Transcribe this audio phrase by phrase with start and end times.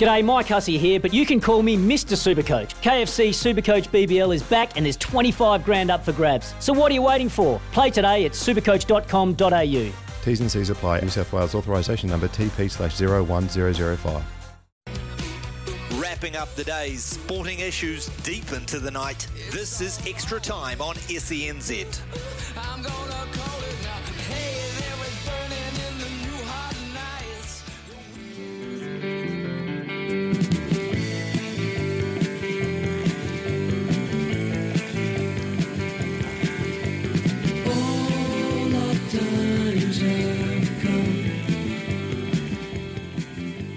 [0.00, 2.16] G'day, Mike Hussey here, but you can call me Mr.
[2.16, 2.70] Supercoach.
[2.80, 6.54] KFC Supercoach BBL is back and there's 25 grand up for grabs.
[6.58, 7.60] So what are you waiting for?
[7.72, 9.92] Play today at supercoach.com.au.
[10.24, 11.00] T's and C's apply.
[11.00, 14.22] New South Wales authorisation number TP slash 01005.
[16.00, 19.26] Wrapping up the day's sporting issues deep into the night.
[19.50, 22.00] This is Extra Time on SENZ.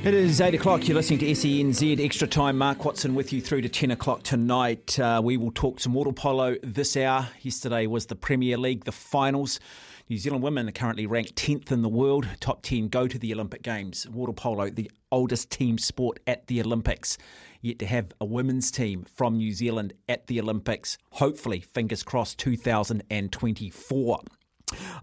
[0.04, 0.86] It is 8 o'clock.
[0.86, 2.58] You're listening to SENZ Extra Time.
[2.58, 5.00] Mark Watson with you through to 10 o'clock tonight.
[5.00, 7.30] Uh, we will talk some water polo this hour.
[7.40, 9.62] Yesterday was the Premier League, the finals.
[10.10, 12.28] New Zealand women are currently ranked 10th in the world.
[12.42, 14.06] Top 10 go to the Olympic Games.
[14.10, 17.17] Water polo, the oldest team sport at the Olympics.
[17.62, 20.98] Yet to have a women's team from New Zealand at the Olympics.
[21.12, 24.20] Hopefully, fingers crossed, 2024.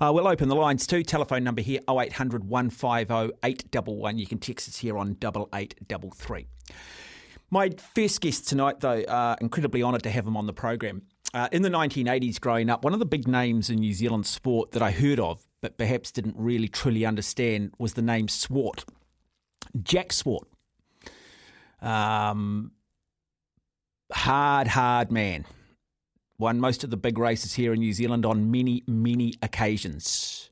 [0.00, 1.02] Uh, we'll open the lines too.
[1.02, 4.18] Telephone number here 0800 150 811.
[4.18, 6.46] You can text us here on 8833.
[7.50, 11.02] My first guest tonight, though, uh, incredibly honoured to have him on the program.
[11.34, 14.72] Uh, in the 1980s, growing up, one of the big names in New Zealand sport
[14.72, 18.84] that I heard of, but perhaps didn't really truly understand, was the name Swart.
[19.82, 20.48] Jack Swart.
[21.80, 22.72] Um,
[24.12, 25.44] hard, hard man
[26.40, 30.50] won most of the big races here in New Zealand on many, many occasions.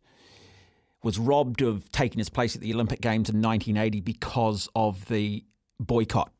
[1.02, 5.44] Was robbed of taking his place at the Olympic Games in 1980 because of the
[5.80, 6.30] boycott.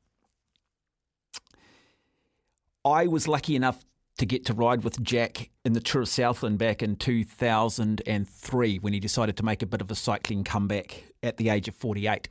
[2.85, 3.85] I was lucky enough
[4.19, 8.93] to get to ride with Jack in the Tour of Southland back in 2003 when
[8.93, 12.29] he decided to make a bit of a cycling comeback at the age of 48.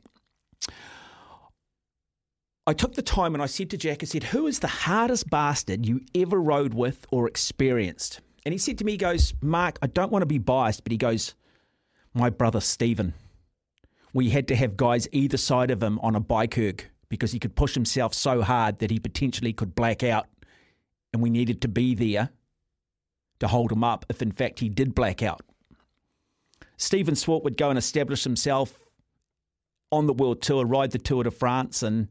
[2.68, 5.30] I took the time and I said to Jack, I said, Who is the hardest
[5.30, 8.20] bastard you ever rode with or experienced?
[8.44, 10.92] And he said to me, he goes, Mark, I don't want to be biased, but
[10.92, 11.34] he goes,
[12.12, 13.14] My brother Stephen.
[14.12, 17.38] We had to have guys either side of him on a bike erg because he
[17.38, 20.26] could push himself so hard that he potentially could black out.
[21.14, 22.28] And we needed to be there
[23.40, 25.40] to hold him up if, in fact, he did black out.
[26.76, 28.74] Stephen Swart would go and establish himself
[29.90, 32.08] on the world tour, ride the Tour de France, and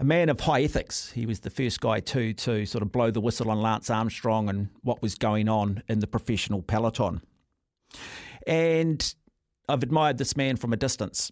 [0.00, 1.10] a man of high ethics.
[1.10, 4.48] He was the first guy too to sort of blow the whistle on Lance Armstrong
[4.48, 7.20] and what was going on in the professional peloton.
[8.46, 9.14] And
[9.68, 11.30] I've admired this man from a distance.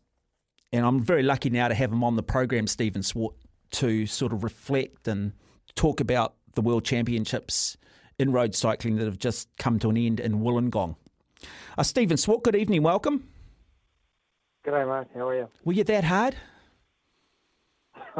[0.71, 3.35] And I'm very lucky now to have him on the program, Stephen Swart,
[3.71, 5.33] to sort of reflect and
[5.75, 7.79] talk about the World Championships
[8.19, 10.97] in road cycling that have just come to an end in Wollongong.
[11.79, 13.29] Uh, Stephen Swart, good evening, welcome.
[14.67, 15.09] G'day, Mark.
[15.15, 15.49] How are you?
[15.65, 16.37] Were you that hard?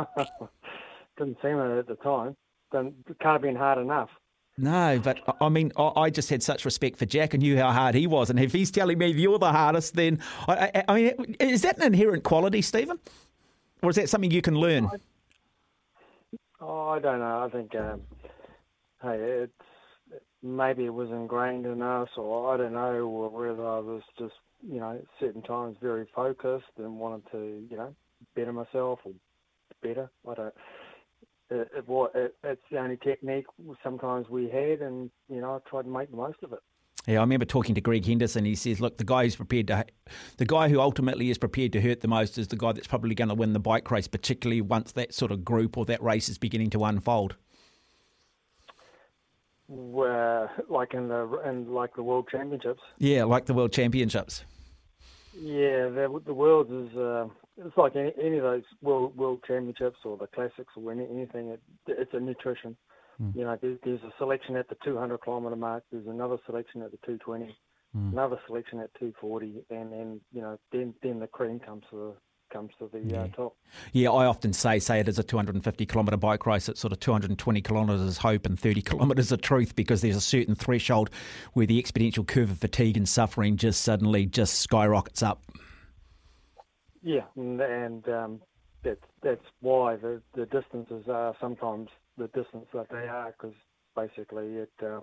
[1.19, 2.37] Didn't seem it at the time.
[2.73, 4.11] Didn't, can't have been hard enough.
[4.57, 7.57] No, but I- I mean, I I just had such respect for Jack and knew
[7.57, 8.29] how hard he was.
[8.31, 11.77] And if he's telling me you're the hardest, then I, I, I mean, is that
[11.79, 12.99] an inherent quality, Stephen,
[13.83, 14.91] or is that something you can learn?
[16.61, 17.45] Oh, I don't know.
[17.45, 18.03] I think, um,
[19.01, 19.53] hey, it's
[20.43, 24.35] maybe it was ingrained in us, or I don't know, or whether I was just,
[24.69, 27.95] you know, certain times very focused and wanted to, you know,
[28.35, 29.13] better myself or
[29.83, 30.11] better.
[30.29, 30.55] I don't.
[31.51, 33.47] Uh, it, it, it, it's the only technique
[33.83, 36.59] sometimes we had, and you know, I tried to make the most of it.
[37.07, 38.45] Yeah, I remember talking to Greg Henderson.
[38.45, 39.87] He says, "Look, the guy who's prepared to,
[40.37, 43.15] the guy who ultimately is prepared to hurt the most is the guy that's probably
[43.15, 46.29] going to win the bike race, particularly once that sort of group or that race
[46.29, 47.37] is beginning to unfold."
[49.69, 52.83] Where, like in the in like the World Championships.
[52.99, 54.45] Yeah, like the World Championships.
[55.41, 57.27] Yeah, the, the world is uh,
[57.59, 61.49] it's like any, any of those world world championships or the classics or any, anything.
[61.49, 62.77] It, it's a nutrition.
[63.35, 65.85] You know, there's, there's a selection at the 200 kilometre mark.
[65.91, 67.57] There's another selection at the 220,
[68.13, 72.15] another selection at 240, and then you know then then the cream comes to the
[72.51, 73.57] comes to the uh, top.
[73.93, 76.69] Yeah, I often say, say it is a 250 kilometre bike race.
[76.69, 80.21] It's sort of 220 kilometres is hope and 30 kilometres of truth because there's a
[80.21, 81.11] certain threshold
[81.53, 85.43] where the exponential curve of fatigue and suffering just suddenly just skyrockets up.
[87.03, 88.41] Yeah, and, and um,
[88.83, 93.55] that's that's why the the distances are sometimes the distance that they are because
[93.95, 95.01] basically it uh,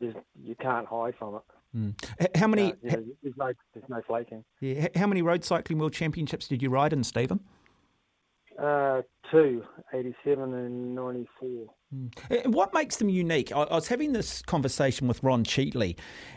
[0.00, 1.42] you can't hide from it.
[1.76, 2.36] Mm.
[2.36, 2.72] How many?
[2.72, 4.44] Uh, you know, there's no there's no flaking.
[4.60, 4.88] Yeah.
[4.94, 7.40] How many road cycling world championships did you ride in, Stephen?
[8.58, 9.64] Uh, two,
[9.94, 11.66] 87 and 94.
[11.94, 12.46] Mm.
[12.48, 13.50] What makes them unique?
[13.50, 15.96] I, I was having this conversation with Ron Cheatley,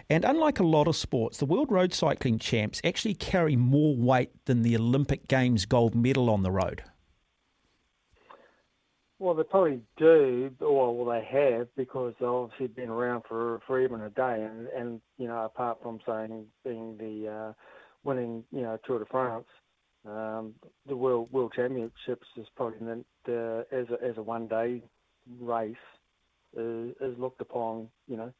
[0.09, 4.31] and unlike a lot of sports, the World Road Cycling Champs actually carry more weight
[4.45, 6.83] than the Olympic Games gold medal on the road.
[9.17, 13.79] Well, they probably do, or well, they have, because they've obviously been around for for
[13.79, 17.53] even a day, and and you know, apart from saying being the uh,
[18.03, 19.45] winning, you know, Tour de France,
[20.05, 20.53] um,
[20.87, 24.81] the World World Championships is probably the, the as a as a one day
[25.39, 25.75] race
[26.57, 28.33] is, is looked upon, you know,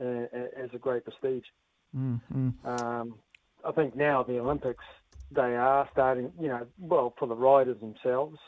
[0.00, 1.44] as a great prestige.
[1.94, 2.66] Mm-hmm.
[2.66, 3.14] Um,
[3.64, 4.84] I think now the Olympics
[5.30, 8.38] they are starting, you know, well for the riders themselves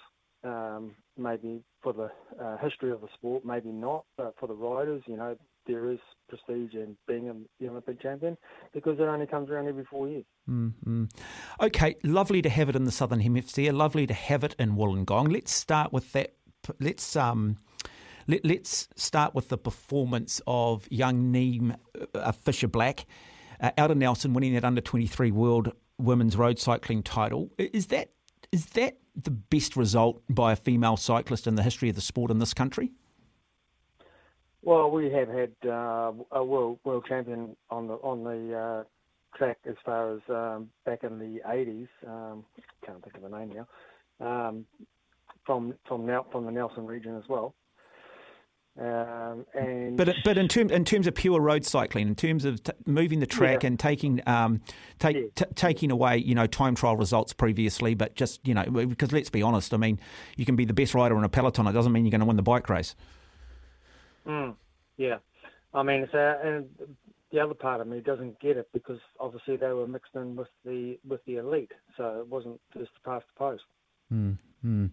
[0.45, 2.11] um, maybe for the
[2.43, 5.37] uh, history of the sport, maybe not, but for the riders, you know,
[5.67, 5.99] there is
[6.29, 8.37] prestige in being the Olympic champion
[8.73, 10.25] because it only comes around every four years.
[10.49, 11.05] Mm-hmm.
[11.61, 13.73] Okay, lovely to have it in the Southern Hemisphere.
[13.73, 15.33] Lovely to have it in Wollongong.
[15.33, 16.35] Let's start with that.
[16.81, 17.57] Let's um,
[18.27, 21.77] let, us start with the performance of young Niamh
[22.15, 23.07] uh, Fisher Black
[23.61, 27.51] uh, out of Nelson, winning that under twenty three World Women's Road Cycling title.
[27.59, 28.11] Is that
[28.53, 32.31] is that the best result by a female cyclist in the history of the sport
[32.31, 32.93] in this country?
[34.63, 38.85] Well, we have had uh, a world world champion on the on the uh,
[39.39, 41.89] track as far as um, back in the 80s.
[42.07, 42.45] Um,
[42.85, 43.67] can't think of the name now.
[44.49, 44.67] Um,
[45.45, 47.55] from from from the Nelson region as well.
[48.79, 52.63] Um, and but but in terms in terms of pure road cycling, in terms of
[52.63, 53.69] t- moving the track yeah.
[53.69, 54.61] and taking um,
[54.99, 55.23] take, yeah.
[55.35, 59.31] t- taking away you know time trial results previously, but just you know because let's
[59.31, 59.99] be honest, I mean
[60.37, 62.27] you can be the best rider in a peloton, it doesn't mean you're going to
[62.27, 62.95] win the bike race.
[64.27, 64.57] Mm,
[64.99, 65.19] yeah,
[65.73, 66.67] I mean it's uh, and
[67.33, 70.49] the other part of me doesn't get it because obviously they were mixed in with
[70.67, 73.63] the with the elite, so it wasn't just past the post.
[74.13, 74.91] Mm, mm.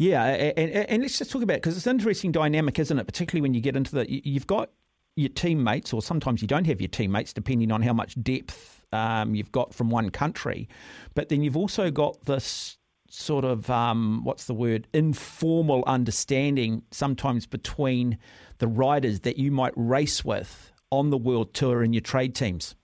[0.00, 3.04] Yeah, and, and, let's just talk about it because it's an interesting dynamic, isn't it?
[3.04, 4.70] Particularly when you get into the, you've got
[5.14, 9.34] your teammates, or sometimes you don't have your teammates, depending on how much depth um,
[9.34, 10.70] you've got from one country.
[11.14, 12.78] But then you've also got this
[13.10, 18.16] sort of um, what's the word informal understanding sometimes between
[18.56, 22.74] the riders that you might race with on the world tour in your trade teams.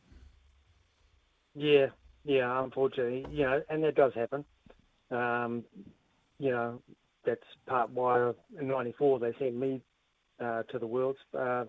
[1.55, 1.87] Yeah,
[2.27, 4.45] yeah, unfortunately, you know, and that does happen.
[5.11, 5.65] Um,
[6.39, 6.83] you know,
[7.27, 9.83] that's part why in '94 they sent me
[10.41, 11.65] uh, to the Worlds uh,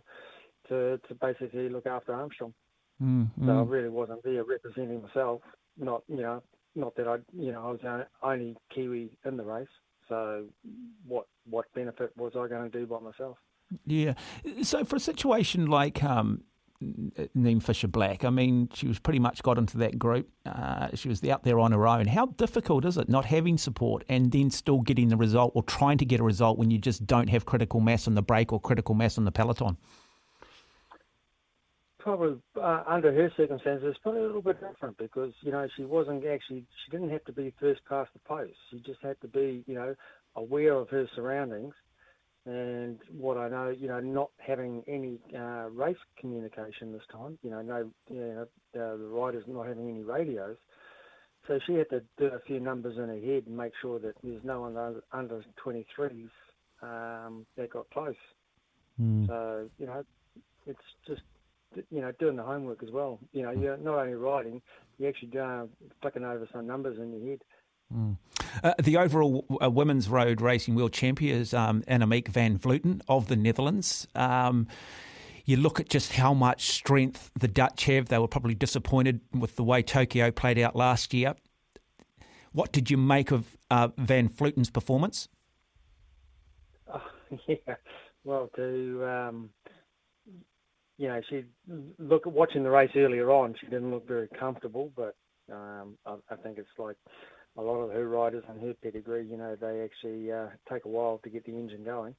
[0.69, 2.53] to to basically look after Armstrong.
[3.01, 5.41] Mm, So I really wasn't there representing myself.
[5.77, 6.41] Not you know,
[6.75, 9.67] not that I you know I was the only Kiwi in the race.
[10.09, 10.45] So
[11.05, 13.37] what what benefit was I going to do by myself?
[13.85, 14.13] Yeah.
[14.63, 16.43] So for a situation like um,
[16.81, 18.23] Niamh Fisher Black.
[18.23, 20.29] I mean, she was pretty much got into that group.
[20.45, 22.07] Uh, she was out there on her own.
[22.07, 25.97] How difficult is it not having support and then still getting the result or trying
[25.97, 28.59] to get a result when you just don't have critical mass on the break or
[28.59, 29.77] critical mass on the peloton?
[31.97, 35.83] Probably uh, under her circumstances, it's probably a little bit different because you know she
[35.83, 38.53] wasn't actually she didn't have to be first past the post.
[38.69, 39.95] She just had to be you know
[40.35, 41.73] aware of her surroundings
[42.47, 47.49] and what I know, you know, not having any uh, race communication this time, you
[47.49, 50.55] know, no, you know, uh, the riders not having any radios.
[51.47, 54.15] So she had to do a few numbers in her head and make sure that
[54.23, 56.29] there's no one under, under 23s
[56.81, 58.15] um, that got close.
[59.01, 59.27] Mm.
[59.27, 60.05] So, you know,
[60.65, 61.21] it's just,
[61.91, 63.19] you know, doing the homework as well.
[63.33, 64.61] You know, you're not only riding,
[64.97, 65.65] you're actually uh,
[66.01, 67.41] flicking over some numbers in your head.
[67.93, 68.17] Mm.
[68.63, 73.27] Uh, the overall uh, women's road racing world champion is um, Annemiek van Vleuten of
[73.27, 74.07] the Netherlands.
[74.15, 74.67] Um,
[75.45, 78.09] you look at just how much strength the Dutch have.
[78.09, 81.35] They were probably disappointed with the way Tokyo played out last year.
[82.51, 85.29] What did you make of uh, Van Vleuten's performance?
[86.93, 87.01] Oh,
[87.47, 87.75] yeah,
[88.25, 89.49] well, to um,
[90.97, 91.45] you know, she
[91.99, 93.55] look watching the race earlier on.
[93.59, 95.15] She didn't look very comfortable, but
[95.51, 96.97] um, I, I think it's like
[97.57, 100.89] a lot of her riders and her pedigree, you know, they actually uh, take a
[100.89, 102.15] while to get the engine going.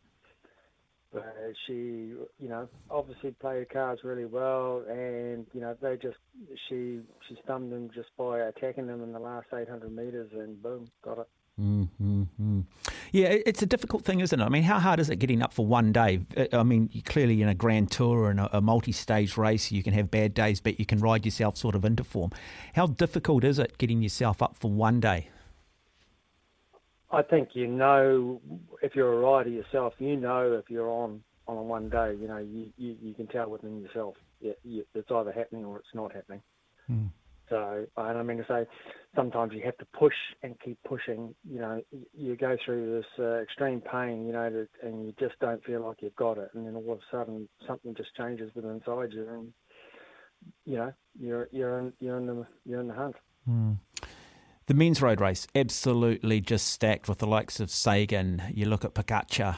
[1.12, 1.34] But
[1.66, 6.18] she, you know, obviously played her cards really well, and you know they just
[6.68, 10.90] she she stunned them just by attacking them in the last 800 meters, and boom,
[11.02, 11.28] got it.
[11.60, 12.60] Mm-hmm.
[13.12, 14.44] Yeah, it's a difficult thing, isn't it?
[14.44, 16.20] I mean, how hard is it getting up for one day?
[16.52, 19.92] I mean, clearly in a grand tour and a, a multi stage race, you can
[19.92, 22.30] have bad days, but you can ride yourself sort of into form.
[22.74, 25.28] How difficult is it getting yourself up for one day?
[27.10, 28.40] I think you know
[28.82, 32.14] if you're a rider yourself, you know if you're on on a one day.
[32.20, 35.94] You know, you, you, you can tell within yourself it, it's either happening or it's
[35.94, 36.42] not happening.
[36.90, 37.08] Mm.
[37.48, 38.66] So, and I mean to say,
[39.16, 41.34] sometimes you have to push and keep pushing.
[41.48, 45.64] You know, you go through this uh, extreme pain, you know, and you just don't
[45.64, 48.72] feel like you've got it, and then all of a sudden something just changes within
[48.72, 49.52] inside you, and
[50.64, 53.16] you know, you're you're in you're in the you're in the hunt.
[53.48, 53.78] Mm.
[54.66, 58.42] The men's road race, absolutely just stacked with the likes of Sagan.
[58.52, 59.56] You look at Pogacar,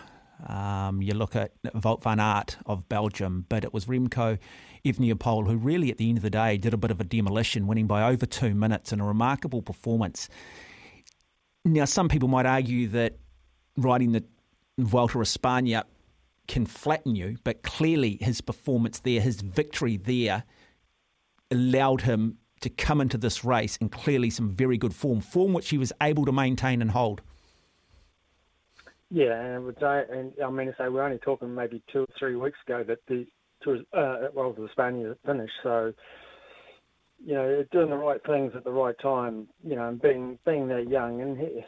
[0.48, 4.38] um, you look at Wout van Aert of Belgium, but it was Remco
[4.84, 7.66] Evenepoel who really, at the end of the day, did a bit of a demolition,
[7.66, 10.28] winning by over two minutes in a remarkable performance.
[11.64, 13.18] Now, some people might argue that
[13.76, 14.24] riding the
[14.78, 15.84] Vuelta a España
[16.48, 20.44] can flatten you, but clearly his performance there, his victory there,
[21.50, 25.70] allowed him to come into this race in clearly some very good form, form which
[25.70, 27.22] he was able to maintain and hold.
[29.10, 32.00] Yeah, and, it would say, and I mean to say we're only talking maybe two
[32.00, 33.26] or three weeks ago that the
[33.62, 35.92] tour, uh, well the Spaniard finished, so
[37.24, 40.68] you know doing the right things at the right time, you know, and being being
[40.68, 41.60] that young, and he,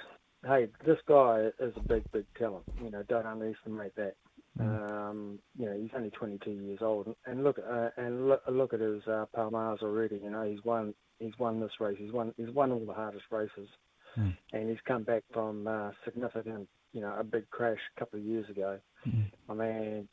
[0.46, 2.64] hey, this guy is a big big talent.
[2.82, 4.14] You know, don't underestimate that.
[4.60, 4.90] Mm.
[4.92, 8.80] Um, you know, he's only 22 years old, and look uh, and look, look at
[8.80, 10.20] his uh, Palmares already.
[10.22, 11.96] You know, he's won he's won this race.
[11.98, 13.68] He's won he's won all the hardest races,
[14.16, 14.36] mm.
[14.52, 18.24] and he's come back from uh, significant, you know, a big crash a couple of
[18.24, 18.78] years ago.
[19.06, 19.30] Mm.
[19.48, 20.08] I mean,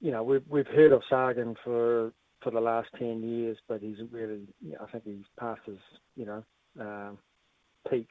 [0.00, 3.98] you know, we've we've heard of Sagan for for the last 10 years, but he's
[4.10, 5.78] really, you know, I think he's past his,
[6.16, 6.44] you know,
[6.80, 7.18] um,
[7.88, 8.10] peak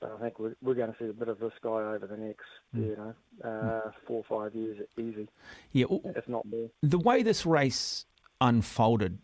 [0.00, 2.16] but I think we're, we're going to see a bit of this guy over the
[2.16, 2.86] next, mm.
[2.86, 3.14] you know,
[3.44, 5.28] uh, four or five years, easy.
[5.72, 6.68] Yeah, if not more.
[6.82, 8.06] The way this race
[8.40, 9.18] unfolded,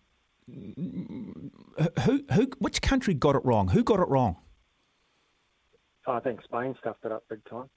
[0.47, 3.69] who, who, which country got it wrong?
[3.69, 4.37] Who got it wrong?
[6.07, 7.69] I think Spain stuffed it up big time.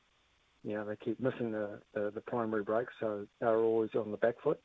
[0.64, 4.18] You know, they keep missing the, the, the primary break, so they're always on the
[4.18, 4.60] back foot.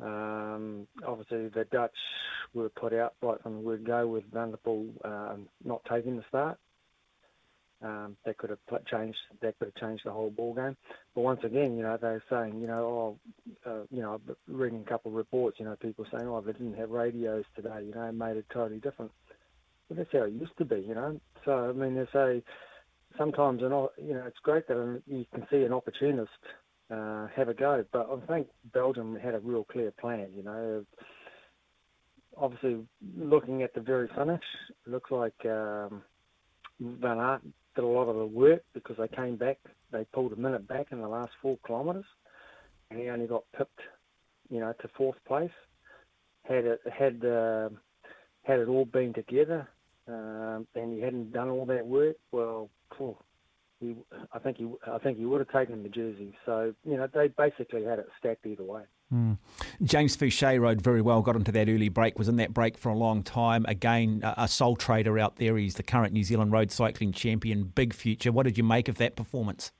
[0.00, 1.96] Um, obviously, the Dutch
[2.54, 6.16] were put out right from the word go with Van der Poel um, not taking
[6.16, 6.58] the start.
[7.82, 9.18] Um, that could have changed.
[9.40, 10.76] That could have changed the whole ball game.
[11.14, 13.18] But once again, you know, they're saying, you know,
[13.66, 16.52] oh, uh, you know, reading a couple of reports, you know, people saying, oh, they
[16.52, 17.84] didn't have radios today.
[17.86, 19.12] You know, it made it totally different.
[19.90, 21.20] But that's how it used to be, you know.
[21.44, 22.44] So I mean, they say
[23.18, 26.30] sometimes, you know, it's great that you can see an opportunist
[26.90, 27.84] uh, have a go.
[27.92, 30.28] But I think Belgium had a real clear plan.
[30.32, 30.84] You know,
[32.36, 32.86] obviously
[33.18, 34.44] looking at the very finish,
[34.86, 35.34] it looks like.
[35.44, 36.02] Um,
[36.80, 37.42] Van Aert
[37.74, 39.58] did a lot of the work because they came back.
[39.92, 42.06] They pulled a minute back in the last four kilometres,
[42.90, 43.80] and he only got pipped,
[44.48, 45.50] you know, to fourth place.
[46.44, 47.68] Had it had uh,
[48.44, 49.68] had it all been together,
[50.12, 53.16] um, and he hadn't done all that work, well, phew,
[53.80, 53.94] he,
[54.32, 56.36] I think he, I think he would have taken the jersey.
[56.44, 58.82] So you know, they basically had it stacked either way.
[59.12, 59.38] Mm.
[59.82, 62.90] James Fouché rode very well, got into that early break, was in that break for
[62.90, 63.64] a long time.
[63.66, 65.56] Again, a, a sole trader out there.
[65.56, 67.64] He's the current New Zealand road cycling champion.
[67.64, 68.30] Big future.
[68.30, 69.72] What did you make of that performance?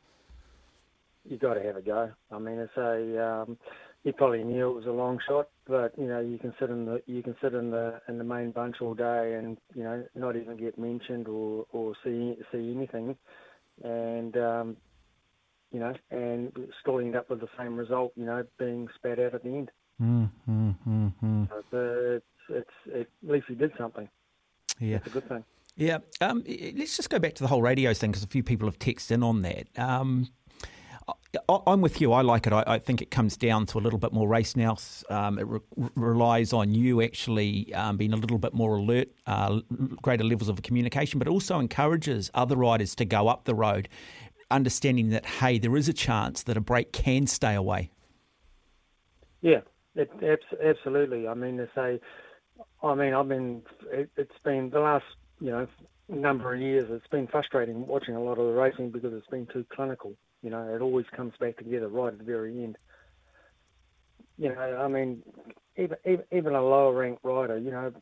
[1.25, 2.11] You've got to have a go.
[2.33, 3.25] I mean, it's a.
[3.25, 3.59] Um,
[4.03, 6.85] he probably knew it was a long shot, but you know, you can sit in
[6.85, 10.05] the you can sit in the in the main bunch all day and you know
[10.15, 13.17] not even get mentioned or or see see anything
[13.83, 14.77] and um,
[15.73, 19.35] you know, and still end up with the same result, you know, being spat out
[19.35, 19.71] at the end.
[20.01, 21.49] Mm, mm, mm, mm.
[21.71, 24.09] So it's, it's, it, at least he did something.
[24.79, 25.45] Yeah, it's a good thing.
[25.77, 26.43] Yeah, um,
[26.77, 29.13] let's just go back to the whole radio thing because a few people have texted
[29.13, 29.67] in on that.
[29.79, 30.29] Um,
[31.49, 32.13] I'm with you.
[32.13, 32.53] I like it.
[32.53, 34.77] I, I, think it comes down to a little bit more race now.
[35.09, 35.61] Um, it re-
[35.95, 39.61] relies on you actually um, being a little bit more alert, uh,
[40.03, 43.89] greater levels of communication, but also encourages other riders to go up the road,
[44.51, 47.91] understanding that hey, there is a chance that a break can stay away.
[49.41, 49.61] Yeah,
[49.95, 50.11] it,
[50.63, 51.29] absolutely.
[51.29, 52.01] I mean, to say,
[52.83, 53.63] I mean, I've been.
[53.93, 55.05] It, it's been the last,
[55.41, 55.67] you know,
[56.09, 56.87] number of years.
[56.91, 60.51] It's been frustrating watching a lot of the racing because it's been too clinical you
[60.51, 62.77] know, it always comes back together right at the very end.
[64.39, 65.23] You know, I mean,
[65.77, 67.93] even even, even a lower ranked rider, you know,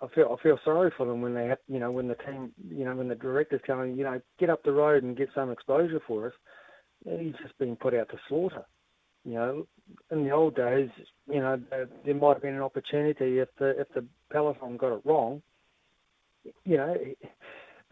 [0.00, 2.52] I feel I feel sorry for them when they have, you know, when the team,
[2.68, 5.50] you know, when the director's telling you know, get up the road and get some
[5.50, 6.32] exposure for us.
[7.04, 8.64] He's just being put out to slaughter.
[9.24, 9.66] You know,
[10.10, 10.90] in the old days,
[11.28, 14.96] you know, there, there might have been an opportunity if the if the peloton got
[14.96, 15.42] it wrong.
[16.64, 16.96] You know,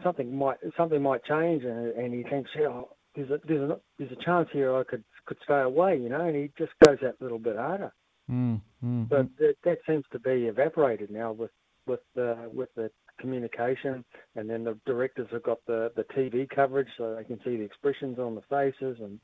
[0.03, 2.83] something might something might change, and, and he thinks, yeah,
[3.15, 6.27] there's a there's a there's a chance here I could could stay away, you know,
[6.27, 7.93] and he just goes that little bit harder.
[8.31, 11.51] Mm, mm, but that, that seems to be evaporated now with
[11.87, 12.91] with the with the
[13.21, 14.05] communication,
[14.37, 17.65] and then the directors have got the the TV coverage, so they can see the
[17.65, 19.21] expressions on the faces and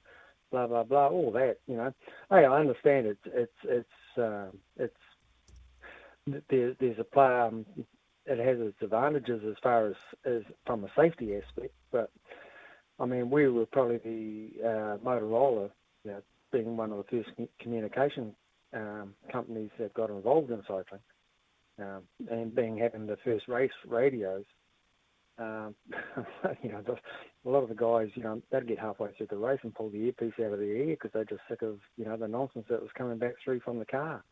[0.50, 1.56] blah blah blah, all that.
[1.66, 1.92] You know,
[2.30, 4.96] hey, I understand it's it's it's uh, it's
[6.48, 7.24] there, there's a play.
[7.24, 7.66] Um,
[8.26, 9.94] it has its advantages as far as,
[10.26, 12.10] as from a safety aspect, but
[12.98, 15.70] I mean, we were probably the uh, Motorola,
[16.04, 18.34] you know, being one of the first communication
[18.72, 21.00] um, companies that got involved in cycling,
[21.78, 24.44] um, and being having the first race radios.
[25.38, 25.76] Um,
[26.62, 26.82] you know,
[27.46, 29.88] a lot of the guys, you know, they'd get halfway through the race and pull
[29.88, 32.66] the earpiece out of their ear because they're just sick of, you know, the nonsense
[32.68, 34.24] that was coming back through from the car.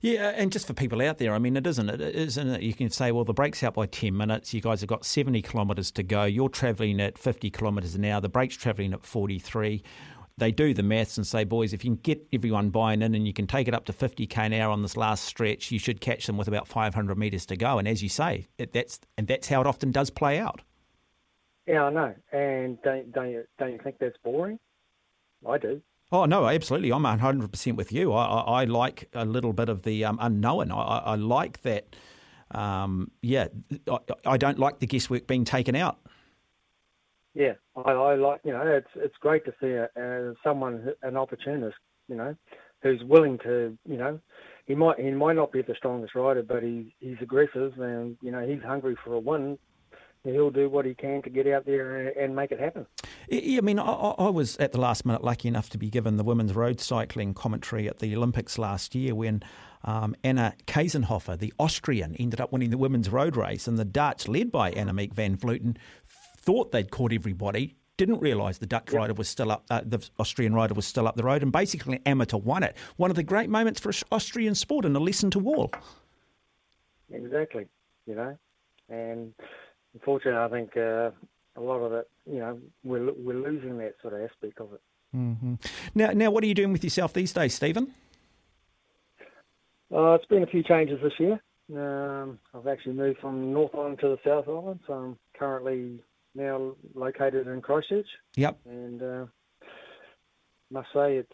[0.00, 2.62] Yeah, and just for people out there, I mean, it isn't it isn't it?
[2.62, 4.54] You can say, well, the break's out by ten minutes.
[4.54, 6.24] You guys have got seventy kilometres to go.
[6.24, 8.20] You're travelling at fifty kilometres an hour.
[8.20, 9.82] The break's travelling at forty three.
[10.36, 13.24] They do the maths and say, boys, if you can get everyone buying in and
[13.24, 16.00] you can take it up to 50k an hour on this last stretch, you should
[16.00, 17.78] catch them with about 500 metres to go.
[17.78, 20.62] And as you say, it, that's and that's how it often does play out.
[21.66, 22.14] Yeah, I know.
[22.32, 24.58] And don't don't you, don't you think that's boring?
[25.48, 25.80] I do.
[26.14, 26.92] Oh no, absolutely.
[26.92, 28.12] I'm 100 percent with you.
[28.12, 30.70] I, I, I, like a little bit of the um, unknown.
[30.70, 31.96] I, I, like that.
[32.52, 33.48] Um, yeah,
[34.24, 35.98] I, don't like the guesswork being taken out.
[37.34, 42.14] Yeah, I, like you know it's it's great to see a, someone an opportunist, you
[42.14, 42.36] know,
[42.80, 44.20] who's willing to you know
[44.66, 48.30] he might he might not be the strongest rider, but he he's aggressive and you
[48.30, 49.58] know he's hungry for a win
[50.24, 52.86] he'll do what he can to get out there and make it happen.
[53.28, 56.16] Yeah, I mean, I, I, was at the last minute lucky enough to be given
[56.16, 59.42] the women's road cycling commentary at the Olympics last year when
[59.84, 64.26] um, Anna Kiesenhofer, the Austrian, ended up winning the women's road race, and the Dutch,
[64.26, 65.76] led by Annemiek van Vleuten,
[66.38, 67.76] thought they'd caught everybody.
[67.96, 68.94] Didn't realise the Dutch yep.
[68.94, 72.00] rider was still up, uh, the Austrian rider was still up the road, and basically
[72.06, 72.76] amateur won it.
[72.96, 75.70] One of the great moments for Austrian sport and a lesson to all.
[77.12, 77.66] Exactly,
[78.06, 78.36] you know,
[78.88, 79.34] and
[79.94, 81.10] unfortunately, I think uh,
[81.56, 84.80] a lot of it, you know, we're we're losing that sort of aspect of it.
[85.16, 85.54] Mm-hmm.
[85.94, 87.92] Now, now, what are you doing with yourself these days, Stephen?
[89.94, 91.40] Uh, it's been a few changes this year.
[91.72, 96.00] Um, I've actually moved from North Island to the South Island, so I'm currently
[96.34, 98.06] now located in Christchurch.
[98.36, 98.58] Yep.
[98.66, 99.26] And uh,
[100.70, 101.32] must say, it's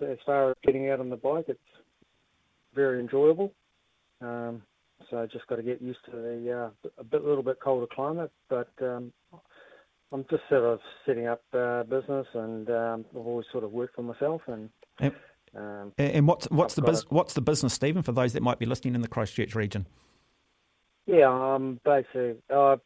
[0.00, 1.60] as far as getting out on the bike, it's
[2.74, 3.52] very enjoyable.
[4.20, 4.62] Um,
[5.10, 7.86] so I just got to get used to the uh, a bit, little bit colder
[7.92, 8.30] climate.
[8.48, 9.12] But um,
[10.12, 13.96] I'm just sort of setting up uh, business, and um, I've always sort of worked
[13.96, 14.42] for myself.
[14.46, 15.12] And and,
[15.54, 18.66] um, and what's what's the bus- what's the business, Stephen, for those that might be
[18.66, 19.86] listening in the Christchurch region?
[21.06, 22.76] Yeah, um, basically, I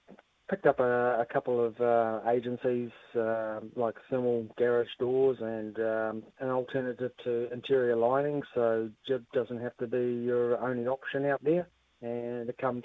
[0.49, 6.23] picked up a, a couple of uh, agencies uh, like thermal garage doors and um,
[6.39, 11.43] an alternative to interior lining, so jib doesn't have to be your only option out
[11.43, 11.67] there
[12.03, 12.85] and it comes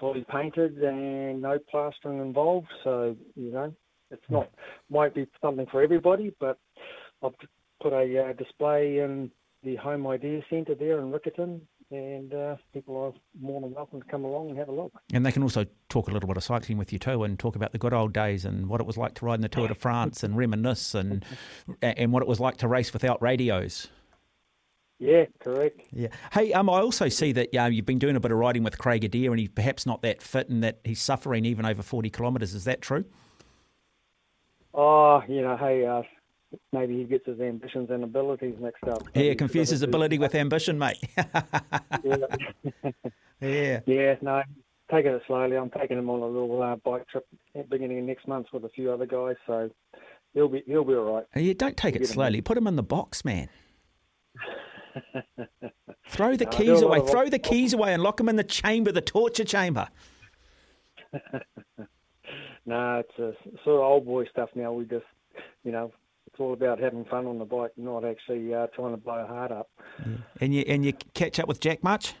[0.00, 2.68] fully painted and no plastering involved.
[2.82, 3.74] So you know,
[4.10, 4.50] it's not
[4.90, 6.58] might be something for everybody, but
[7.22, 7.32] I've
[7.80, 9.30] put a uh, display in
[9.62, 14.08] the Home Idea Centre there in Riccarton, and uh, people are more than welcome to
[14.08, 14.92] come along and have a look.
[15.12, 17.56] And they can also talk a little bit of cycling with you too, and talk
[17.56, 19.68] about the good old days and what it was like to ride in the Tour
[19.68, 21.24] de France, and reminisce, and
[21.82, 23.88] and what it was like to race without radios.
[24.98, 25.82] Yeah, correct.
[25.92, 26.08] Yeah.
[26.32, 28.78] Hey, um, I also see that uh, you've been doing a bit of riding with
[28.78, 32.08] Craig Adair, and he's perhaps not that fit, and that he's suffering even over forty
[32.08, 32.54] kilometres.
[32.54, 33.04] Is that true?
[34.72, 36.02] Oh, you know, hey, uh,
[36.72, 39.02] maybe he gets his ambitions and abilities mixed up.
[39.14, 40.98] Yeah, confuses ability with ambition, mate.
[41.16, 41.24] yeah.
[43.40, 43.80] yeah.
[43.86, 44.14] Yeah.
[44.22, 44.42] No,
[44.90, 45.56] taking it slowly.
[45.56, 48.64] I'm taking him on a little uh, bike trip at beginning of next month with
[48.64, 49.70] a few other guys, so
[50.32, 51.26] he'll be he'll be all right.
[51.34, 52.40] Yeah, don't take it slowly.
[52.40, 53.48] Put him in the box, man.
[56.08, 57.00] Throw the no, keys away.
[57.00, 59.88] Throw the keys away and lock them in the chamber, the torture chamber.
[62.66, 63.32] no, it's a
[63.64, 64.72] sort of old boy stuff now.
[64.72, 65.04] We just,
[65.64, 65.92] you know,
[66.26, 69.26] it's all about having fun on the bike, not actually uh, trying to blow a
[69.26, 69.70] heart up.
[70.40, 72.14] And you and you catch up with Jack much?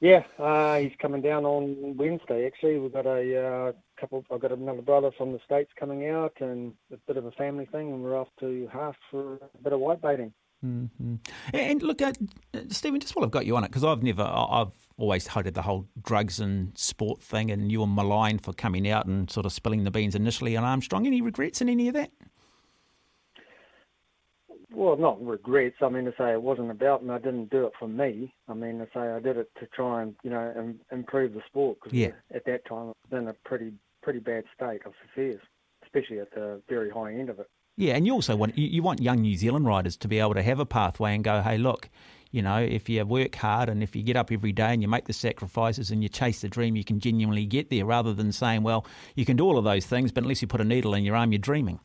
[0.00, 2.44] Yeah, uh, he's coming down on Wednesday.
[2.44, 4.24] Actually, we've got a uh, couple.
[4.32, 7.66] I've got another brother from the states coming out, and a bit of a family
[7.66, 10.32] thing, and we're off to Haast for a bit of white baiting.
[10.64, 11.16] Mm-hmm.
[11.52, 12.12] And look, uh,
[12.68, 15.62] Stephen, just while I've got you on it, because I've never, I've always hated the
[15.62, 19.52] whole drugs and sport thing, and you were maligned for coming out and sort of
[19.52, 21.06] spilling the beans initially on Armstrong.
[21.06, 22.10] Any regrets in any of that?
[24.74, 25.76] Well, not regrets.
[25.82, 28.32] I mean, to say it wasn't about, and I didn't do it for me.
[28.48, 31.78] I mean, to say I did it to try and you know improve the sport
[31.82, 32.12] because yeah.
[32.34, 33.72] at that time it was in a pretty
[34.02, 35.40] pretty bad state of affairs,
[35.84, 37.50] especially at the very high end of it.
[37.82, 40.42] Yeah, and you also want you, want young New Zealand riders to be able to
[40.44, 41.88] have a pathway and go, hey, look,
[42.32, 44.88] You know, if you work hard and if you get up every day and you
[44.88, 48.32] make the sacrifices and you chase the dream, you can genuinely get there rather than
[48.32, 50.94] saying, well, you can do all of those things, but unless you put a needle
[50.94, 51.78] in your arm, you're dreaming.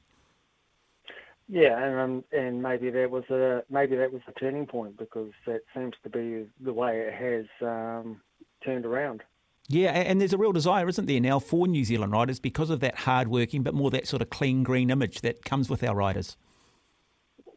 [1.49, 5.31] Yeah, and um, and maybe that was a maybe that was a turning point because
[5.45, 8.19] that seems to be the way it has um,
[8.65, 9.23] turned around.
[9.69, 12.79] Yeah, and there's a real desire, isn't there, now for New Zealand riders because of
[12.79, 15.93] that hard working, but more that sort of clean green image that comes with our
[15.93, 16.37] riders.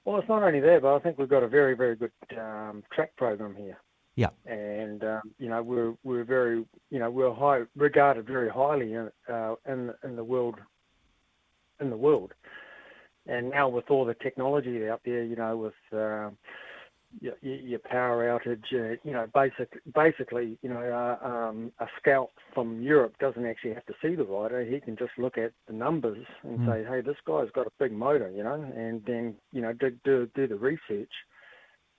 [0.05, 2.83] Well, it's not only that, but I think we've got a very, very good um,
[2.93, 3.79] track program here.
[4.17, 4.31] Yeah.
[4.45, 9.09] And um, you know we're we're very you know we're high regarded very highly in
[9.33, 10.57] uh, in in the world
[11.81, 12.33] in the world.
[13.27, 16.31] And now with all the technology out there, you know, with uh,
[17.21, 22.31] your, your, power outage, uh, you know, basic, basically, you know, uh, um, a scout
[22.55, 24.65] from Europe doesn't actually have to see the rider.
[24.65, 26.67] He can just look at the numbers and mm.
[26.67, 29.91] say, hey, this guy's got a big motor, you know, and then, you know, do,
[30.05, 31.13] do, do the research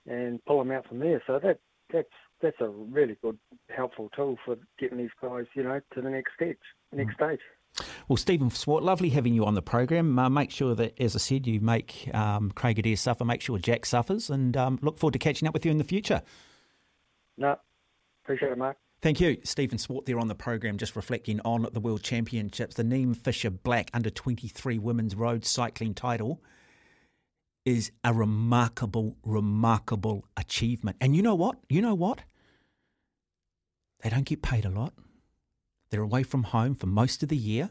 [0.06, 1.22] and pull them out from there.
[1.26, 1.58] So that
[1.92, 2.08] that's
[2.40, 6.32] that's a really good, helpful tool for getting these guys, you know, to the next
[6.34, 6.56] stage,
[6.92, 7.28] next mm.
[7.28, 7.40] stage.
[8.08, 10.18] Well, Stephen Swart, lovely having you on the program.
[10.18, 13.58] Uh, make sure that, as I said, you make um, Craig Adair suffer, make sure
[13.58, 16.22] Jack suffers, and um, look forward to catching up with you in the future.
[17.38, 17.56] No,
[18.24, 18.76] appreciate it, Mark.
[19.00, 19.38] Thank you.
[19.42, 22.76] Stephen Swart there on the program, just reflecting on the World Championships.
[22.76, 26.40] The Niamh Fisher Black under 23 women's road cycling title
[27.64, 30.96] is a remarkable, remarkable achievement.
[31.00, 31.56] And you know what?
[31.68, 32.20] You know what?
[34.02, 34.92] They don't get paid a lot.
[35.92, 37.68] They're away from home for most of the year.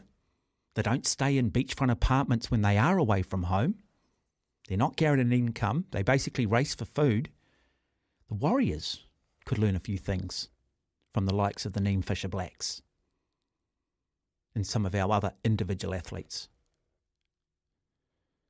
[0.76, 3.74] They don't stay in beachfront apartments when they are away from home.
[4.68, 5.86] They're not guaranteed an income.
[5.90, 7.30] They basically race for food.
[8.28, 9.00] The Warriors
[9.44, 10.50] could learn a few things
[11.12, 12.80] from the likes of the Niamh Fisher Blacks
[14.54, 16.48] and some of our other individual athletes.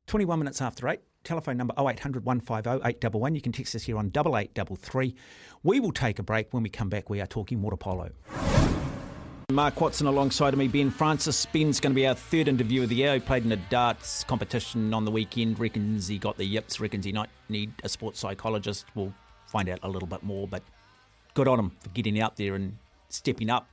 [0.07, 3.35] 21 minutes after 8, telephone number 0800 150 811.
[3.35, 5.15] You can text us here on 8833.
[5.63, 6.53] We will take a break.
[6.53, 8.11] When we come back, we are talking water polo.
[9.53, 11.45] Mark Watson alongside of me, Ben Francis.
[11.47, 13.15] Ben's going to be our third interview of the year.
[13.15, 15.59] He played in a darts competition on the weekend.
[15.59, 16.81] Reckons he got the yips.
[16.81, 18.87] Reckons he might need a sports psychologist.
[18.95, 19.13] We'll
[19.47, 20.63] find out a little bit more, but
[21.35, 22.79] good on him for getting out there and
[23.11, 23.69] stepping up.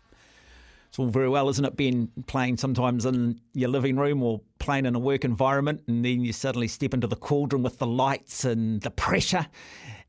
[0.90, 4.86] It's all very well, isn't it, Ben, playing sometimes in your living room or playing
[4.86, 8.44] in a work environment, and then you suddenly step into the cauldron with the lights
[8.44, 9.46] and the pressure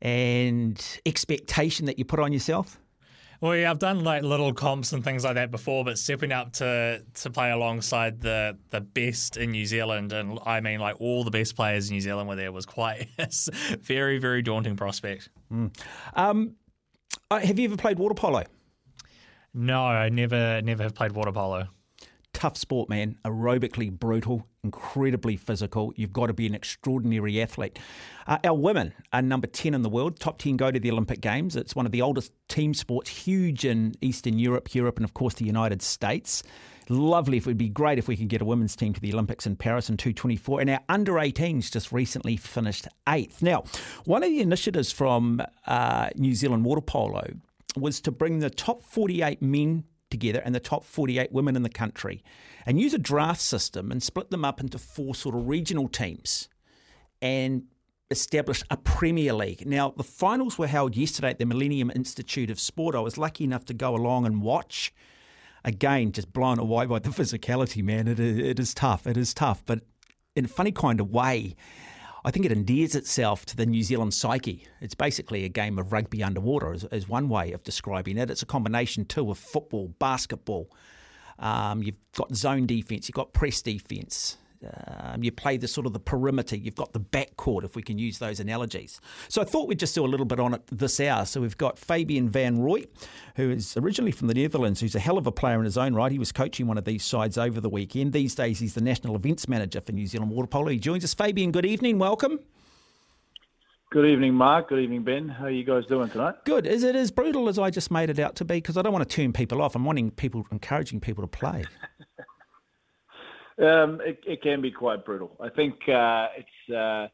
[0.01, 2.79] and expectation that you put on yourself?
[3.41, 6.53] Well, yeah, I've done like little comps and things like that before, but stepping up
[6.53, 11.23] to to play alongside the the best in New Zealand, and I mean like all
[11.23, 13.27] the best players in New Zealand were there, was quite a
[13.77, 15.29] very very daunting prospect.
[15.51, 15.75] Mm.
[16.13, 16.55] Um,
[17.31, 18.43] uh, have you ever played water polo?
[19.55, 21.67] No, I never never have played water polo
[22.33, 23.17] tough sport, man.
[23.25, 25.91] Aerobically brutal, incredibly physical.
[25.95, 27.79] You've got to be an extraordinary athlete.
[28.27, 30.19] Uh, our women are number 10 in the world.
[30.19, 31.55] Top 10 go to the Olympic Games.
[31.55, 35.33] It's one of the oldest team sports, huge in Eastern Europe, Europe, and of course
[35.33, 36.43] the United States.
[36.89, 37.37] Lovely.
[37.37, 39.55] It would be great if we could get a women's team to the Olympics in
[39.55, 40.61] Paris in 224.
[40.61, 43.41] And our under 18s just recently finished eighth.
[43.41, 43.63] Now,
[44.05, 47.23] one of the initiatives from uh, New Zealand Water Polo
[47.77, 51.69] was to bring the top 48 men together and the top 48 women in the
[51.69, 52.23] country
[52.65, 56.49] and use a draft system and split them up into four sort of regional teams
[57.21, 57.63] and
[58.11, 59.65] establish a Premier League.
[59.65, 62.93] Now, the finals were held yesterday at the Millennium Institute of Sport.
[62.93, 64.93] I was lucky enough to go along and watch.
[65.63, 68.07] Again, just blown away by the physicality, man.
[68.07, 69.07] It is, it is tough.
[69.07, 69.81] It is tough, but
[70.35, 71.55] in a funny kind of way.
[72.23, 74.67] I think it endears itself to the New Zealand psyche.
[74.79, 78.29] It's basically a game of rugby underwater, is, is one way of describing it.
[78.29, 80.69] It's a combination too of football, basketball.
[81.39, 84.37] Um, you've got zone defence, you've got press defence.
[84.63, 86.55] Um, you play the sort of the perimeter.
[86.55, 89.01] You've got the backcourt, if we can use those analogies.
[89.27, 91.25] So I thought we'd just do a little bit on it this hour.
[91.25, 92.87] So we've got Fabian van Rooy,
[93.35, 95.95] who is originally from the Netherlands, who's a hell of a player in his own
[95.95, 96.11] right.
[96.11, 98.13] He was coaching one of these sides over the weekend.
[98.13, 100.67] These days, he's the national events manager for New Zealand Water Polo.
[100.69, 101.13] He joins us.
[101.13, 101.99] Fabian, good evening.
[101.99, 102.39] Welcome.
[103.91, 104.69] Good evening, Mark.
[104.69, 105.27] Good evening, Ben.
[105.27, 106.35] How are you guys doing tonight?
[106.45, 106.65] Good.
[106.65, 108.55] Is it as brutal as I just made it out to be?
[108.55, 109.75] Because I don't want to turn people off.
[109.75, 111.65] I'm wanting people, encouraging people to play.
[113.61, 115.37] Um, it, it, can be quite brutal.
[115.39, 117.07] I think uh, it's uh,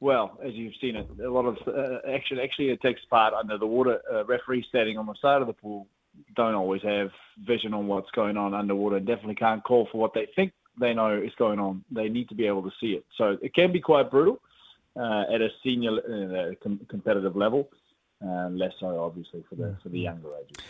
[0.00, 3.58] well, as you've seen it, a lot of uh, action actually it takes part under
[3.58, 4.00] the water.
[4.12, 5.86] Uh, referee standing on the side of the pool
[6.36, 7.10] don't always have
[7.46, 10.94] vision on what's going on underwater, and definitely can't call for what they think they
[10.94, 11.84] know is going on.
[11.90, 13.04] They need to be able to see it.
[13.16, 14.40] So it can be quite brutal
[14.96, 17.68] uh, at a senior uh, com- competitive level.
[18.24, 20.64] Uh, less so, obviously, for the for the younger ages.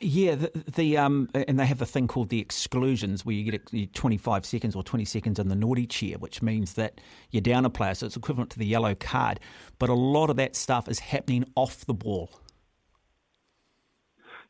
[0.00, 3.94] Yeah, the, the, um, and they have a thing called the exclusions, where you get
[3.94, 7.70] 25 seconds or 20 seconds in the naughty chair, which means that you're down a
[7.70, 9.40] player, so it's equivalent to the yellow card.
[9.80, 12.30] But a lot of that stuff is happening off the ball.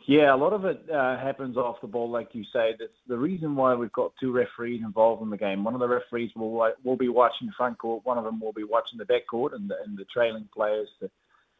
[0.06, 2.72] Yeah, a lot of it uh, happens off the ball, like you say.
[2.78, 5.62] That's the reason why we've got two referees involved in the game.
[5.64, 8.04] One of the referees will will be watching the front court.
[8.04, 10.88] One of them will be watching the back court and the, and the trailing players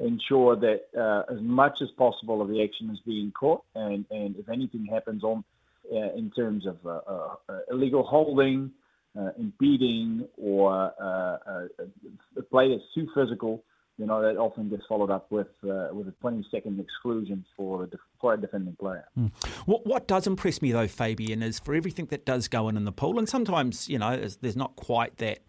[0.03, 4.37] ensure that uh, as much as possible of the action is being caught, and, and
[4.37, 5.45] if anything happens on
[5.91, 7.01] uh, in terms of uh,
[7.49, 8.71] uh, illegal holding,
[9.19, 13.63] uh, impeding, or a play that's too physical
[13.99, 17.85] you know, that often gets followed up with uh, with a 20 second exclusion for
[17.85, 19.05] a, def- for a defending player.
[19.19, 19.31] Mm.
[19.67, 22.85] What, what does impress me though, Fabian, is for everything that does go in in
[22.85, 25.41] the pool, and sometimes you know there's not quite that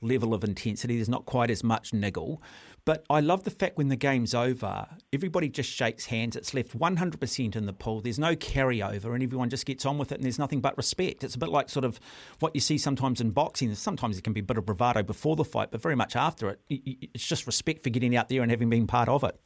[0.00, 0.96] level of intensity.
[0.96, 2.40] There's not quite as much niggle.
[2.84, 6.36] But I love the fact when the game's over, everybody just shakes hands.
[6.36, 8.00] It's left 100% in the pool.
[8.00, 11.22] There's no carryover, and everyone just gets on with it, and there's nothing but respect.
[11.22, 12.00] It's a bit like sort of
[12.38, 13.74] what you see sometimes in boxing.
[13.74, 16.48] Sometimes it can be a bit of bravado before the fight, but very much after
[16.48, 16.60] it.
[16.68, 19.38] It's just respect for getting out there and having been part of it.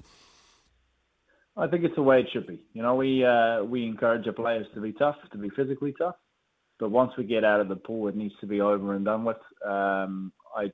[1.56, 2.60] I think it's the way it should be.
[2.72, 6.16] You know, we uh, we encourage our players to be tough, to be physically tough,
[6.80, 9.24] but once we get out of the pool, it needs to be over and done
[9.24, 9.36] with.
[9.64, 10.72] Um, I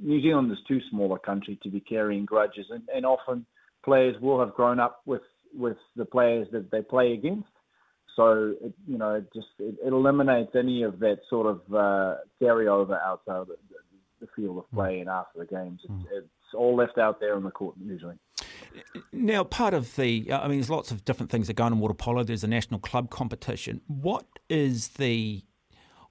[0.00, 3.46] New Zealand is too small a country to be carrying grudges, and, and often
[3.84, 5.22] players will have grown up with
[5.56, 7.48] with the players that they play against.
[8.16, 12.16] So it, you know, it just it, it eliminates any of that sort of uh,
[12.40, 13.56] carryover outside of the,
[14.20, 15.80] the, field of play and after the games.
[15.84, 16.04] It's, mm.
[16.16, 18.14] it's all left out there on the court usually.
[19.12, 21.78] Now, part of the, I mean, there's lots of different things that go on in
[21.78, 22.24] water polo.
[22.24, 23.80] There's a national club competition.
[23.86, 25.42] What is the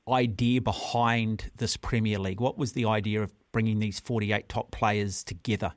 [0.08, 2.40] idea behind this Premier League?
[2.40, 5.72] What was the idea of bringing these 48 top players together?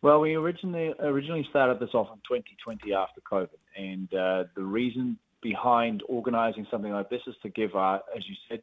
[0.00, 5.18] Well, we originally originally started this off in 2020 after COVID, and uh, the reason
[5.42, 8.62] behind organising something like this is to give our, as you said,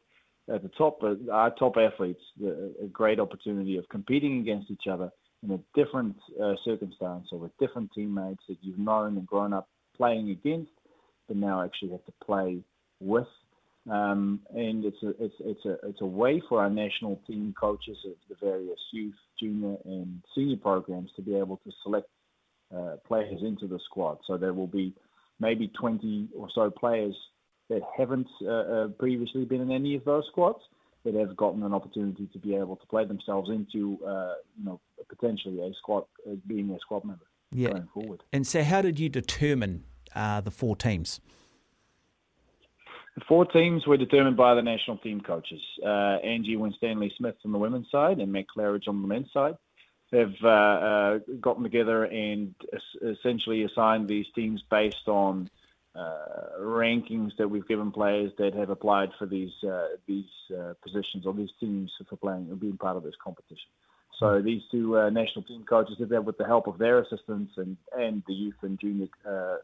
[0.54, 5.12] at the top, uh, our top athletes a great opportunity of competing against each other
[5.44, 9.68] in a different uh, circumstance or with different teammates that you've known and grown up
[9.96, 10.72] playing against,
[11.28, 12.60] but now actually have to play
[13.00, 13.28] with
[13.90, 17.98] um, and it's a it's it's a it's a way for our national team coaches
[18.06, 22.08] of the various youth, junior, and senior programs to be able to select
[22.76, 24.18] uh, players into the squad.
[24.26, 24.94] So there will be
[25.40, 27.16] maybe 20 or so players
[27.70, 30.60] that haven't uh, uh, previously been in any of those squads
[31.04, 34.80] that have gotten an opportunity to be able to play themselves into uh, you know
[35.10, 37.70] potentially a squad uh, being a squad member yeah.
[37.70, 38.24] going forward.
[38.34, 39.84] And so, how did you determine
[40.16, 41.22] uh, the four teams?
[43.16, 45.62] The four teams were determined by the national team coaches.
[45.84, 49.56] Uh, Angie Winstanley Smith on the women's side and Matt Claridge on the men's side
[50.12, 52.54] have uh, uh, gotten together and
[53.02, 55.50] essentially assigned these teams based on
[55.96, 61.26] uh, rankings that we've given players that have applied for these uh, these uh, positions
[61.26, 63.70] or these teams for playing or being part of this competition.
[64.20, 67.54] So these two uh, national team coaches did that with the help of their assistants
[67.58, 69.58] and, and the youth and junior uh, uh,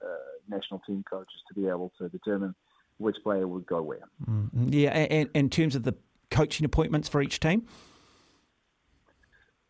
[0.50, 2.54] national team coaches to be able to determine
[3.02, 4.08] which player would go where.
[4.30, 4.70] Mm-hmm.
[4.70, 5.96] Yeah, and, in terms of the
[6.30, 7.68] coaching appointments for each team?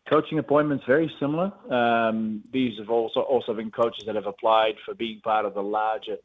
[0.08, 1.52] Coaching appointments very similar.
[1.70, 5.62] Um, these have also also been coaches that have applied for being part of the
[5.62, 6.16] larger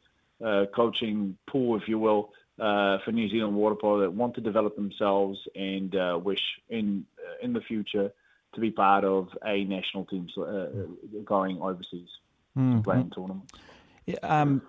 [0.44, 4.40] uh, coaching pool, if you will, uh, for New Zealand water polo that want to
[4.40, 8.12] develop themselves and uh, wish in uh, in the future
[8.54, 10.66] to be part of a national team uh,
[11.24, 12.08] going overseas
[12.56, 12.78] mm-hmm.
[12.78, 13.52] to play in tournaments.
[14.06, 14.62] Yeah, um,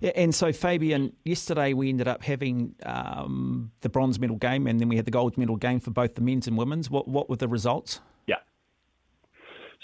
[0.00, 4.88] and so, Fabian, yesterday we ended up having um, the bronze medal game and then
[4.88, 6.90] we had the gold medal game for both the men's and women's.
[6.90, 8.00] What, what were the results?
[8.26, 8.36] Yeah.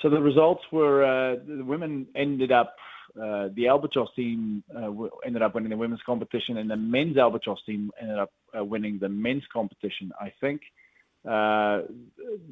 [0.02, 2.76] So the results were uh, the women ended up,
[3.16, 4.90] uh, the Albatross team uh,
[5.24, 8.98] ended up winning the women's competition and the men's Albatross team ended up uh, winning
[9.00, 10.12] the men's competition.
[10.20, 10.60] I think
[11.24, 11.82] uh,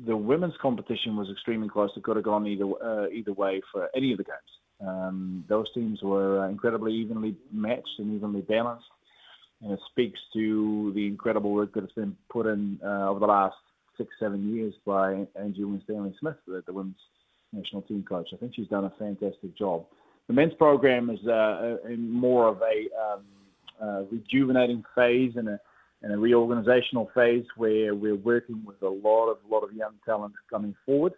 [0.07, 1.91] the women's competition was extremely close.
[1.97, 4.41] It could have gone either, uh, either way for any of the games.
[4.87, 8.87] Um, those teams were uh, incredibly evenly matched and evenly balanced,
[9.63, 13.27] and it speaks to the incredible work that has been put in uh, over the
[13.27, 13.57] last
[13.97, 16.97] six, seven years by Angie Winstanley Smith, the, the women's
[17.53, 18.29] national team coach.
[18.33, 19.85] I think she's done a fantastic job.
[20.27, 23.25] The men's program is uh, in more of a um,
[23.81, 25.61] uh, rejuvenating phase and a,
[26.03, 30.33] and a reorganizational phase where we're working with a lot of lot of young talent
[30.51, 31.13] coming forward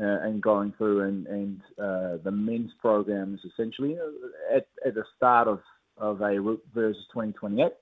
[0.00, 3.96] uh, and going through, and, and uh, the men's program is essentially
[4.54, 5.60] at, at the start of,
[5.96, 7.72] of a Root versus 2028,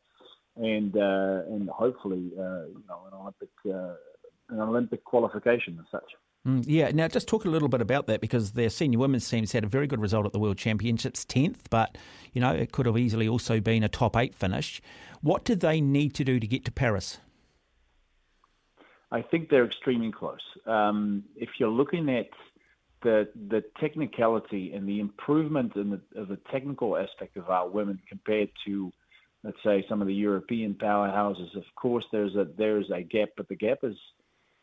[0.56, 3.94] and uh, and hopefully uh, you know an Olympic uh,
[4.48, 6.10] an Olympic qualification as such.
[6.46, 9.52] Mm, yeah, now just talk a little bit about that because their senior women's team's
[9.52, 11.98] had a very good result at the World Championships, 10th, but
[12.32, 14.80] you know it could have easily also been a top eight finish.
[15.20, 17.18] What do they need to do to get to Paris?
[19.10, 20.40] I think they're extremely close.
[20.66, 22.28] Um, if you're looking at
[23.02, 28.50] the the technicality and the improvement in the, the technical aspect of our women compared
[28.66, 28.92] to,
[29.44, 33.48] let's say, some of the European powerhouses, of course there's a there's a gap, but
[33.48, 33.96] the gap is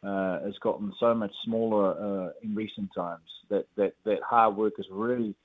[0.04, 4.74] uh, has gotten so much smaller uh, in recent times that, that that hard work
[4.78, 5.36] is really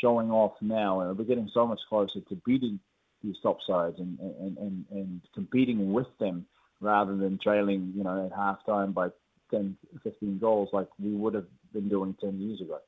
[0.00, 2.78] showing off now, and we're getting so much closer to beating
[3.22, 6.44] these top sides and and, and, and competing with them
[6.82, 9.08] rather than trailing, you know, at halftime by
[9.50, 12.78] 10, 15 goals like we would have been doing 10 years ago.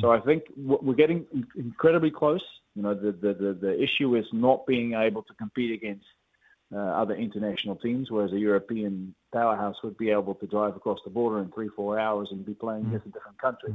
[0.00, 1.24] So I think we're getting
[1.56, 2.42] incredibly close.
[2.74, 6.04] You know, the, the, the, the issue is not being able to compete against
[6.74, 11.10] uh, other international teams, whereas a European powerhouse would be able to drive across the
[11.10, 13.74] border in three, four hours and be playing against a different country.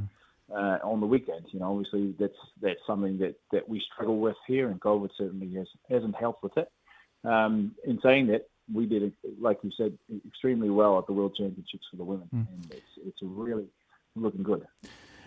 [0.52, 4.34] Uh, on the weekends, you know, obviously that's that's something that, that we struggle with
[4.48, 6.68] here, and COVID certainly has, hasn't helped with it.
[7.22, 11.86] Um, in saying that, we did, like you said, extremely well at the World Championships
[11.90, 12.46] for the women, mm.
[12.48, 13.66] and it's it's really
[14.16, 14.66] looking good.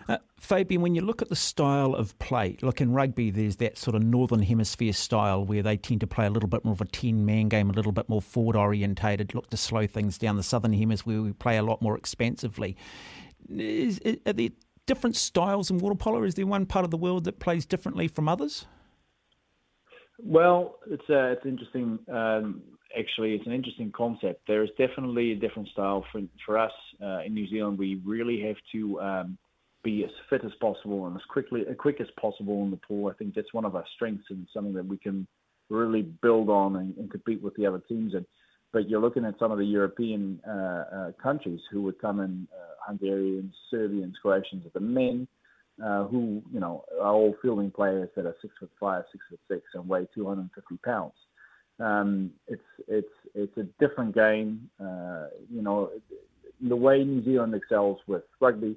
[0.06, 3.78] Uh, Fabian, when you look at the style of play, look in rugby, there's that
[3.78, 6.82] sort of northern hemisphere style where they tend to play a little bit more of
[6.82, 10.36] a ten-man game, a little bit more forward orientated, look to slow things down.
[10.36, 12.76] The southern hemisphere, we play a lot more expansively.
[13.48, 14.50] Is, is, are there
[14.86, 16.22] different styles in water polo?
[16.22, 18.66] Is there one part of the world that plays differently from others?
[20.18, 21.98] Well, it's uh, it's interesting.
[22.12, 22.62] Um,
[22.98, 24.42] actually, it's an interesting concept.
[24.46, 27.78] There is definitely a different style for for us uh, in New Zealand.
[27.78, 29.38] We really have to um,
[29.82, 33.10] be as fit as possible and as quickly as quick as possible in the pool.
[33.10, 35.26] I think that's one of our strengths and something that we can
[35.70, 38.14] really build on and, and compete with the other teams.
[38.14, 38.26] And
[38.72, 42.48] but you're looking at some of the European uh, uh, countries who would come in,
[42.52, 45.28] uh, Hungarians, Serbians, Croatians, the men.
[45.84, 49.40] Uh, who you know are all fielding players that are six foot five, six foot
[49.48, 51.14] six, and weigh 250 pounds.
[51.80, 54.70] Um, it's it's it's a different game.
[54.80, 55.90] Uh, you know,
[56.60, 58.76] the way New Zealand excels with rugby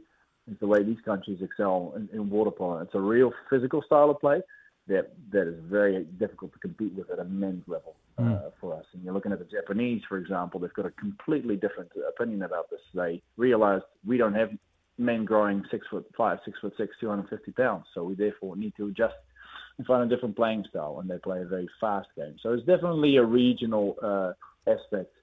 [0.50, 2.80] is the way these countries excel in, in water polo.
[2.80, 4.42] It's a real physical style of play
[4.88, 8.52] that that is very difficult to compete with at a men's level uh, mm.
[8.60, 8.86] for us.
[8.94, 12.70] And you're looking at the Japanese, for example, they've got a completely different opinion about
[12.70, 12.80] this.
[12.94, 14.50] They realized we don't have
[14.98, 18.88] men growing six foot five, six foot six, 250 pounds, so we therefore need to
[18.88, 19.16] adjust
[19.86, 22.36] find a different playing style, and they play a very fast game.
[22.42, 24.34] So it's definitely a regional uh,
[24.70, 25.14] aspect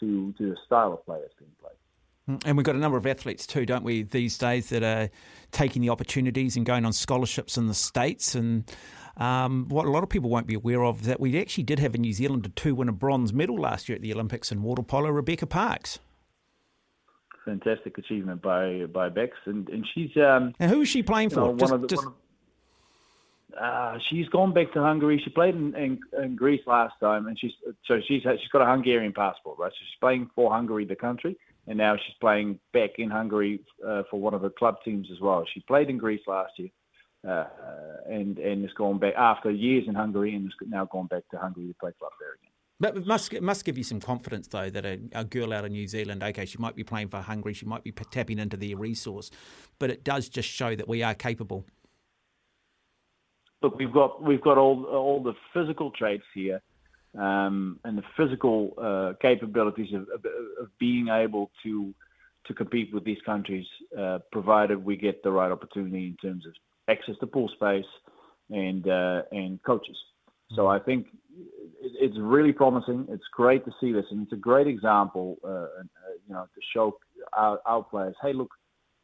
[0.00, 1.76] to to the style of play that's being played.
[2.28, 5.10] Mm, and we've got a number of athletes too, don't we, these days that are
[5.52, 8.34] taking the opportunities and going on scholarships in the States.
[8.34, 8.70] And
[9.16, 11.78] um, what a lot of people won't be aware of is that we actually did
[11.78, 14.62] have a New Zealander to win a bronze medal last year at the Olympics in
[14.62, 15.98] water polo, Rebecca Parkes.
[17.44, 21.40] Fantastic achievement by by Bex, and and she's um, and who is she playing for?
[21.40, 22.06] Know, just, one of the, just...
[22.06, 22.12] of,
[23.58, 25.20] uh, she's gone back to Hungary.
[25.22, 27.52] She played in, in, in, Greece last time, and she's
[27.86, 29.72] so she's she's got a Hungarian passport, right?
[29.72, 31.36] So she's playing for Hungary, the country,
[31.66, 35.20] and now she's playing back in Hungary uh, for one of the club teams as
[35.20, 35.44] well.
[35.52, 36.68] She played in Greece last year,
[37.26, 37.46] uh,
[38.08, 41.38] and and has gone back after years in Hungary, and has now gone back to
[41.38, 42.50] Hungary to play club there again.
[42.80, 45.66] But it must it must give you some confidence though that a, a, girl out
[45.66, 48.56] of New Zealand, okay, she might be playing for Hungary, she might be tapping into
[48.56, 49.30] their resource,
[49.78, 51.66] but it does just show that we are capable
[53.62, 56.60] look, we've got we've got all all the physical traits here,
[57.18, 60.24] um, and the physical uh, capabilities of, of,
[60.60, 61.94] of, being able to
[62.46, 63.66] to compete with these countries,
[63.98, 66.52] uh, provided we get the right opportunity in terms of
[66.88, 67.84] access to pool space
[68.50, 69.96] and uh, and coaches.
[70.54, 71.06] So I think
[71.82, 73.06] it's really promising.
[73.08, 75.66] It's great to see this, and it's a great example, uh, uh,
[76.26, 76.98] you know, to show
[77.32, 78.50] our, our players, hey, look,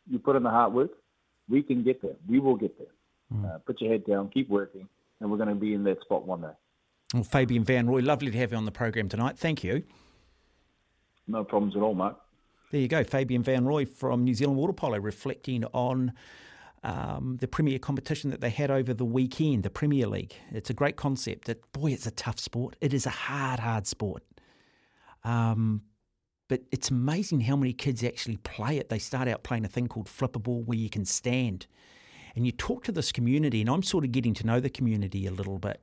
[0.08, 0.90] you put in the hard work,
[1.48, 2.16] we can get there.
[2.28, 2.88] We will get there.
[3.32, 3.44] Mm.
[3.44, 4.88] Uh, put your head down, keep working,
[5.20, 6.54] and we're going to be in that spot one day.
[7.14, 9.38] Well, Fabian Van Roy, lovely to have you on the program tonight.
[9.38, 9.84] Thank you.
[11.26, 12.20] No problems at all, Mark.
[12.70, 16.12] There you go, Fabian Van Roy from New Zealand Water Polo, reflecting on
[16.82, 20.34] um, the premier competition that they had over the weekend, the Premier League.
[20.52, 21.46] It's a great concept.
[21.46, 22.76] That boy, it's a tough sport.
[22.80, 24.22] It is a hard, hard sport.
[25.24, 25.82] Um,
[26.48, 28.88] but it's amazing how many kids actually play it.
[28.88, 31.66] They start out playing a thing called flipper ball, where you can stand
[32.36, 35.26] and you talk to this community, and I'm sort of getting to know the community
[35.26, 35.80] a little bit.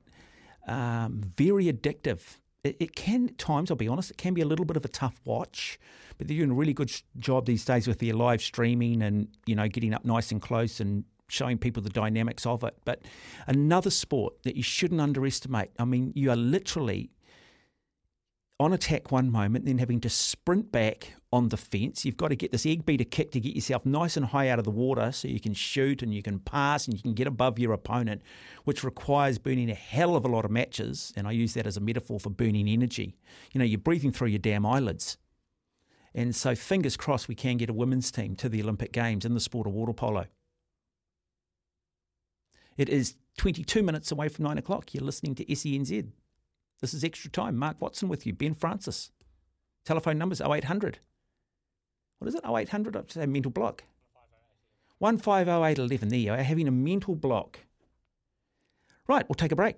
[0.66, 2.20] Um, very addictive.
[2.62, 4.84] It, it, can at times, I'll be honest, it can be a little bit of
[4.84, 5.78] a tough watch,
[6.16, 9.54] but they're doing a really good job these days with their live streaming and you
[9.54, 12.74] know getting up nice and close and showing people the dynamics of it.
[12.84, 13.02] But
[13.46, 15.70] another sport that you shouldn't underestimate.
[15.78, 17.10] I mean, you are literally
[18.60, 22.04] on attack one moment, then having to sprint back on the fence.
[22.04, 24.60] You've got to get this egg beater kick to get yourself nice and high out
[24.60, 27.26] of the water so you can shoot and you can pass and you can get
[27.26, 28.22] above your opponent,
[28.62, 31.12] which requires burning a hell of a lot of matches.
[31.16, 33.16] And I use that as a metaphor for burning energy.
[33.52, 35.18] You know, you're breathing through your damn eyelids.
[36.14, 39.34] And so, fingers crossed, we can get a women's team to the Olympic Games in
[39.34, 40.26] the sport of water polo.
[42.76, 44.94] It is 22 minutes away from nine o'clock.
[44.94, 46.12] You're listening to SENZ.
[46.80, 47.56] This is extra time.
[47.56, 49.10] Mark Watson with you, Ben Francis.
[49.84, 51.00] Telephone numbers 0800
[52.24, 52.42] what is it?
[52.48, 53.84] 0800, I'd say mental block.
[54.98, 56.08] 150811.
[56.08, 57.60] There you are, having a mental block.
[59.06, 59.76] Right, we'll take a break.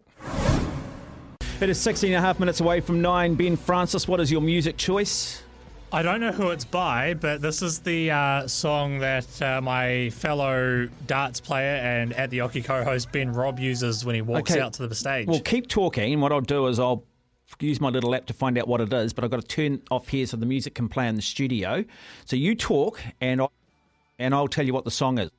[1.61, 3.35] It is 16 and a half minutes away from nine.
[3.35, 5.43] Ben Francis, what is your music choice?
[5.91, 10.11] I don't know who it's by, but this is the uh, song that uh, my
[10.11, 14.61] fellow darts player and at the Oki co-host Ben Robb uses when he walks Okay.
[14.61, 15.27] out to the stage.
[15.27, 17.03] Well, keep talking, what I'll do is I'll
[17.61, 19.83] use my little app to find out what it is, but I've got to turn
[19.91, 21.85] off here so the music can play in the studio.
[22.25, 23.53] So you talk, and I'll,
[24.19, 25.31] and I'll tell you what the song is.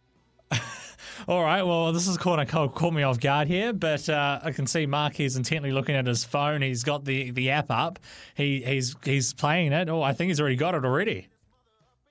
[1.27, 4.51] All right, well, this is caught, caught, caught me off guard here, but uh, I
[4.51, 6.61] can see Mark is intently looking at his phone.
[6.61, 7.99] He's got the, the app up.
[8.35, 9.89] He he's he's playing it.
[9.89, 11.27] Oh, I think he's already got it already.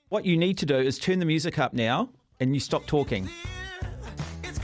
[0.08, 3.28] What you need to do is turn the music up now, and you stop talking.
[4.42, 4.58] It's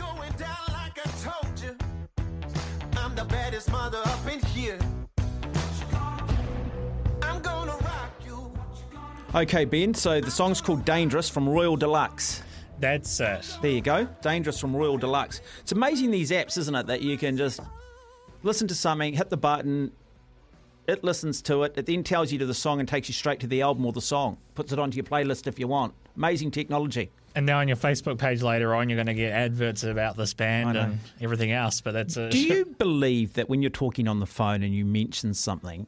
[9.35, 9.95] Okay, Ben.
[9.95, 12.43] So the song's called "Dangerous" from Royal Deluxe.
[12.79, 13.57] That's it.
[13.63, 14.07] There you go.
[14.21, 15.41] Dangerous from Royal Deluxe.
[15.61, 16.87] It's amazing these apps, isn't it?
[16.89, 17.61] That you can just
[18.43, 19.93] listen to something, hit the button,
[20.87, 23.41] it listens to it, it then tells you to the song and takes you straight
[23.41, 24.37] to the album or the song.
[24.55, 25.95] Puts it onto your playlist if you want.
[26.17, 27.11] Amazing technology.
[27.35, 30.35] And now on your Facebook page later on, you're going to get adverts about this
[30.35, 31.81] band and everything else.
[31.81, 34.85] But that's a Do you believe that when you're talking on the phone and you
[34.85, 35.87] mention something,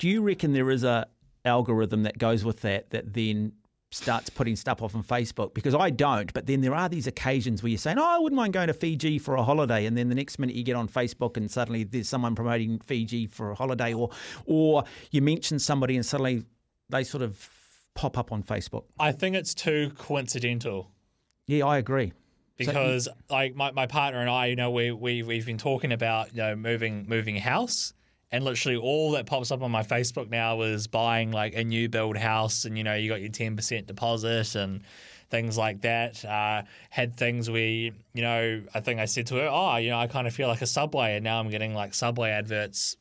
[0.00, 1.06] do you reckon there is a
[1.44, 3.52] algorithm that goes with that that then
[3.90, 5.54] starts putting stuff off on Facebook?
[5.54, 8.36] Because I don't, but then there are these occasions where you're saying, "Oh, I wouldn't
[8.36, 10.88] mind going to Fiji for a holiday," and then the next minute you get on
[10.88, 14.10] Facebook and suddenly there's someone promoting Fiji for a holiday, or
[14.46, 16.44] or you mention somebody and suddenly
[16.88, 17.48] they sort of
[17.94, 18.84] pop up on Facebook.
[18.98, 20.90] I think it's too coincidental.
[21.46, 22.12] Yeah, I agree.
[22.56, 26.30] because like my, my partner and I, you know, we, we we've been talking about
[26.34, 27.92] you know moving moving house,
[28.32, 31.88] and literally all that pops up on my Facebook now is buying like a new
[31.88, 34.80] build house, and you know you got your ten percent deposit and
[35.30, 36.24] things like that.
[36.24, 39.98] Uh, had things where you know I think I said to her, oh, you know,
[39.98, 42.96] I kind of feel like a Subway, and now I'm getting like Subway adverts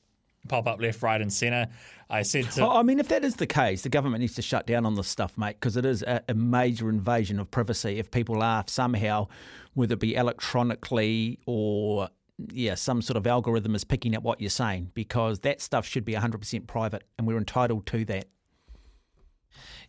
[0.48, 1.68] pop up left, right, and center.
[2.10, 4.68] I said to I mean, if that is the case, the government needs to shut
[4.68, 8.00] down on this stuff, mate, because it is a, a major invasion of privacy.
[8.00, 9.30] If people are somehow,
[9.76, 12.10] whether it be electronically or
[12.52, 16.06] yeah, some sort of algorithm is picking up what you're saying, because that stuff should
[16.06, 18.26] be 100% private, and we're entitled to that.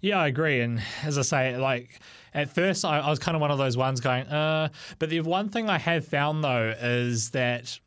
[0.01, 0.61] Yeah, I agree.
[0.61, 2.01] And as I say, like
[2.35, 4.69] at first, I, I was kind of one of those ones going, uh.
[4.99, 7.79] But the one thing I have found though is that,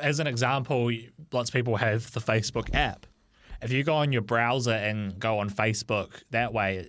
[0.00, 0.90] as an example,
[1.30, 3.06] lots of people have the Facebook app.
[3.60, 6.88] If you go on your browser and go on Facebook that way,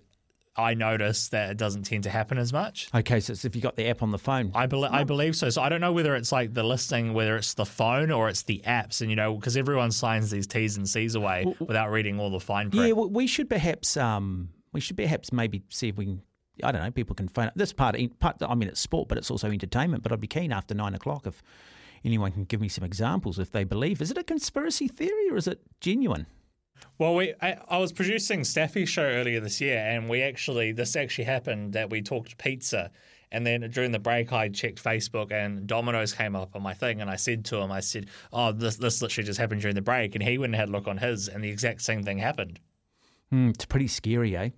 [0.60, 2.90] I notice that it doesn't tend to happen as much.
[2.94, 4.52] Okay, so it's if you got the app on the phone.
[4.54, 5.50] I, bel I believe so.
[5.50, 8.44] So I don't know whether it's like the listing, whether it's the phone or it's
[8.44, 12.20] the apps, and you know, because everyone signs these T's and C's away without reading
[12.20, 12.88] all the fine print.
[12.88, 16.22] Yeah, well, we should perhaps um, we should perhaps maybe see if we can.
[16.62, 16.92] I don't know.
[16.92, 17.54] People can phone up.
[17.56, 18.36] This part, part.
[18.42, 20.04] I mean, it's sport, but it's also entertainment.
[20.04, 21.42] But I'd be keen after nine o'clock if
[22.04, 24.02] anyone can give me some examples if they believe.
[24.02, 26.26] Is it a conspiracy theory or is it genuine?
[26.98, 30.96] Well, we I, I was producing Staffy's show earlier this year, and we actually this
[30.96, 32.92] actually happened that we talked pizza,
[33.32, 37.02] and then during the break I checked Facebook, and Domino's came up on my thing,
[37.02, 39.82] and I said to him, I said, "Oh, this this literally just happened during the
[39.82, 42.18] break," and he went and had a look on his, and the exact same thing
[42.18, 42.60] happened.
[43.34, 44.50] Mm, it's pretty scary, eh?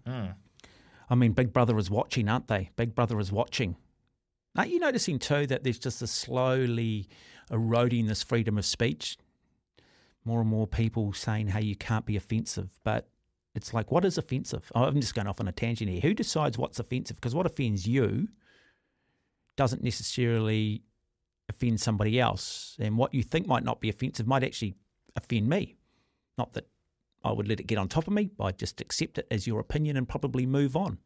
[1.09, 2.69] I mean, Big Brother is watching, aren't they?
[2.77, 3.75] Big Brother is watching.
[4.55, 7.09] Aren't you noticing too that there's just a slowly
[7.49, 9.17] eroding this freedom of speech?
[10.23, 12.69] More and more people saying, hey, you can't be offensive.
[12.83, 13.09] But
[13.55, 14.71] it's like, what is offensive?
[14.75, 16.01] Oh, I'm just going off on a tangent here.
[16.01, 17.17] Who decides what's offensive?
[17.17, 18.27] Because what offends you
[19.57, 20.83] doesn't necessarily
[21.49, 22.77] offend somebody else.
[22.79, 24.75] And what you think might not be offensive might actually
[25.15, 25.75] offend me.
[26.37, 26.67] Not that
[27.23, 28.31] I would let it get on top of me.
[28.37, 30.97] but I'd just accept it as your opinion and probably move on.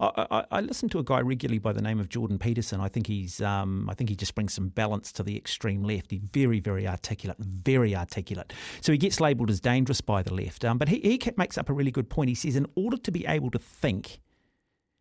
[0.00, 2.80] I, I, I listen to a guy regularly by the name of Jordan Peterson.
[2.80, 6.10] I think he's, um, I think he just brings some balance to the extreme left.
[6.10, 8.52] He's very, very articulate, very articulate.
[8.80, 10.64] So he gets labelled as dangerous by the left.
[10.64, 12.28] Um, but he, he makes up a really good point.
[12.28, 14.20] He says, in order to be able to think,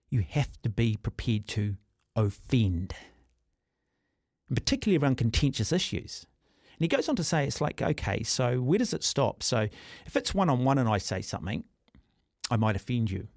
[0.09, 1.75] you have to be prepared to
[2.15, 2.93] offend,
[4.47, 6.27] and particularly around contentious issues.
[6.73, 9.41] And he goes on to say, it's like, okay, so where does it stop?
[9.41, 9.67] So
[10.05, 11.63] if it's one on one and I say something,
[12.51, 13.27] I might offend you.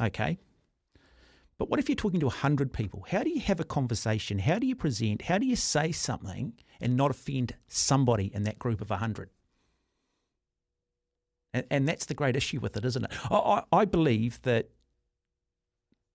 [0.00, 0.38] Okay.
[1.58, 3.06] But what if you're talking to 100 people?
[3.08, 4.40] How do you have a conversation?
[4.40, 5.22] How do you present?
[5.22, 9.30] How do you say something and not offend somebody in that group of 100?
[11.52, 13.12] And, and that's the great issue with it, isn't it?
[13.30, 14.70] I, I, believe that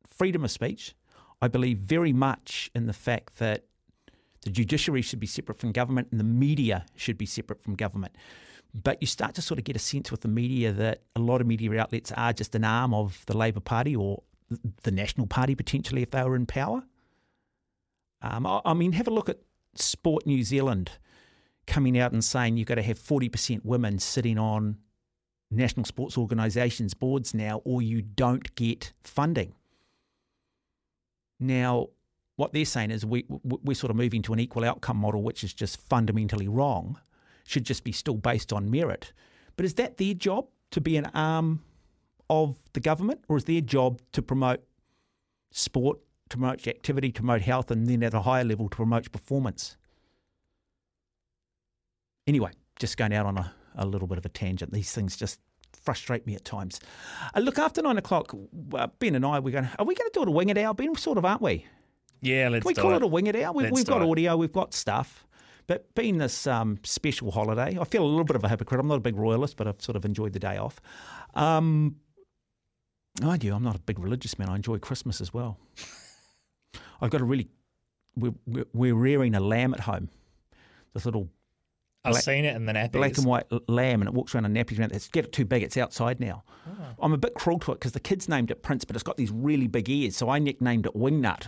[0.06, 0.94] freedom of speech,
[1.42, 3.64] I believe very much in the fact that
[4.42, 8.16] the judiciary should be separate from government and the media should be separate from government.
[8.74, 11.40] But you start to sort of get a sense with the media that a lot
[11.40, 14.24] of media outlets are just an arm of the Labour Party or
[14.84, 16.84] the National Party potentially if they were in power.
[18.22, 19.40] Um, I, I mean, have a look at
[19.76, 20.92] Sport New Zealand
[21.68, 24.78] coming out and saying you've got to have 40% women sitting on
[25.52, 29.54] national sports organisations' boards now, or you don't get funding.
[31.40, 31.88] Now,
[32.36, 35.44] what they're saying is we, we're sort of moving to an equal outcome model, which
[35.44, 37.00] is just fundamentally wrong,
[37.46, 39.14] should just be still based on merit.
[39.56, 41.64] But is that their job to be an arm
[42.30, 44.62] of the government, or is their job to promote
[45.52, 46.00] sport,
[46.30, 49.78] to promote activity, to promote health, and then at a higher level to promote performance?
[52.28, 54.72] Anyway, just going out on a, a little bit of a tangent.
[54.72, 55.40] These things just
[55.74, 56.80] frustrate me at times.
[57.34, 58.34] Uh, look, after nine o'clock,
[58.74, 59.70] uh, Ben and I, we're going.
[59.80, 60.74] Are we going to do it a wing it hour?
[60.74, 61.66] Ben, sort of, aren't we?
[62.22, 62.98] Yeah, let's Can we do call it.
[62.98, 63.54] it a wing it hour?
[63.54, 64.10] We, we've got it.
[64.10, 65.26] audio, we've got stuff.
[65.68, 68.82] But being this um, special holiday, I feel a little bit of a hypocrite.
[68.82, 70.82] I'm not a big royalist, but I've sort of enjoyed the day off.
[71.36, 71.98] Um,
[73.24, 73.54] I do.
[73.54, 74.50] I'm not a big religious man.
[74.50, 75.58] I enjoy Christmas as well.
[77.02, 77.48] I've got a really.
[78.16, 80.10] We're, we're- we're rearing a lamb at home.
[80.94, 81.30] This little
[82.04, 82.92] I've black- seen it in the nappies.
[82.94, 84.80] black and white lamb, and it walks around in nappies.
[84.80, 84.92] Around.
[84.94, 85.64] It's get it too big.
[85.64, 86.44] It's outside now.
[86.68, 86.96] Ah.
[87.02, 89.18] I'm a bit cruel to it because the kids named it Prince, but it's got
[89.18, 91.48] these really big ears, so I nicknamed it Wingnut.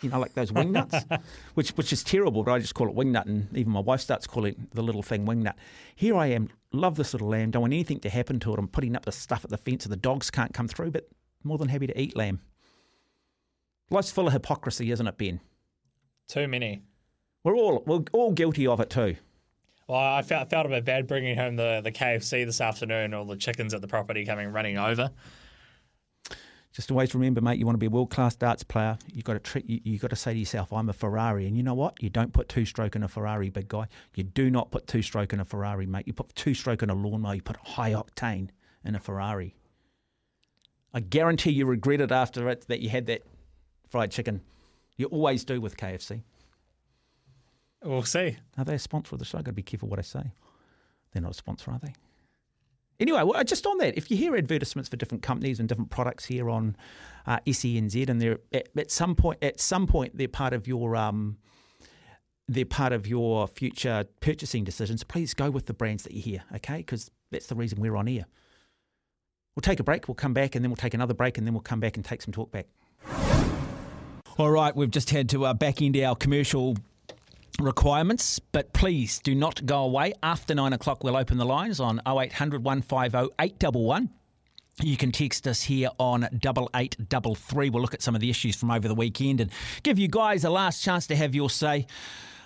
[0.00, 1.20] You know, like those wingnuts,
[1.54, 4.28] which which is terrible, but I just call it wingnut, and even my wife starts
[4.28, 5.54] calling the little thing wingnut.
[5.96, 8.58] Here I am, love this little lamb, don't want anything to happen to it.
[8.58, 11.08] I'm putting up the stuff at the fence so the dogs can't come through, but
[11.42, 12.40] more than happy to eat lamb.
[13.90, 15.40] Life's full of hypocrisy, isn't it, Ben?
[16.28, 16.82] Too many.
[17.42, 19.16] We're all we're all guilty of it too.
[19.86, 23.24] Well, I felt, felt a bit bad bringing home the, the KFC this afternoon, all
[23.24, 25.10] the chickens at the property coming running over.
[26.78, 28.96] Just always remember, mate, you want to be a world class darts player.
[29.12, 31.56] You got to treat, you, you got to say to yourself, "I'm a Ferrari," and
[31.56, 32.00] you know what?
[32.00, 33.88] You don't put two stroke in a Ferrari, big guy.
[34.14, 36.06] You do not put two stroke in a Ferrari, mate.
[36.06, 37.34] You put two stroke in a lawnmower.
[37.34, 38.50] You put high octane
[38.84, 39.56] in a Ferrari.
[40.94, 43.22] I guarantee you regret it after it that you had that
[43.88, 44.42] fried chicken.
[44.96, 46.22] You always do with KFC.
[47.82, 48.36] We'll see.
[48.56, 49.38] Are they a sponsor of the show?
[49.38, 50.30] I've got to be careful what I say.
[51.10, 51.94] They're not a sponsor, are they?
[53.00, 56.24] Anyway, well, just on that, if you hear advertisements for different companies and different products
[56.24, 56.76] here on
[57.26, 60.96] uh, SENZ, and they're at, at some point, at some point, they're part of your
[60.96, 61.36] um,
[62.48, 65.04] they're part of your future purchasing decisions.
[65.04, 66.78] Please go with the brands that you hear, okay?
[66.78, 68.24] Because that's the reason we're on air.
[69.54, 70.08] We'll take a break.
[70.08, 72.04] We'll come back, and then we'll take another break, and then we'll come back and
[72.04, 72.66] take some talk back.
[74.38, 76.76] All right, we've just had to uh, back into our commercial
[77.58, 80.14] requirements, but please do not go away.
[80.22, 84.10] After nine o'clock, we'll open the lines on 0800 150 811.
[84.80, 87.68] You can text us here on double eight double three.
[87.68, 89.50] We'll look at some of the issues from over the weekend and
[89.82, 91.86] give you guys a last chance to have your say.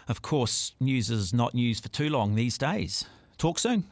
[0.09, 3.05] Of course, news is not news for too long these days.
[3.37, 3.85] Talk soon.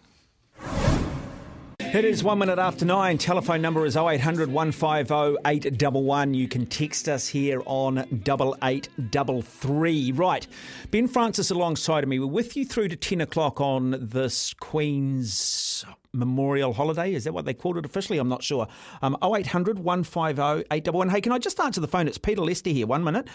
[1.93, 3.19] It is one minute after nine.
[3.19, 6.35] Telephone number is 0800 150 811.
[6.35, 10.13] You can text us here on double eight double three.
[10.13, 10.47] Right.
[10.93, 12.21] Ben Francis alongside of me.
[12.21, 17.13] We're with you through to 10 o'clock on this Queen's Memorial Holiday.
[17.13, 18.19] Is that what they called it officially?
[18.19, 18.69] I'm not sure.
[19.03, 21.13] Um, 0800 150 811.
[21.13, 22.07] Hey, can I just answer the phone?
[22.07, 22.87] It's Peter Lester here.
[22.87, 23.27] One minute.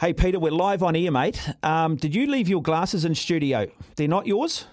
[0.00, 1.46] Hey, Peter, we're live on air, mate.
[1.62, 3.70] Um, did you leave your glasses in studio?
[3.96, 4.64] They're not yours?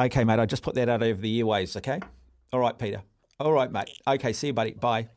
[0.00, 2.00] Okay, mate, I just put that out over the airwaves, okay?
[2.52, 3.02] All right, Peter.
[3.40, 3.90] All right, mate.
[4.06, 4.72] Okay, see you, buddy.
[4.72, 5.08] Bye.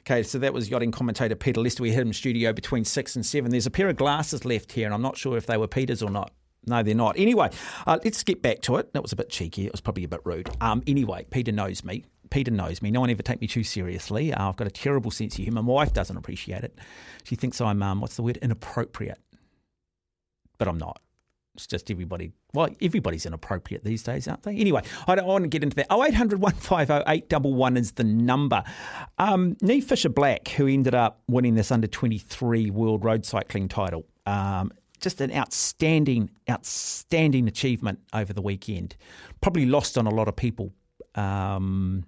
[0.00, 1.82] Okay, so that was yachting commentator Peter Lester.
[1.82, 3.50] We had him in studio between six and seven.
[3.50, 6.02] There's a pair of glasses left here, and I'm not sure if they were Peter's
[6.02, 6.32] or not.
[6.66, 7.18] No, they're not.
[7.18, 7.50] Anyway,
[7.86, 8.92] uh, let's get back to it.
[8.92, 9.66] That was a bit cheeky.
[9.66, 10.50] It was probably a bit rude.
[10.60, 12.04] Um, anyway, Peter knows me.
[12.30, 12.90] Peter knows me.
[12.90, 14.32] No one ever take me too seriously.
[14.32, 15.62] Uh, I've got a terrible sense of humour.
[15.62, 16.78] My wife doesn't appreciate it.
[17.24, 19.18] She thinks I'm, um, what's the word, inappropriate.
[20.58, 21.00] But I'm not.
[21.60, 22.32] It's just everybody.
[22.54, 24.56] Well, everybody's inappropriate these days, aren't they?
[24.56, 25.88] Anyway, I don't want to get into that.
[25.92, 28.64] 0800 150 811 is the number.
[29.18, 34.06] Um, Niamh Fisher Black, who ended up winning this under 23 World Road Cycling title,
[34.24, 38.96] um, just an outstanding, outstanding achievement over the weekend.
[39.42, 40.72] Probably lost on a lot of people.
[41.14, 42.06] Um,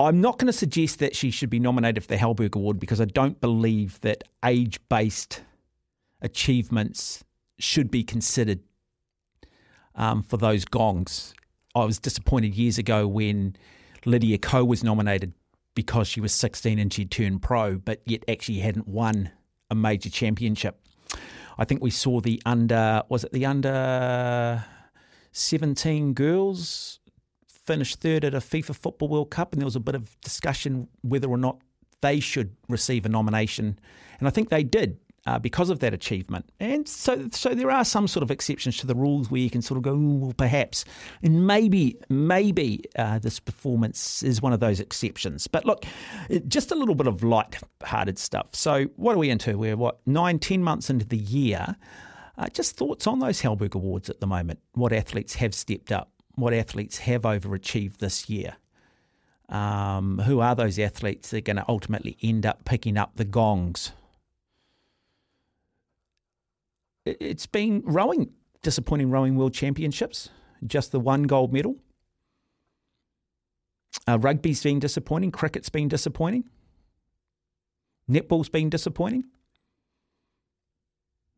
[0.00, 3.00] I'm not going to suggest that she should be nominated for the Halberg Award because
[3.00, 5.42] I don't believe that age based
[6.20, 7.24] achievements
[7.58, 8.60] should be considered
[9.94, 11.34] um, for those gongs.
[11.74, 13.56] I was disappointed years ago when
[14.04, 15.32] Lydia Ko was nominated
[15.74, 19.30] because she was 16 and she'd turned pro, but yet actually hadn't won
[19.70, 20.80] a major championship.
[21.58, 24.64] I think we saw the under, was it the under
[25.32, 27.00] 17 girls
[27.46, 30.88] finish third at a FIFA Football World Cup, and there was a bit of discussion
[31.02, 31.60] whether or not
[32.00, 33.78] they should receive a nomination.
[34.18, 34.98] And I think they did
[35.28, 36.46] uh, because of that achievement.
[36.58, 39.60] And so, so there are some sort of exceptions to the rules where you can
[39.60, 40.86] sort of go, well, perhaps,
[41.22, 45.46] and maybe, maybe uh, this performance is one of those exceptions.
[45.46, 45.84] But look,
[46.48, 48.54] just a little bit of light-hearted stuff.
[48.54, 49.58] So, what are we into?
[49.58, 51.76] We're what nine, ten months into the year.
[52.38, 54.60] Uh, just thoughts on those Halberg Awards at the moment.
[54.72, 56.10] What athletes have stepped up?
[56.36, 58.56] What athletes have overachieved this year?
[59.50, 63.26] Um, who are those athletes that are going to ultimately end up picking up the
[63.26, 63.92] gongs?
[66.97, 68.30] It- It's been rowing,
[68.62, 70.30] disappointing rowing world championships,
[70.66, 71.76] just the one gold medal.
[74.06, 76.44] Uh, rugby's been disappointing, cricket's been disappointing,
[78.10, 79.24] netball's been disappointing.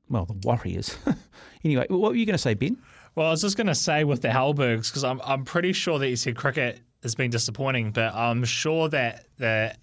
[0.08, 0.96] Well, the Warriors.
[1.64, 2.76] anyway, what were you going to say, Ben?
[3.14, 5.98] Well, I was just going to say with the Halbergs because I'm I'm pretty sure
[5.98, 9.74] that you said cricket has been disappointing, but I'm sure that the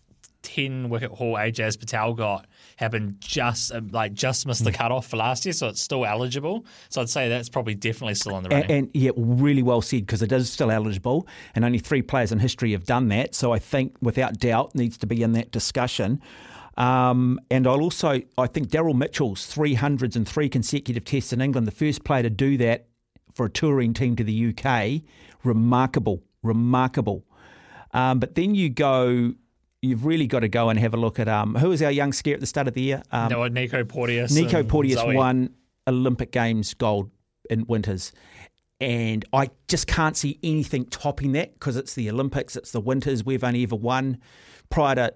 [0.41, 2.45] ten wicket haul Ajaz Patel got
[2.77, 6.65] happened just uh, like just missed the cutoff for last year, so it's still eligible.
[6.89, 8.71] So I'd say that's probably definitely still on the running.
[8.71, 12.31] And, and yeah, really well said because it is still eligible, and only three players
[12.31, 13.35] in history have done that.
[13.35, 16.21] So I think, without doubt, needs to be in that discussion.
[16.77, 21.65] Um, and I'll also, I think Daryl Mitchell's 300s and three consecutive tests in England,
[21.65, 22.87] the first player to do that
[23.33, 25.01] for a touring team to the UK,
[25.43, 27.25] remarkable, remarkable.
[27.93, 29.33] Um, but then you go,
[29.81, 32.13] you've really got to go and have a look at um, who was our young
[32.13, 33.03] scare at the start of the year?
[33.11, 34.31] Um, no, Nico Porteous.
[34.31, 35.15] Nico Porteous Zoi.
[35.15, 35.49] won
[35.87, 37.11] Olympic Games gold
[37.49, 38.11] in winters.
[38.79, 43.23] And I just can't see anything topping that because it's the Olympics, it's the winters.
[43.23, 44.19] We've only ever won
[44.69, 45.13] prior to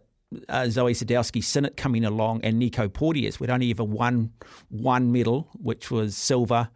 [0.49, 3.39] uh, Zoi Sadowski Synnott coming along and Nico Porteous.
[3.39, 4.31] We'd only ever won
[4.69, 6.69] one medal, which was silver.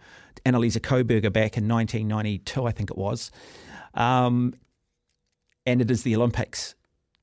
[0.45, 3.31] Annelise Coberger back in 1992, I think it was.
[3.95, 4.53] Um,
[5.65, 6.75] and it is the Olympics.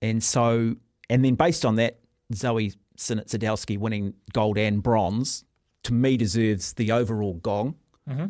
[0.03, 0.75] And so,
[1.09, 2.01] and then based on that,
[2.35, 5.45] Zoi Synnott Sadowski winning gold and bronze,
[5.85, 7.77] to me, deserves the overall gong.
[8.09, 8.27] Mm-hmm.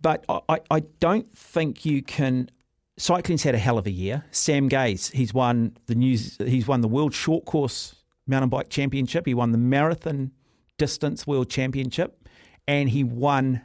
[0.00, 2.50] But I, I- I don't think you can.
[2.98, 4.24] Cycling's had a hell of a year.
[4.32, 6.36] Sam Gaze, he's won the news.
[6.38, 7.94] He's won the World Short Course
[8.26, 9.26] Mountain Bike Championship.
[9.26, 10.32] He won the Marathon
[10.76, 12.28] Distance World Championship,
[12.68, 13.62] and he won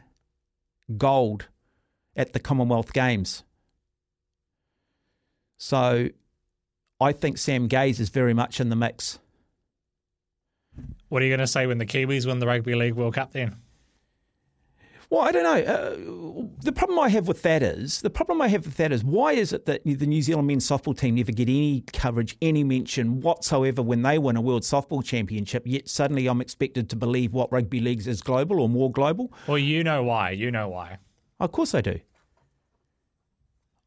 [0.97, 1.47] gold
[2.15, 3.43] at the Commonwealth Games.
[5.57, 6.09] So,
[6.99, 9.19] I think Sam Gaze is very much in the mix.
[11.09, 13.33] What are you going to say when the Kiwis win the Rugby League World Cup
[13.33, 13.57] then?
[15.09, 15.73] Well, I don't know.
[15.73, 19.05] Uh, the problem I have with that is the problem I have with that is
[19.05, 22.65] why is it that the New Zealand men's softball team never get any coverage, any
[22.65, 25.63] mention whatsoever when they win a world softball championship?
[25.65, 29.31] Yet suddenly I'm expected to believe what rugby leagues is global or more global.
[29.47, 30.31] Well, you know why.
[30.31, 30.97] You know why.
[31.39, 32.01] Of course I do.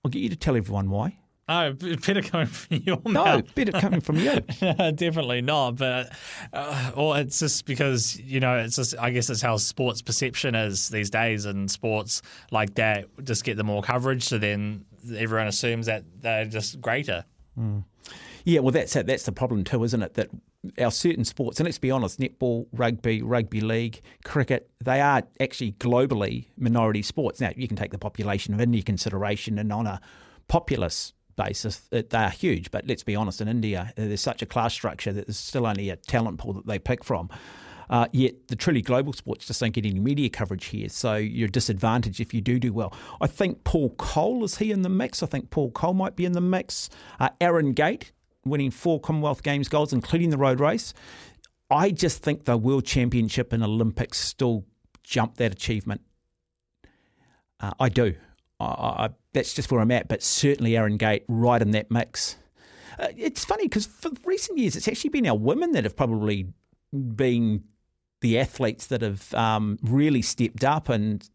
[0.03, 1.19] I'll get you to tell everyone why.
[1.53, 3.55] Oh, better coming from your No, mouth.
[3.57, 4.39] better coming from you.
[4.95, 5.73] Definitely not.
[5.73, 6.13] But
[6.53, 10.55] uh, well, it's just because you know, it's just I guess it's how sports perception
[10.55, 12.23] is these days, and sports
[12.53, 14.23] like that just get the more coverage.
[14.23, 17.25] So then everyone assumes that they're just greater.
[18.45, 19.07] Yeah, well, that's it.
[19.07, 20.15] That's the problem too, isn't it?
[20.15, 20.29] That
[20.79, 25.73] our certain sports, and let's be honest, netball, rugby, rugby league, cricket, they are actually
[25.73, 27.41] globally minority sports.
[27.41, 30.01] Now, you can take the population of India consideration, and on a
[30.49, 31.13] populace
[31.49, 32.71] it- they are huge.
[32.71, 35.67] But let's be honest, in India, uh, there's such a class structure that there's still
[35.67, 37.29] only a talent pool that they pick from.
[37.89, 41.49] Uh, yet the truly global sports just don't get any media coverage here, so you're
[41.49, 42.95] disadvantaged if you do do well.
[43.21, 45.25] I think Paul Coll is he in the mix.
[45.25, 46.89] I think Paul Coll might be in the mix.
[47.19, 48.13] Uh, Aaron Gate
[48.45, 50.95] winning four Commonwealth Games golds, including the road race.
[51.69, 54.65] I just think the World Championship and Olympics still
[55.03, 56.01] jump that achievement.
[57.59, 58.15] Uh, I do.
[58.61, 60.09] I, I, that's just where I'm at.
[60.09, 62.37] But certainly Aaron Gate right in that mix.
[62.99, 66.47] Uh, it's funny because for recent years, it's actually been our women that have probably
[66.93, 67.65] been
[68.21, 70.89] the athletes that have um, really stepped up.
[70.89, 71.29] And,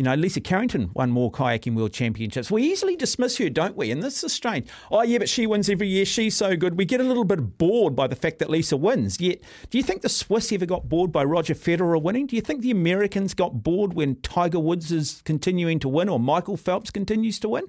[0.00, 2.50] you know, Lisa Carrington won more kayaking world championships.
[2.50, 3.90] We easily dismiss her, don't we?
[3.90, 4.66] And this is strange.
[4.90, 6.06] Oh, yeah, but she wins every year.
[6.06, 6.78] She's so good.
[6.78, 9.20] We get a little bit bored by the fact that Lisa wins.
[9.20, 12.26] Yet, do you think the Swiss ever got bored by Roger Federer winning?
[12.26, 16.18] Do you think the Americans got bored when Tiger Woods is continuing to win or
[16.18, 17.64] Michael Phelps continues to win?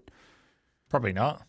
[0.88, 1.46] Probably not.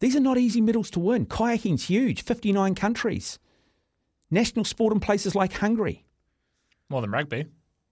[0.00, 1.26] These are not easy medals to win.
[1.26, 3.38] Kayaking's huge, 59 countries.
[4.32, 6.06] National sport in places like Hungary.
[6.90, 7.46] More than rugby.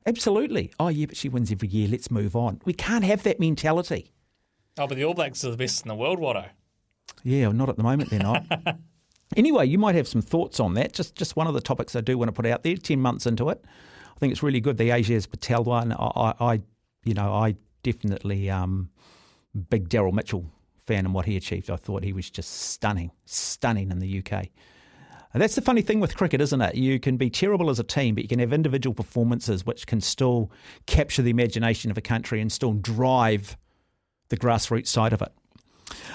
[0.07, 0.73] Absolutely.
[0.81, 1.89] Oh, yeah, but she wins every year.
[1.89, 2.61] Let's move on.
[2.65, 4.13] We can't have that mentality.
[4.79, 6.47] Oh, but the All Blacks are the best in the world, Watto.
[7.23, 8.45] Yeah, not at the moment, they're not.
[9.37, 10.93] anyway, you might have some thoughts on that.
[10.93, 12.77] Just just one of the topics I do want to put out there.
[12.77, 14.79] Ten months into it, I think it's really good.
[14.79, 16.63] The Ajaz Patel one, I, I,
[17.05, 18.91] you know, I definitely um,
[19.69, 20.47] big Daryl Mitchell
[20.79, 21.71] fan and what he achieved.
[21.71, 24.47] I thought he was just stunning, stunning in the UK.
[25.33, 26.74] That's the funny thing with cricket, isn't it?
[26.74, 30.01] You can be terrible as a team, but you can have individual performances which can
[30.01, 30.51] still
[30.87, 33.57] capture the imagination of a country and still drive
[34.28, 35.33] the grassroots side of it.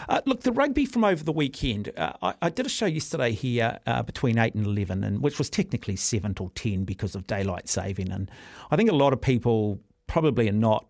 [0.07, 1.91] Uh, look, the rugby from over the weekend.
[1.97, 5.37] Uh, I, I, did a show yesterday here uh, between eight and eleven, and which
[5.37, 8.11] was technically seven till ten because of daylight saving.
[8.11, 8.29] And
[8.71, 10.85] I think a lot of people probably are not,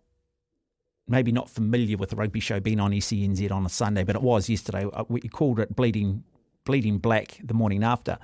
[1.07, 4.21] maybe not familiar with the rugby show being on SENZ on a Sunday, but it
[4.21, 4.85] was yesterday.
[4.91, 6.23] Uh, we called it bleeding,
[6.65, 8.17] bleeding black the morning after.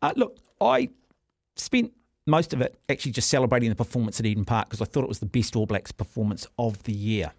[0.00, 0.88] Uh, look, I
[1.56, 1.92] spent
[2.26, 5.08] most of it actually just celebrating the performance at Eden Park because I thought it
[5.08, 7.32] was the best All Blacks performance of the year.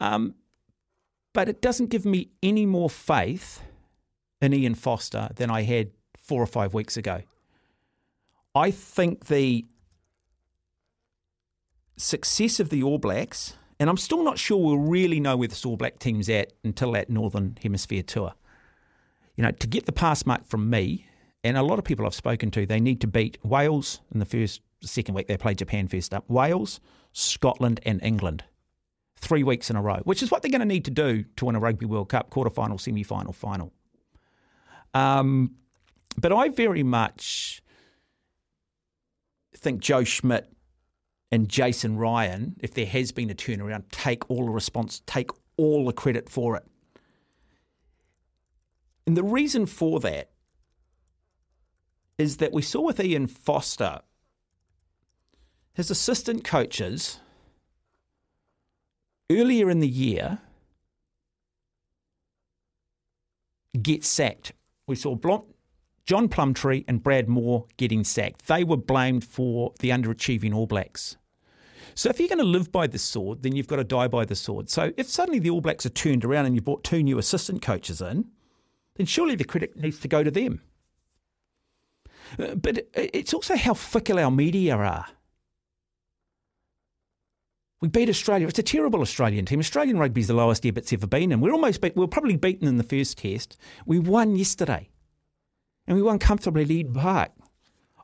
[0.00, 0.34] Um,
[1.32, 3.62] but it doesn't give me any more faith
[4.40, 7.22] in Ian Foster than I had four or five weeks ago.
[8.54, 9.66] I think the
[11.96, 15.66] success of the All Blacks, and I'm still not sure we'll really know where this
[15.66, 18.34] All Black team's at until that Northern Hemisphere tour.
[19.36, 21.06] You know, to get the pass mark from me,
[21.42, 24.24] and a lot of people I've spoken to, they need to beat Wales in the
[24.24, 25.26] first, second week.
[25.26, 26.28] They play Japan first up.
[26.28, 26.80] Wales,
[27.12, 28.44] Scotland, and England
[29.16, 31.46] three weeks in a row, which is what they're going to need to do to
[31.46, 33.72] win a Rugby World Cup quarterfinal, semi final, final.
[34.92, 35.56] Um,
[36.16, 37.62] but I very much
[39.56, 40.52] think Joe Schmidt
[41.32, 45.86] and Jason Ryan, if there has been a turnaround, take all the response, take all
[45.86, 46.64] the credit for it.
[49.06, 50.30] And the reason for that
[52.16, 54.00] is that we saw with Ian Foster,
[55.74, 57.20] his assistant coaches
[59.30, 60.38] earlier in the year
[63.82, 64.52] get sacked.
[64.86, 65.16] We saw
[66.06, 68.46] John Plumtree and Brad Mooar getting sacked.
[68.46, 71.16] They were blamed for the underachieving All Blacks.
[71.96, 74.24] So if you're going to live by the sword, then you've got to die by
[74.24, 74.68] the sword.
[74.68, 77.62] So if suddenly the All Blacks are turned around and you brought two new assistant
[77.62, 78.26] coaches in,
[78.96, 80.62] then surely the credit needs to go to them.
[82.38, 85.06] Uh, but it's also how fickle our media are.
[87.80, 88.48] We beat Australia.
[88.48, 89.60] It's a terrible Australian team.
[89.60, 92.08] Australian rugby is the lowest ebb it's ever been, and we're almost beat, we were
[92.08, 93.58] probably beaten in the first test.
[93.84, 94.88] We won yesterday,
[95.86, 97.32] and we won comfortably Lead Park.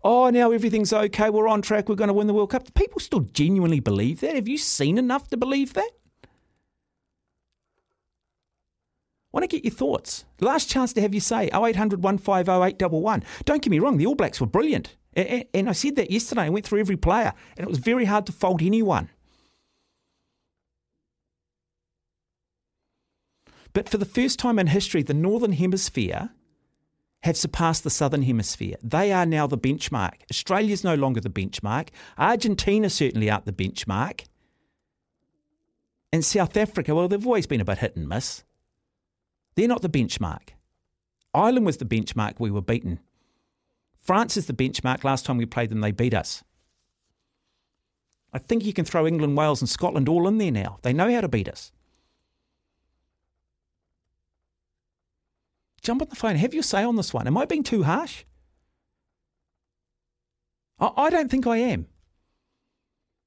[0.02, 1.30] Oh, now everything's okay.
[1.30, 1.88] We're on track.
[1.88, 2.64] We're going to win the World Cup.
[2.64, 4.34] Do people still genuinely believe that?
[4.34, 5.90] Have you seen enough to believe that?
[9.32, 10.24] Want to get your thoughts.
[10.40, 13.24] Last chance to have you say 0800 150 811.
[13.44, 14.96] Don't get me wrong, the All Blacks were brilliant.
[15.14, 16.42] And I said that yesterday.
[16.42, 19.10] I went through every player, and it was very hard to fault anyone.
[23.72, 26.30] But for the first time in history, the Northern Hemisphere
[27.22, 28.76] have surpassed the Southern Hemisphere.
[28.82, 30.22] They are now the benchmark.
[30.30, 31.90] Australia's no longer the benchmark.
[32.18, 34.24] Argentina certainly aren't the benchmark.
[36.12, 38.42] And South Africa, well, they've always been a bit hit and miss.
[39.54, 40.50] They're not the benchmark.
[41.34, 43.00] Ireland was the benchmark, we were beaten.
[44.00, 45.04] France is the benchmark.
[45.04, 46.42] Last time we played them, they beat us.
[48.32, 50.78] I think you can throw England, Wales, and Scotland all in there now.
[50.82, 51.72] They know how to beat us.
[55.82, 56.36] Jump on the phone.
[56.36, 57.26] Have your say on this one.
[57.26, 58.24] Am I being too harsh?
[60.78, 61.86] I, I don't think I am.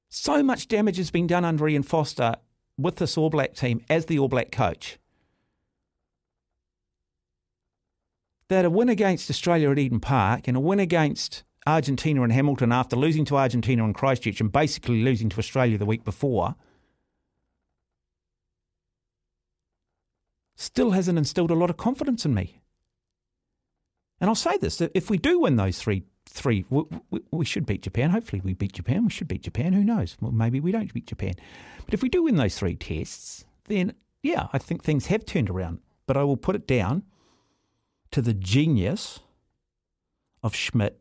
[0.08, 2.36] So much damage has been done under Ian Foster
[2.78, 4.98] with this All Black team as the All Black coach
[8.48, 12.72] that a win against Australia at Eden Park and a win against Argentina and Hamilton
[12.72, 16.54] after losing to Argentina and Christchurch and basically losing to Australia the week before–
[20.56, 22.60] still hasn't instilled a lot of confidence in me.
[24.20, 27.66] And I'll say this: if we do win those three, three, we, we, we, should
[27.66, 28.10] beat Japan.
[28.10, 29.04] Hopefully, we beat Japan.
[29.04, 29.72] We should beat Japan.
[29.72, 30.16] Who knows?
[30.20, 31.34] Well, maybe we don't beat Japan.
[31.84, 35.50] But if we do win those three tests, then yeah, I think things have turned
[35.50, 35.80] around.
[36.06, 37.02] But I will put it down
[38.14, 39.18] to the genius
[40.40, 41.00] of Schmidt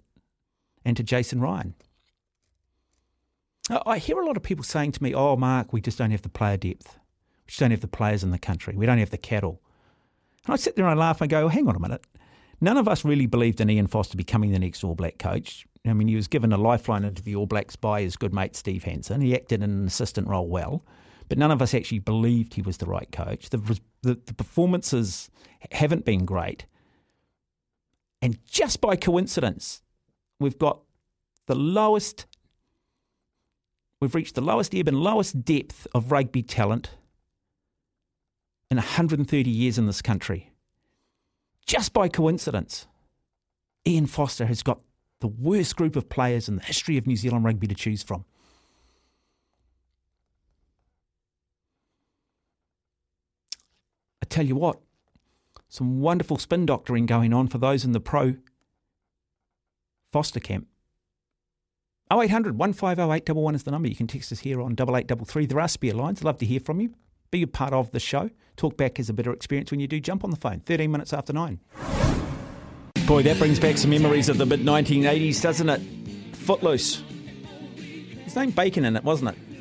[0.83, 1.75] and to Jason Ryan.
[3.69, 6.23] I hear a lot of people saying to me, "Oh, Mark, we just don't have
[6.23, 6.97] the player depth."
[7.45, 8.75] We just don't have the players in the country.
[8.75, 9.61] We don't have the cattle.
[10.47, 12.03] And I sit there and I laugh and I go, hang on a minute.
[12.59, 15.67] None of us really believed in Ian Foster becoming the next All Black coach.
[15.85, 18.55] I mean, he was given a lifeline into the All Blacks by his good mate
[18.55, 19.21] Steve Hansen.
[19.21, 20.83] He acted in an assistant role well,
[21.29, 23.49] but none of us actually believed he was the right coach.
[23.49, 23.57] The,
[24.01, 25.29] the, the performances
[25.71, 26.65] haven't been great.
[28.23, 29.81] And just by coincidence,
[30.39, 30.79] we've got
[31.45, 32.25] the lowest
[33.99, 36.91] we've reached the lowest ebb and lowest depth of rugby talent
[38.71, 40.51] in 130 years in this country.
[41.65, 42.87] Just by coincidence,
[43.85, 44.79] Ian Foster has got
[45.19, 48.23] the worst group of players in the history of New Zealand rugby to choose from.
[54.21, 54.79] I tell you what,
[55.73, 58.35] some wonderful spin doctoring going on for those in the pro
[60.11, 60.67] Foster camp.
[62.11, 63.87] 0800 150 811 is the number.
[63.87, 65.47] You can text us here on 8833.
[65.47, 66.23] There are spare lines.
[66.23, 66.93] Love to hear from you.
[67.31, 68.29] Be a part of the show.
[68.55, 70.59] Talk back is a better experience when you do jump on the phone.
[70.59, 71.59] 13 minutes after 9.
[73.07, 75.81] Boy, that brings back some memories of the mid 1980s, doesn't it?
[76.35, 77.01] Footloose.
[77.77, 79.52] His name Bacon in it, wasn't it?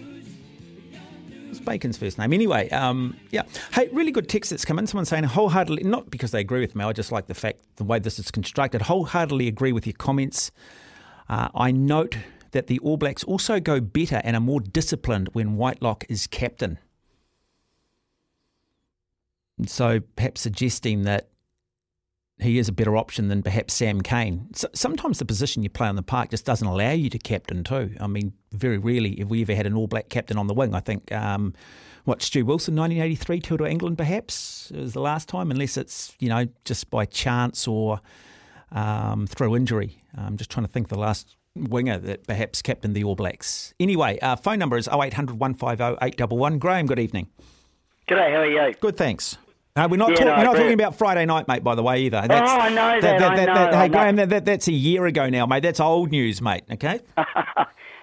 [1.65, 2.33] Bacon's first name.
[2.33, 3.43] Anyway, um, yeah.
[3.73, 4.87] Hey, really good text that's come in.
[4.87, 7.85] Someone saying wholeheartedly, not because they agree with me, I just like the fact, the
[7.85, 10.51] way this is constructed, wholeheartedly agree with your comments.
[11.29, 12.17] Uh, I note
[12.51, 16.79] that the All Blacks also go better and are more disciplined when Whitelock is captain.
[19.67, 21.29] So perhaps suggesting that
[22.43, 24.49] he is a better option than perhaps Sam Cane.
[24.55, 27.65] So, sometimes the position you play on the park just doesn't allow you to captain
[27.65, 27.95] too.
[28.01, 30.75] I mean, very rarely have we ever had an All Black captain on the wing.
[30.75, 31.55] I think, um,
[32.05, 36.29] what, Stu Wilson, 1983, tour to England perhaps, was the last time, unless it's, you
[36.29, 38.01] know, just by chance or
[38.73, 39.99] um, through injury.
[40.17, 43.75] I'm just trying to think the last winger that perhaps captained the All Blacks.
[43.79, 46.59] Anyway, our phone number is 0800 150 811.
[46.59, 47.29] Graham, good evening.
[48.09, 48.75] G'day, how are you?
[48.81, 49.37] Good, thanks.
[49.75, 51.83] Uh, we're not, Yeah, talk- no, we're not talking about Friday night, mate, by the
[51.83, 52.19] way, either.
[52.19, 53.93] Oh, I know that, I know, hey, I know.
[53.93, 55.63] Graham, that, that, that's a year ago now, mate.
[55.63, 57.01] That's old news, mate, okay?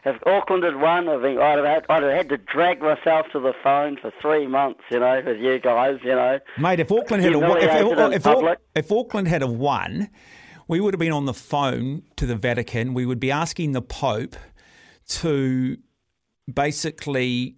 [0.06, 3.26] If Auckland had won, I think I'd have, had, I'd have had to drag myself
[3.34, 6.40] to the phone for three months, you know, with you guys, you know.
[6.58, 10.10] Mate, if Auckland had a, if, if, if, if Auckland had a won,
[10.70, 12.94] we would have been on the phone to the Vatican.
[12.94, 14.38] We would be asking the Pope
[15.10, 15.78] to
[16.52, 17.58] basically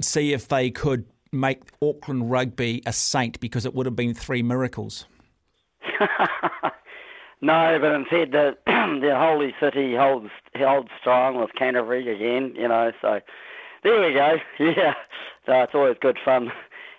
[0.00, 1.04] see if they could
[1.34, 5.06] make Auckland rugby a saint because it would have been three miracles.
[7.44, 12.90] No, but instead the the holy city holds holds strong with Canterbury again, you know.
[13.02, 13.20] So
[13.82, 14.38] there we go.
[14.58, 14.94] Yeah,
[15.44, 16.50] so it's always good fun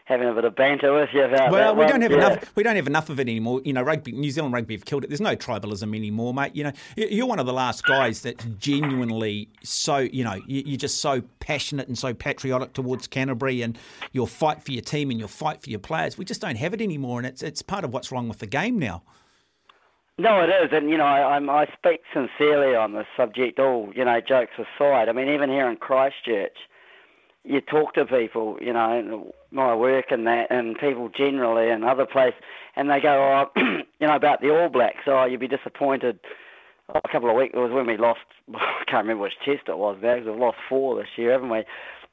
[0.06, 1.90] having a bit of banter with you about Well, that we one.
[1.94, 2.18] don't have yeah.
[2.18, 2.56] enough.
[2.56, 3.62] We don't have enough of it anymore.
[3.66, 5.10] You know, rugby, New Zealand rugby have killed it.
[5.10, 6.56] There's no tribalism anymore, mate.
[6.56, 9.98] You know, You- you're one of the last guys that's genuinely so.
[9.98, 13.78] You know, you- you're just so passionate and so patriotic towards Canterbury, and
[14.12, 16.18] you'll fight for your team and you'll fight for your players.
[16.18, 18.48] We just don't have it anymore, and it's it's part of what's wrong with the
[18.48, 19.02] game now.
[20.18, 23.60] No, it is, and you know, I, I'm, I speak sincerely on this subject.
[23.60, 25.10] All you know, jokes aside.
[25.10, 26.56] I mean, even here in Christchurch,
[27.46, 32.06] you talk to people, you know, my work and that, and people generally and other
[32.06, 32.40] places,
[32.76, 33.62] and they go, oh,
[34.00, 35.04] you know, about the All Blacks.
[35.08, 36.20] Oh, you'd be disappointed.
[36.94, 38.22] Oh, a couple of weeks it was when we lost.
[38.56, 41.50] I can't remember which test it was now because we've lost four this year, haven't
[41.50, 41.64] we?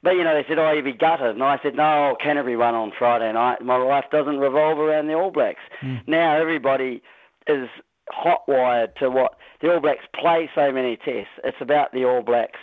[0.03, 2.75] But you know, they said, "Oh, you'd be gutted," and I said, "No, Canterbury won
[2.75, 3.61] on Friday night.
[3.61, 5.61] My life doesn't revolve around the All Blacks.
[6.07, 7.01] Now everybody
[7.47, 7.69] is
[8.09, 11.31] hot wired to what the All Blacks play so many tests.
[11.43, 12.59] It's about the All Blacks.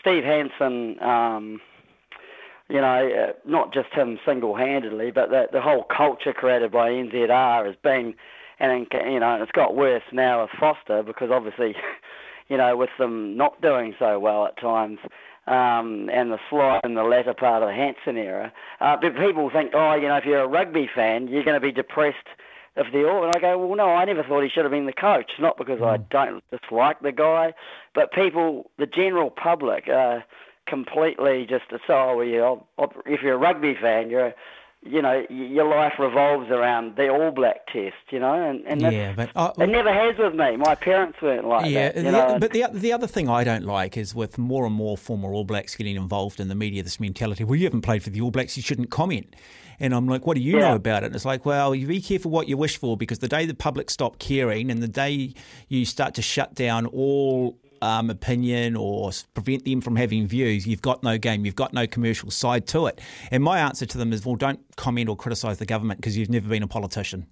[0.00, 1.60] Steve Hansen, um,
[2.68, 7.66] you know, uh, not just him single-handedly, but the, the whole culture created by NZR
[7.66, 8.14] has been,
[8.58, 11.76] and you know, it's got worse now with Foster because obviously,
[12.48, 14.98] you know, with them not doing so well at times.
[15.46, 18.50] Um, and the slide in the latter part of the Hansen era,
[18.80, 21.60] uh, but people think, oh, you know, if you're a rugby fan, you're going to
[21.60, 22.28] be depressed
[22.76, 23.24] of the all.
[23.24, 25.32] And I go, well, no, I never thought he should have been the coach.
[25.38, 27.52] Not because I don't dislike the guy,
[27.94, 30.20] but people, the general public, uh,
[30.66, 34.34] completely just it's oh, well, if you're a rugby fan, you're,
[34.82, 39.12] you know, your life revolves around the All Black test, you know, and and Yeah,
[39.16, 40.56] but, uh, it never has with me.
[40.56, 41.96] My parents weren't like yeah, that.
[41.96, 44.74] You the know, but the the other thing I don't like is with more and
[44.74, 47.44] more former All Blacks getting involved in the media, this mentality.
[47.44, 49.34] Well, you haven't played for the All Blacks, you shouldn't comment.
[49.80, 50.68] And I'm like, what do you Yeah.
[50.68, 51.06] know about it?
[51.06, 53.54] And it's like, well, you be careful what you wish for because the day the
[53.54, 55.34] public stop caring and the day
[55.68, 60.82] you start to shut down all um, opinion or prevent them from having views, you've
[60.82, 63.00] got no game, you've got no commercial side to it.
[63.30, 66.30] And my answer to them is, well, don't comment or criticise the government because you've
[66.30, 67.26] never been a politician.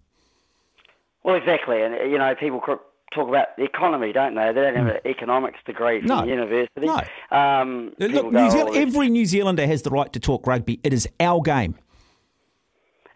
[1.24, 4.52] well, exactly, and you know, people talk about the economy, don't they?
[4.52, 6.24] They don't have an economics degree from No.
[6.24, 6.86] university.
[6.86, 7.00] No.
[7.30, 10.80] Um, Look, New Zealand, "Oh, every New Zealander has the right to talk rugby.
[10.82, 11.74] It is our game.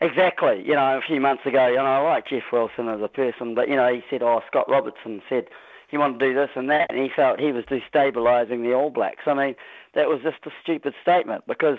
[0.01, 0.63] Exactly.
[0.67, 3.55] You know, a few months ago, you know, I like Jeff Wilson as a person,
[3.55, 5.47] but, you know, he said, oh, Scott Robertson said
[5.89, 8.91] he wanted to do this and that, and he felt he was destabilising the All
[8.91, 9.23] Blacks.
[9.27, 9.55] I mean,
[9.95, 11.79] that was just a stupid statement because,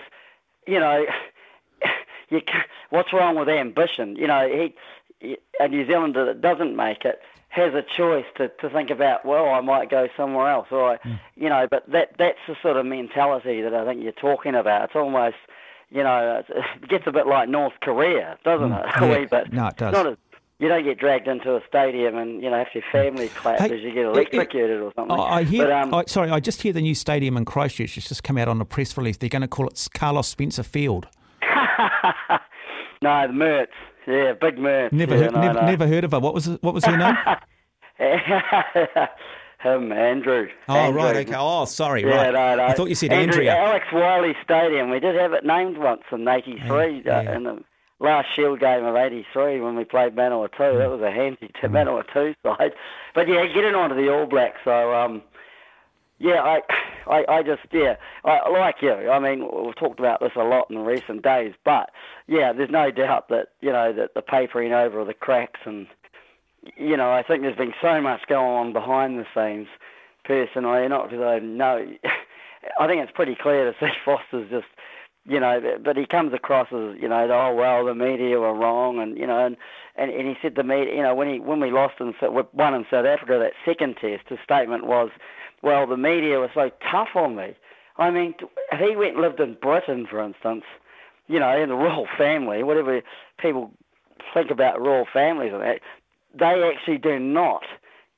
[0.66, 1.04] you know,
[2.28, 2.40] you
[2.90, 4.16] what's wrong with ambition?
[4.16, 4.48] You know,
[5.20, 9.24] he, a New Zealander that doesn't make it has a choice to, to think about,
[9.24, 11.14] well, I might go somewhere else, or I, hmm.
[11.36, 11.66] you know.
[11.68, 14.84] But that that's the sort of mentality that I think you're talking about.
[14.84, 15.36] It's almost,
[15.90, 18.74] you know, it gets a bit like North Korea, doesn't hmm.
[18.74, 18.86] it?
[19.00, 19.04] yeah.
[19.04, 19.52] a wee bit.
[19.52, 19.92] No, it does.
[19.92, 20.16] Not as,
[20.58, 23.66] you don't get dragged into a stadium and you know have your family clap Hey,
[23.76, 25.18] as you get it- it- electrocuted or something.
[25.18, 25.64] I I hear.
[25.66, 28.38] But, um, I, sorry, I just hear the new stadium in Christchurch has just come
[28.38, 29.16] out on a press release.
[29.16, 31.06] They're going to call it Carlos Spencer Field.
[33.02, 33.66] no, the Mehrts.
[34.06, 34.92] Yeah, big Mehrts.
[34.92, 35.32] Never yeah, heard.
[35.34, 35.66] no, never, no.
[35.66, 36.18] never heard of her.
[36.20, 37.16] What was what was her name?
[39.60, 40.46] Him, Andrew.
[40.68, 41.02] oh Andrew.
[41.02, 41.34] right, okay.
[41.36, 42.32] Oh sorry, Yeah, right.
[42.32, 42.66] no, no.
[42.66, 43.56] I thought you said Andrew, Andrea.
[43.56, 44.88] Alex Wyllie Stadium.
[44.90, 47.36] We did have it named once in '83 Yeah, uh, yeah.
[47.36, 47.58] in the
[48.00, 50.78] last Shield game of '83 when we played Manawatu.
[50.78, 52.72] That was a handy to Manawatu side.
[53.14, 54.60] But yeah, getting on to the All Blacks.
[54.64, 55.22] So um,
[56.18, 56.60] yeah, I,
[57.06, 58.92] I, I just yeah, I like you.
[58.92, 61.90] I mean, we've talked about this a lot in recent days, but
[62.26, 65.86] yeah, there's no doubt that you know that the papering over of the cracks and
[66.76, 69.68] you know, I think there's been so much going on behind the scenes.
[70.24, 71.86] Personally, not because I know.
[72.80, 74.66] I think it's pretty clear to see Foster's just,
[75.28, 78.98] you know, but he comes across as, you know, oh well, the media were wrong,
[78.98, 79.56] and you know, and
[79.96, 82.14] and, and he said the media, you know, when he when we lost and
[82.52, 85.10] won in South Africa that second test, his statement was,
[85.62, 87.54] well, the media was so tough on me.
[87.98, 88.34] I mean,
[88.72, 90.64] if he went and lived in Britain, for instance,
[91.26, 93.02] you know, in the royal family, whatever
[93.38, 93.70] people
[94.32, 95.80] think about royal families and that,
[96.34, 97.64] they actually do not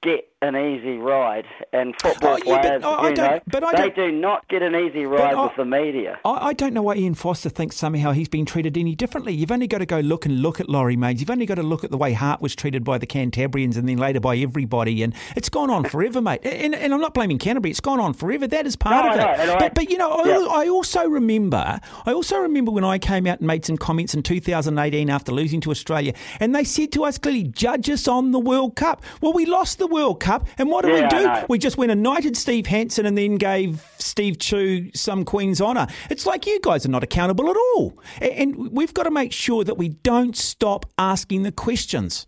[0.02, 1.44] get an easy ride.
[1.72, 4.48] And oh, football Oh, yeah, but players, I- I you know, but I they don't-
[4.48, 6.18] get an easy ride I- with the media.
[6.24, 9.34] I, I don't know why Ian Foster thinks somehow he's been treated any differently.
[9.34, 11.20] You've only got to go look and look at Laurie Mains.
[11.20, 13.86] You've only got to look at the way Hart was treated by the Cantabrians and
[13.88, 15.02] then later by everybody.
[15.02, 16.40] And it's gone on forever, mate.
[16.44, 17.70] And, and I'm not blaming Canterbury.
[17.70, 18.46] It's gone on forever.
[18.46, 19.46] That is part No, of it.
[19.46, 20.46] know, but, but, you know, I, Yeah.
[20.50, 24.22] I also remember, I also remember when I came out and made some comments in
[24.22, 28.38] 2018 after losing to Australia, and they said to us clearly, judge us on the
[28.38, 29.02] World Cup.
[29.20, 31.46] Well, we lost the World Cup, and what do Yeah, we do?
[31.48, 35.86] We just went and knighted Steve Hansen and then gave Steve Tew some Queen's honour.
[36.10, 37.98] It's like you guys are not accountable at all.
[38.20, 42.26] And we've got to make sure that we don't stop asking the questions.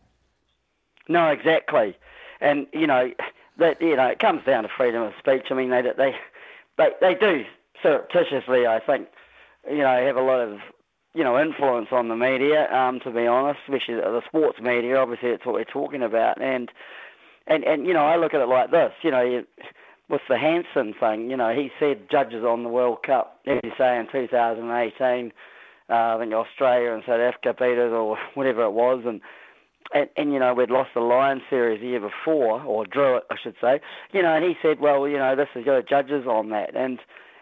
[1.09, 1.97] No, exactly.
[2.41, 3.13] And you know,
[3.59, 5.47] that you know, it comes down to freedom of speech.
[5.51, 6.15] I mean, they they
[6.77, 7.45] they they do
[7.83, 9.09] surreptitiously, I think,
[9.69, 10.59] you know, have a lot of
[11.15, 12.73] you know influence on the media.
[12.73, 14.97] Um, to be honest, especially the the sports media.
[14.97, 16.41] Obviously, it's what we're talking about.
[16.41, 16.71] And
[17.47, 18.93] and and you know, I look at it like this.
[19.03, 19.45] You know,
[20.09, 23.41] with the Hansen thing, you know, he said judges on the World Cup.
[23.47, 25.33] As you say, in 2018,
[25.89, 29.21] uh, I think Australia and South Africa beat us, or whatever it was, and
[29.95, 33.25] and, and you know we'd lost the Lions series the year before, or drew it,
[33.31, 33.81] I should say.
[34.13, 36.99] You know, and he said, well, you know, this is your judges on that, and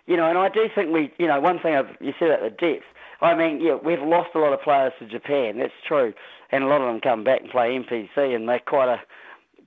[0.06, 2.42] you know, and I do think we, you know, one thing I've, you said about
[2.42, 2.84] the depth.
[3.20, 5.58] I mean, yeah, we've lost a lot of players to Japan.
[5.58, 6.14] That's true,
[6.50, 9.00] and a lot of them come back and play NPC, and they're quite a,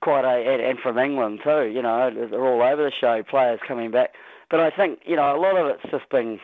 [0.02, 1.64] quite a, and, and from England too.
[1.72, 3.22] You know, they're all over the show.
[3.22, 4.10] Players coming back,
[4.50, 6.38] but I think you know a lot of it's just been,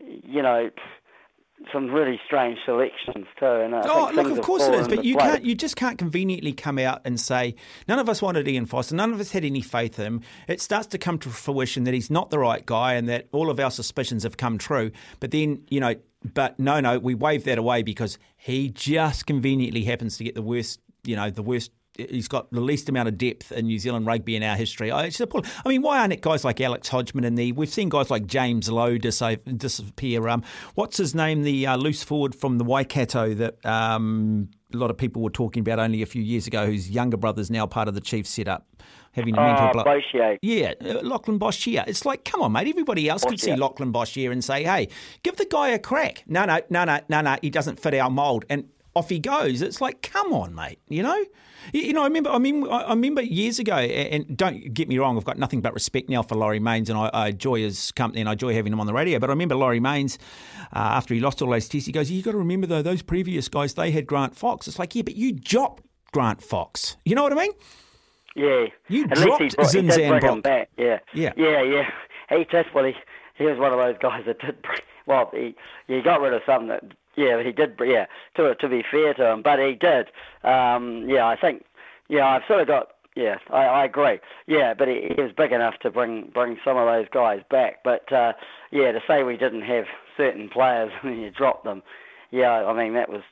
[0.00, 0.70] you know.
[1.72, 5.04] Some really strange selections too, and I Oh, think look, of course it fallen but
[5.04, 5.30] you place.
[5.30, 5.44] can't.
[5.44, 7.54] You just can't conveniently come out and say
[7.88, 10.20] none of us wanted Ian Foster, none of us had any faith in him.
[10.48, 13.48] It starts to come to fruition that he's not the right guy, and that all
[13.50, 14.90] of our suspicions have come true.
[15.20, 15.94] But then, you know,
[16.34, 20.42] but no, no, we wave that away because he just conveniently happens to get the
[20.42, 20.80] worst.
[21.04, 21.70] You know, the worst.
[21.96, 24.90] He's got the least amount of depth in New Zealand rugby in our history.
[24.90, 25.04] I.
[25.04, 27.54] I mean, why aren't it guys like Alex Hodgman in there?
[27.54, 29.22] We've seen guys like James Lowe dis-
[29.56, 30.28] disappear.
[30.28, 30.42] Um,
[30.74, 31.42] what's his name?
[31.42, 35.60] The uh, loose forward from the Waikato that um, a lot of people were talking
[35.60, 38.66] about only a few years ago, whose younger brother's now part of the Chiefs setup,
[39.12, 39.86] having a mental Oh, block.
[39.86, 40.36] Boshier.
[40.42, 41.84] Yeah, uh, Lachlan Boshier.
[41.86, 42.66] It's like, come on, mate.
[42.66, 43.54] Everybody else could see.
[43.54, 44.88] Lachlan Boshier and say, hey,
[45.22, 46.24] give the guy a crack.
[46.26, 47.36] No, no, no, no, no, no.
[47.40, 48.44] He doesn't fit our mould.
[48.50, 49.62] And off he goes.
[49.62, 50.78] It's like, come on, mate.
[50.88, 51.24] You know?
[51.72, 54.98] You you know, I remember, I mean, I remember years ago, and don't get me
[54.98, 57.90] wrong, I've got nothing but respect now for Laurie Mains, and I, I enjoy his
[57.92, 59.18] company and I enjoy having him on the radio.
[59.18, 60.18] But I remember Laurie Mains
[60.74, 63.02] uh, after he lost all those tests, he goes, "You got to remember though, those
[63.02, 66.96] previous guys, they had Grant Fox." It's like, yeah, but you dropped Grant Fox.
[67.04, 67.52] You know what I mean?
[68.36, 68.66] Yeah.
[68.88, 70.32] You At least he, dropped brought, he did Zinzan bring Brooke.
[70.32, 70.68] him back.
[70.76, 70.98] Yeah.
[71.14, 71.32] Yeah.
[71.36, 71.90] Yeah, yeah.
[72.30, 72.94] He that's what he
[73.36, 75.54] he was one of those guys that did bring well, he
[75.86, 76.82] he got rid of some that
[77.16, 77.78] yeah, he did.
[77.80, 78.06] Yeah,
[78.36, 80.08] to to be fair to him, but he did.
[80.42, 81.64] Um, yeah, I think.
[82.08, 82.88] Yeah, I've sort of got.
[83.16, 84.18] Yeah, I, I agree.
[84.46, 87.84] Yeah, but he, he was big enough to bring bring some of those guys back.
[87.84, 88.32] But uh,
[88.70, 89.84] yeah, to say we didn't have
[90.16, 91.82] certain players and you dropped them,
[92.30, 93.22] yeah, I mean that was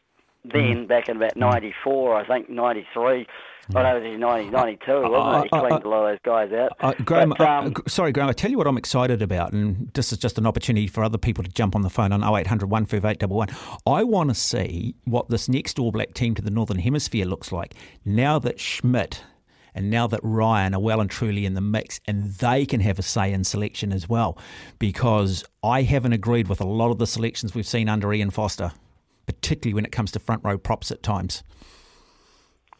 [0.45, 0.51] hmm.
[0.53, 3.27] then back in about '94, I think '93.
[3.75, 5.43] I know this is uh, 92, uh, wasn't uh, it?
[5.45, 6.73] He cleaned uh, a lot of those guys out.
[6.81, 9.91] Uh, Graham, but, uh, um, sorry, Graham, I tell you what I'm excited about, and
[9.95, 12.69] this is just an opportunity for other people to jump on the phone on 0800
[12.69, 13.55] 15811.
[13.87, 17.53] I want to see what this next All Black team to the Northern Hemisphere looks
[17.53, 19.23] like now that Schmidt
[19.75, 22.99] and now that Ryan are well and truly in the mix and they can have
[22.99, 24.37] a say in selection as well,
[24.81, 28.73] because I haven't agreed with a lot of the selections we've seen under Ian Foster,
[29.27, 31.45] particularly when it comes to front row props at times.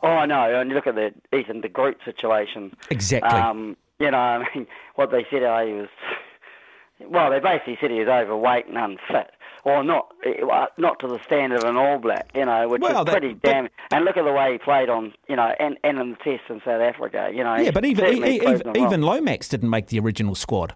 [0.03, 2.75] Oh no, and you look at the Ethan de Groot situation.
[2.91, 3.31] Exactly.
[3.31, 5.89] Um, you know, I mean, what they said, uh, he was.
[7.05, 9.31] Well, they basically said he was overweight and unfit,
[9.65, 12.31] or not, uh, not to the standard of an All Black.
[12.35, 13.69] You know, which Well, is that- pretty but- damn.
[13.91, 16.45] And look at the way he played on, you know, and, and in the test
[16.49, 17.31] in South Africa.
[17.35, 20.75] You know, yeah, but even even, even Lomax didn't make the original squad.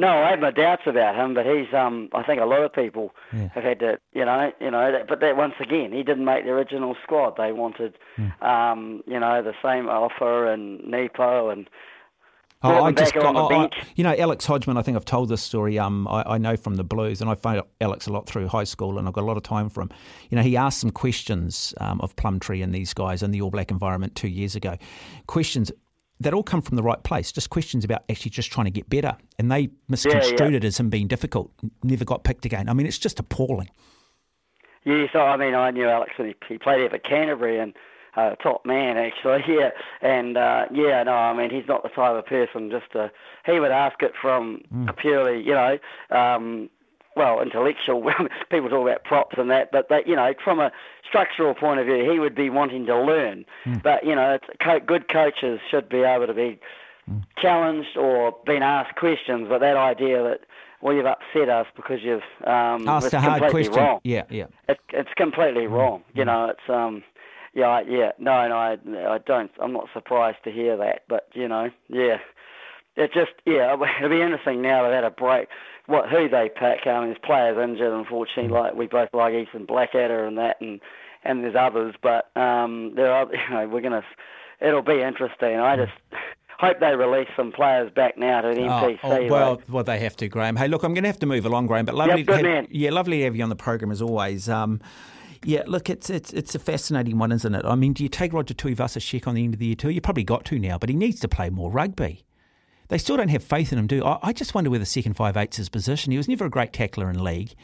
[0.00, 1.74] No, I have my doubts about him, but he's.
[1.74, 3.48] Um, I think a lot of people Yeah.
[3.48, 4.92] have had to, you know, you know.
[4.92, 7.34] That, but that once again, he didn't make the original squad.
[7.36, 8.28] They wanted, Hmm.
[8.44, 11.68] um, you know, the same offer and Nepo and.
[12.60, 14.76] Oh, I just got, I- I- you know, Alex Hodgman.
[14.76, 15.78] I think I've told this story.
[15.78, 18.64] Um, I, I know from the Blues, and I found Alex a lot through high
[18.64, 19.90] school, and I've got a lot of time for him.
[20.28, 23.50] You know, he asked some questions um, of Plumtree and these guys in the All
[23.50, 24.76] Black environment two years ago.
[25.28, 25.70] Questions
[26.20, 27.32] that all come from the right place.
[27.32, 30.90] Just questions about actually just trying to get better, and they misconstrued it as him
[30.90, 31.50] being difficult.
[31.82, 32.68] Never got picked again.
[32.68, 33.70] I mean, it's just appalling.
[34.84, 37.74] Yeah, so I mean, I knew Alex when he, he played here for Canterbury and
[38.16, 39.44] uh, top man actually.
[39.48, 39.70] Yeah,
[40.02, 43.10] and uh, yeah, no, I mean, he's not the type of person just to.
[43.46, 45.78] He would ask it from a purely, you know,
[46.10, 46.68] um,
[47.18, 48.00] well, intellectual.
[48.50, 50.70] People talk about props and that, but that, you know, from a
[51.06, 53.44] structural point of view, he would be wanting to learn.
[53.82, 56.58] But you know, it's, co- good coaches should be able to be
[57.36, 59.46] challenged or been asked questions.
[59.48, 60.40] But that idea that
[60.80, 63.84] well, you've upset us because you've um, Asked it's a hard completely question.
[63.84, 64.46] wrong Yeah, yeah.
[64.68, 66.04] it, it's completely wrong.
[66.14, 67.02] You know, it's um,
[67.54, 68.78] yeah, I- yeah, no, no, I,
[69.14, 69.50] I don't.
[69.60, 72.18] I'm not surprised to hear that, but you know, yeah,
[72.96, 75.48] it just yeah, it'll be interesting now they've had a break.
[75.88, 76.86] What who they pick?
[76.86, 78.52] I mean, there's players injured, unfortunately.
[78.52, 80.80] Like we both like Ethan Blackadder and that, and
[81.24, 84.04] and there's others, but um, there are you know we're gonna.
[84.60, 85.56] It'll be interesting.
[85.58, 85.92] I just
[86.58, 88.98] hope they release some players back now to the NPC.
[89.02, 89.64] Oh, oh, well, like.
[89.68, 90.56] well, they have to, Graham.
[90.56, 91.84] Hey, look, I'm going to have to move along, Graham.
[91.84, 92.68] But lovely, Yep, good to have, man.
[92.70, 94.48] yeah, lovely to have you on the program as always.
[94.48, 94.80] Um,
[95.44, 97.64] yeah, look, it's it's it's a fascinating one, isn't it?
[97.64, 99.90] I mean, do you take Roger Tuivasa-Sheck on the end of the year too?
[99.90, 102.24] You probably got to now, but he needs to play more rugby.
[102.88, 105.14] They still don't have faith in him, do I, I just wonder where the second
[105.14, 106.10] five eight's his position.
[106.10, 107.54] He was never a great tackler in league.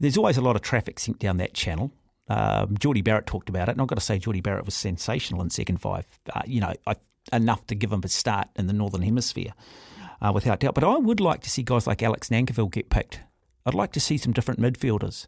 [0.00, 1.92] There's always a lot of traffic sent down that channel.
[2.28, 5.40] Um, Jordie Barrett talked about it, and I've got to say, Jordie Barrett was sensational
[5.42, 6.06] in second five.
[6.34, 6.96] Uh, you know, I,
[7.32, 9.54] enough to give him a start in the Northern Hemisphere,
[10.20, 10.74] uh, without doubt.
[10.74, 13.20] But I would like to see guys like Alex Nankivell get picked.
[13.64, 15.26] I'd like to see some different midfielders.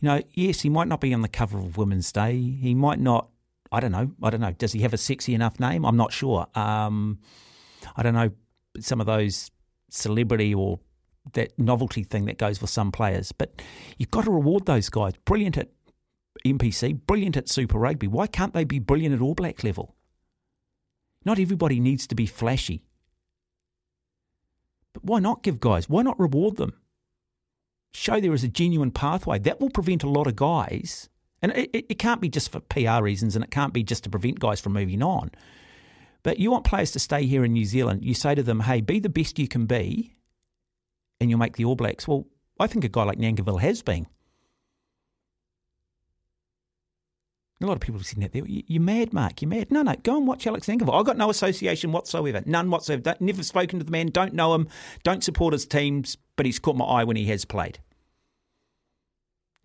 [0.00, 2.40] You know, yes, he might not be on the cover of Women's Day.
[2.40, 3.28] He might not.
[3.72, 4.12] I don't know.
[4.22, 4.52] I don't know.
[4.52, 5.84] Does he have a sexy enough name?
[5.84, 6.46] I'm not sure.
[6.54, 7.18] Um,
[7.96, 8.30] I don't know.
[8.84, 9.50] Some of those
[9.90, 10.80] celebrity or
[11.32, 13.32] that novelty thing that goes for some players.
[13.32, 13.60] But
[13.98, 15.14] you've got to reward those guys.
[15.24, 15.68] Brilliant at
[16.44, 18.06] NPC, brilliant at Super Rugby.
[18.06, 19.94] Why can't they be brilliant at All Black level?
[21.24, 22.84] Not everybody needs to be flashy.
[24.94, 25.88] But why not give guys?
[25.88, 26.72] Why not reward them?
[27.92, 29.38] Show there is a genuine pathway.
[29.38, 31.08] That will prevent a lot of guys.
[31.42, 34.04] And it, it, it can't be just for PR reasons and it can't be just
[34.04, 35.30] to prevent guys from moving on.
[36.22, 38.04] But you want players to stay here in New Zealand.
[38.04, 40.16] You say to them, hey, be the best you can be
[41.20, 42.06] and you'll make the All Blacks.
[42.08, 42.26] Well,
[42.60, 44.06] I think a guy like Nankivell has been.
[47.60, 48.46] A lot of people have seen that there.
[48.46, 49.42] You- You're mad, Mark.
[49.42, 49.72] You're mad.
[49.72, 49.94] No, no.
[50.02, 50.98] Go and watch Alex Nankivell.
[50.98, 52.40] I've got no association whatsoever.
[52.46, 53.02] None whatsoever.
[53.02, 54.08] Don't, never spoken to the man.
[54.08, 54.68] Don't know him.
[55.02, 56.16] Don't support his teams.
[56.36, 57.80] But he's caught my eye when he has played.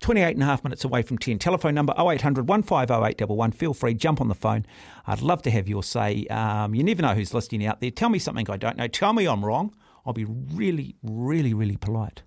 [0.00, 1.38] 28 and a half minutes away from 10.
[1.38, 3.52] Telephone number 0800 150811.
[3.52, 4.66] Feel free, jump on the phone.
[5.06, 6.26] I'd love to have your say.
[6.26, 7.90] Um, you never know who's listening out there.
[7.90, 8.86] Tell me something I don't know.
[8.86, 9.74] Tell me I'm wrong.
[10.04, 12.22] I'll be really, really, really polite.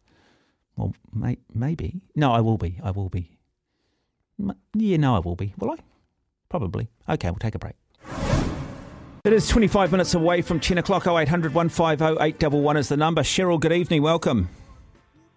[0.75, 2.01] Well, may, maybe.
[2.15, 2.79] No, I will be.
[2.83, 3.37] I will be.
[4.73, 5.53] Yeah, no, I will be.
[5.57, 5.77] Will I?
[6.49, 6.89] Probably.
[7.07, 7.75] Okay, we'll take a break.
[9.23, 11.05] It is 25 minutes away from 10 o'clock.
[11.05, 13.21] 0800 150 811 is the number.
[13.21, 14.01] Cheryl, good evening.
[14.01, 14.49] Welcome.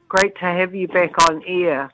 [0.08, 1.90] Great to have you back on air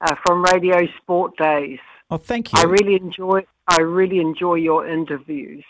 [0.00, 1.78] uh, from Radio Sport Days.
[2.10, 2.58] Oh, thank you.
[2.58, 3.44] I really enjoy.
[3.68, 5.64] I really enjoy your interviews.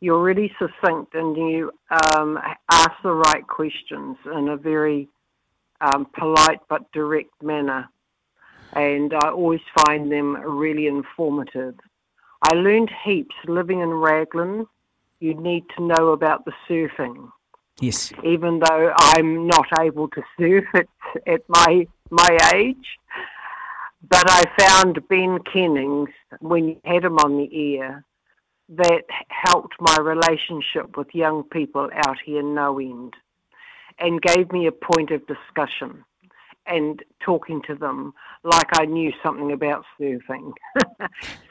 [0.00, 2.38] You're really succinct and you um,
[2.70, 5.08] ask the right questions in a very
[5.80, 7.88] um, polite but direct manner.
[8.74, 11.74] And I always find them really informative.
[12.42, 14.66] I learned heaps living in Raglan.
[15.20, 17.30] You need to know about the surfing
[17.80, 18.12] Yes.
[18.24, 20.86] even though I'm not able to surf at,
[21.26, 22.98] at my my age.
[24.02, 26.10] But I found Ben Kennings,
[26.40, 28.04] when you had him on the air,
[28.68, 33.14] that helped my relationship with young people out here no end
[33.98, 36.04] and gave me a point of discussion
[36.66, 38.12] and talking to them
[38.44, 40.52] like I knew something about surfing.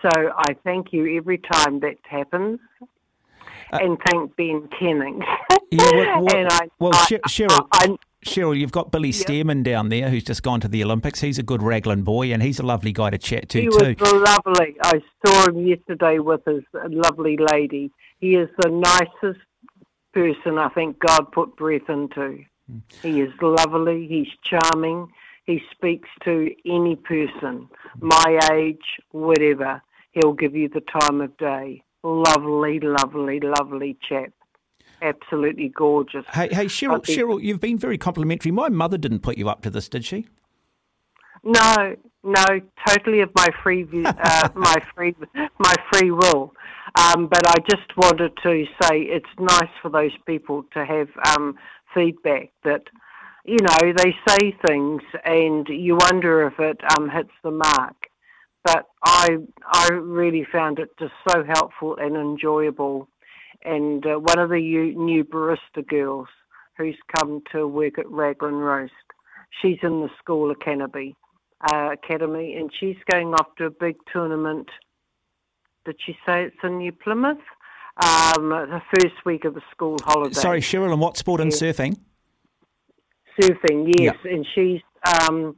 [0.02, 2.60] so I thank you every time that happens
[3.72, 5.26] and thank Ben Kennings.
[5.72, 9.90] Yeah, well, well, and I, well I, Cheryl, I, Cheryl, you've got Billy Stearman down
[9.90, 11.22] there who's just gone to the Olympics.
[11.22, 13.96] He's a good Raglan boy, and he's a lovely guy to chat to he too.
[14.00, 14.76] was lovely.
[14.82, 17.92] I saw him yesterday with his lovely lady.
[18.20, 19.40] He is the nicest
[20.14, 22.44] person I think God put breath into.
[23.02, 24.08] He is lovely.
[24.08, 25.08] He's charming.
[25.46, 27.70] He speaks to any person,
[28.02, 29.82] my age, whatever.
[30.12, 31.84] He'll give you the time of day.
[32.04, 34.34] Lovely, lovely, lovely chap.
[35.02, 36.26] Absolutely gorgeous.
[36.34, 38.52] Hey, hey, Cheryl, think- Cheryl, you've been very complimentary.
[38.52, 40.28] My mother didn't put you up to this, did she?
[41.44, 42.46] No, no,
[42.88, 45.16] totally of my free, uh, my free,
[45.60, 46.54] my free will.
[46.96, 51.56] Um, but I just wanted to say it's nice for those people to have um,
[51.94, 52.84] feedback that,
[53.46, 57.96] you know, they say things and you wonder if it um, hits the mark.
[58.64, 63.08] But I, I really found it just so helpful and enjoyable.
[63.68, 66.28] And uh, one of the new barista girls
[66.78, 68.94] who's come to work at Raglan Roast,
[69.62, 71.16] she's in the school academy,
[71.70, 74.70] uh, academy, and she's going off to a big tournament.
[75.86, 77.38] Did she say it's in New Plymouth?
[78.02, 80.40] Um, the first week of the school holiday.
[80.40, 81.54] Sorry, Cheryl, and what sport in Yeah.
[81.54, 81.98] surfing?
[83.42, 85.56] surfing, yes, and she's um,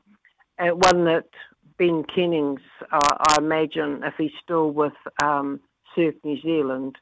[0.58, 1.30] one that
[1.78, 2.62] Ben Kennings,
[2.92, 3.00] uh,
[3.30, 5.60] I imagine, if he's still with um,
[5.96, 6.98] Surf New Zealand,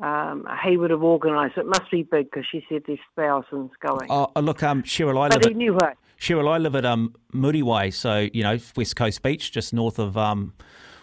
[0.00, 1.56] um, he would have organised.
[1.56, 4.08] It must be big because she said there's thousands going.
[4.10, 7.92] Oh, look, um, Cheryl, I but live at anyway, Cheryl, I live at um, Muriwai,
[7.92, 10.54] so you know West Coast Beach, just north of um,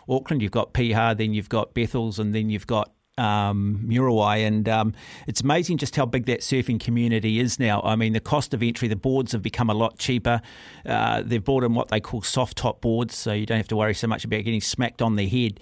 [0.10, 0.42] Auckland.
[0.42, 4.94] You've got Piha, then you've got Bethell's, and then you've got um, Muriwai, and um,
[5.28, 7.82] it's amazing just how big that surfing community is now.
[7.84, 10.42] I mean, the cost of entry, the boards have become a lot cheaper.
[10.86, 13.76] Uh, they've brought in what they call soft top boards, so you don't have to
[13.76, 15.60] worry so much about getting smacked on the head.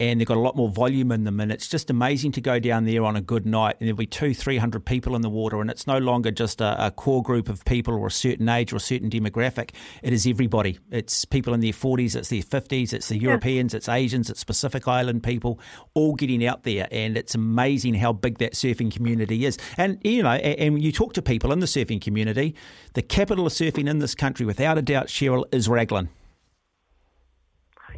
[0.00, 2.60] And they've got a lot more volume in them, and it's just amazing to go
[2.60, 3.74] down there on a good night.
[3.80, 6.60] And there'll be two, three hundred people in the water, and it's no longer just
[6.60, 9.70] a, a core group of people or a certain age or a certain demographic.
[10.04, 10.78] It is everybody.
[10.92, 14.86] It's people in their forties, it's their fifties, it's the Europeans, it's Asians, it's Pacific
[14.86, 15.58] Island people,
[15.94, 16.86] all getting out there.
[16.92, 19.58] And it's amazing how big that surfing community is.
[19.76, 22.54] And you know, and, and you talk to people in the surfing community,
[22.94, 26.08] the capital of surfing in this country, without a doubt, Cheryl, is Raglan.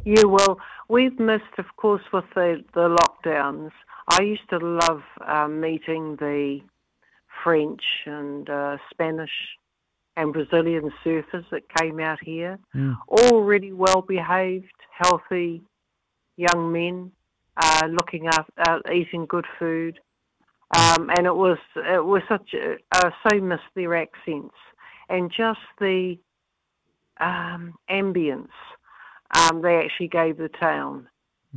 [0.03, 0.59] yeah, well,
[0.91, 3.71] we've missed, of course, with the, the lockdowns.
[4.09, 6.59] I used to love um, meeting the
[7.43, 9.31] French and uh, Spanish
[10.17, 12.59] and Brazilian surfers that came out here.
[13.07, 15.61] all really well behaved, healthy
[16.35, 17.11] young men,
[17.55, 19.97] uh, looking after, uh, eating good food,
[20.75, 24.55] um, and it was it was such a, uh, so missed their accents
[25.09, 26.17] and just the
[27.19, 28.47] um, ambience
[29.33, 31.07] um, they actually gave the town.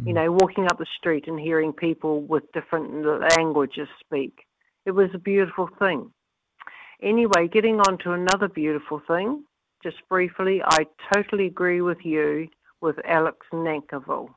[0.04, 3.06] You know, walking up the street and hearing people with different
[3.36, 4.44] languages speak,
[4.84, 6.10] it was a beautiful thing.
[7.00, 9.44] Anyway, getting on to another beautiful thing,
[9.84, 12.48] just briefly, I totally agree with you
[12.80, 14.30] with Alex Nankivell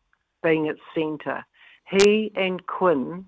[0.44, 1.44] being at centre.
[1.90, 3.26] He and Quinn,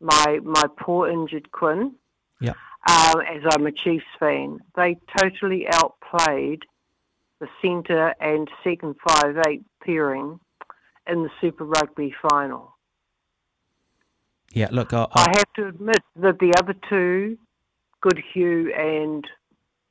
[0.00, 1.94] my my poor injured Quinn,
[2.40, 2.54] Yeah.
[2.88, 6.64] um, as I'm a Chiefs fan, they totally outplayed
[7.40, 10.40] the centre and second five eight pairing
[11.06, 12.74] in the Super Rugby final.
[14.52, 17.36] Yeah, look, I, I have to admit that the other two,
[18.00, 19.24] Goodhue and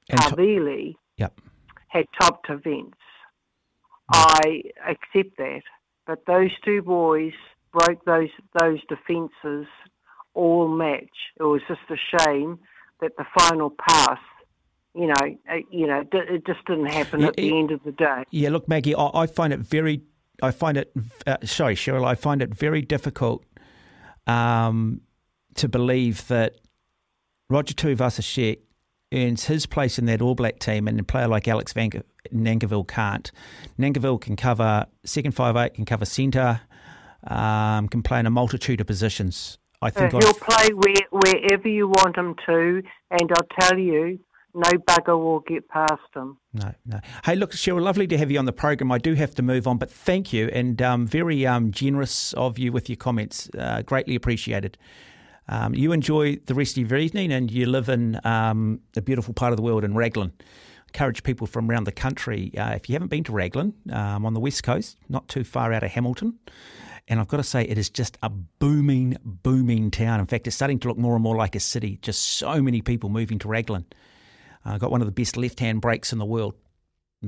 [0.10, 1.40] And to- Havili, Yep.
[1.88, 2.98] had topped events.
[4.12, 5.62] I accept that,
[6.06, 7.34] but those two boys
[7.72, 9.66] broke those those defences
[10.36, 11.10] all match.
[11.40, 12.60] It was just a shame
[13.02, 14.20] that the final pass,
[14.96, 17.84] you know, uh, you know, it just didn't happen Yeah, at the it- end of
[17.84, 18.24] the day.
[18.32, 20.02] Yeah, look, Maggie, I, I find it very,
[20.42, 20.92] I find it,
[21.28, 23.44] uh, sorry, Cheryl, I find it very difficult
[24.28, 25.02] um,
[25.56, 26.56] to believe that
[27.50, 28.60] Roger Tuivasa-Sheck
[29.14, 31.90] earns his place in that All Black team and a player like Alex Van
[32.34, 33.32] Nankivell can't.
[33.80, 36.62] Nankivell can cover second five eight, can cover centre,
[37.28, 39.58] um, can play in a multitude of positions.
[39.82, 42.82] I Uh, think he'll I've- play where, wherever you want him to,
[43.12, 44.20] and I'll tell you,
[44.56, 46.38] no bugger will get past them.
[46.54, 47.00] No, no.
[47.26, 48.92] Hey, look, Cheryl, lovely to have you on the program.
[48.92, 52.58] I do have to move on, but thank you and um, very um, generous of
[52.58, 53.50] you with your comments.
[53.58, 54.78] Uh, greatly appreciated.
[55.48, 59.34] Um, you enjoy the rest of your evening and you live in um, a beautiful
[59.34, 60.32] part of the world in Raglan.
[60.88, 62.58] Encourage people from around the country.
[62.58, 65.74] Uh, if you haven't been to Raglan um, on the west coast, not too far
[65.74, 66.40] out of Hamilton,
[67.08, 70.20] and I've got to say, it is just a booming, booming town.
[70.20, 72.00] In fact, it's starting to look more and more like a city.
[72.02, 73.86] Just so many people moving to Raglan.
[74.66, 76.56] Uh, got one of the best left hand breaks in the world.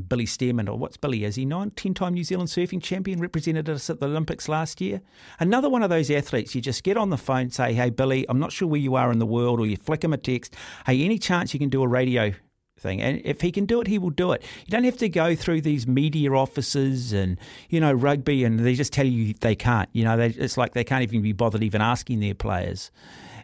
[0.08, 1.24] Billy Stearman, or what's Billy?
[1.24, 4.80] Is he nine, 10 time New Zealand surfing champion, represented us at the Olympics last
[4.82, 5.02] year?
[5.40, 8.40] Another one of those athletes, you just get on the phone, say, hey, Billy, I'm
[8.40, 10.56] not sure where you are in the world, or you flick him a text,
[10.86, 12.34] hey, any chance you can do a radio
[12.80, 13.02] thing?
[13.02, 14.44] And if he can do it, he will do it.
[14.66, 17.40] You don't have to go through these media offices and,
[17.70, 19.90] you know, rugby, and they just tell you they can't.
[19.94, 22.92] You know, they, it's like they can't even be bothered even asking their players.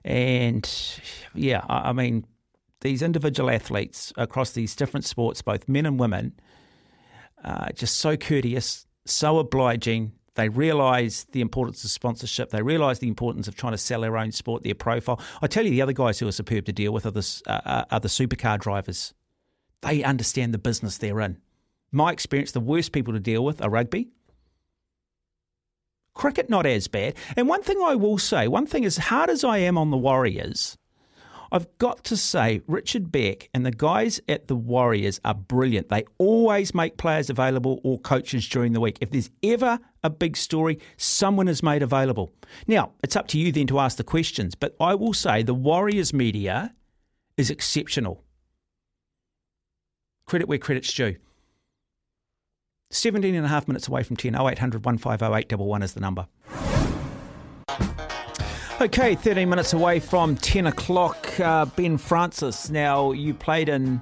[0.06, 0.70] And
[1.34, 2.26] yeah, I, I mean,
[2.84, 6.34] these individual athletes across these different sports, both men and women,
[7.44, 10.14] uh, just so courteous, so obliging.
[10.36, 12.50] They realise the importance of sponsorship.
[12.50, 15.20] They realise the importance of trying to sell their own sport, their profile.
[15.42, 17.86] I tell you, the other guys who are superb to deal with are the, uh,
[17.92, 19.14] are the supercar drivers.
[19.82, 21.38] They understand the business they're in.
[21.92, 24.10] My experience, the worst people to deal with are rugby.
[26.16, 27.16] Cricket, not as bad.
[27.36, 29.98] And one thing I will say, one thing as hard as I am on the
[29.98, 30.78] Warriors,
[31.54, 35.90] I've got to say, Richard Beck and the guys at the Warriors are brilliant.
[35.90, 38.98] They always make players available or coaches during the week.
[39.02, 42.34] If there's ever a big story, someone is made available.
[42.66, 45.54] Now, it's up to you then to ask the questions, but I will say the
[45.54, 46.74] Warriors media
[47.38, 48.24] is exceptional.
[50.26, 51.18] Credit where credit's due.
[52.90, 54.34] 17 and a half minutes away from 10.
[54.34, 56.26] 0800 150 is the number.
[58.84, 61.40] Okay, 13 minutes away from 10 o'clock.
[61.40, 64.02] Uh, ben Francis, now you played in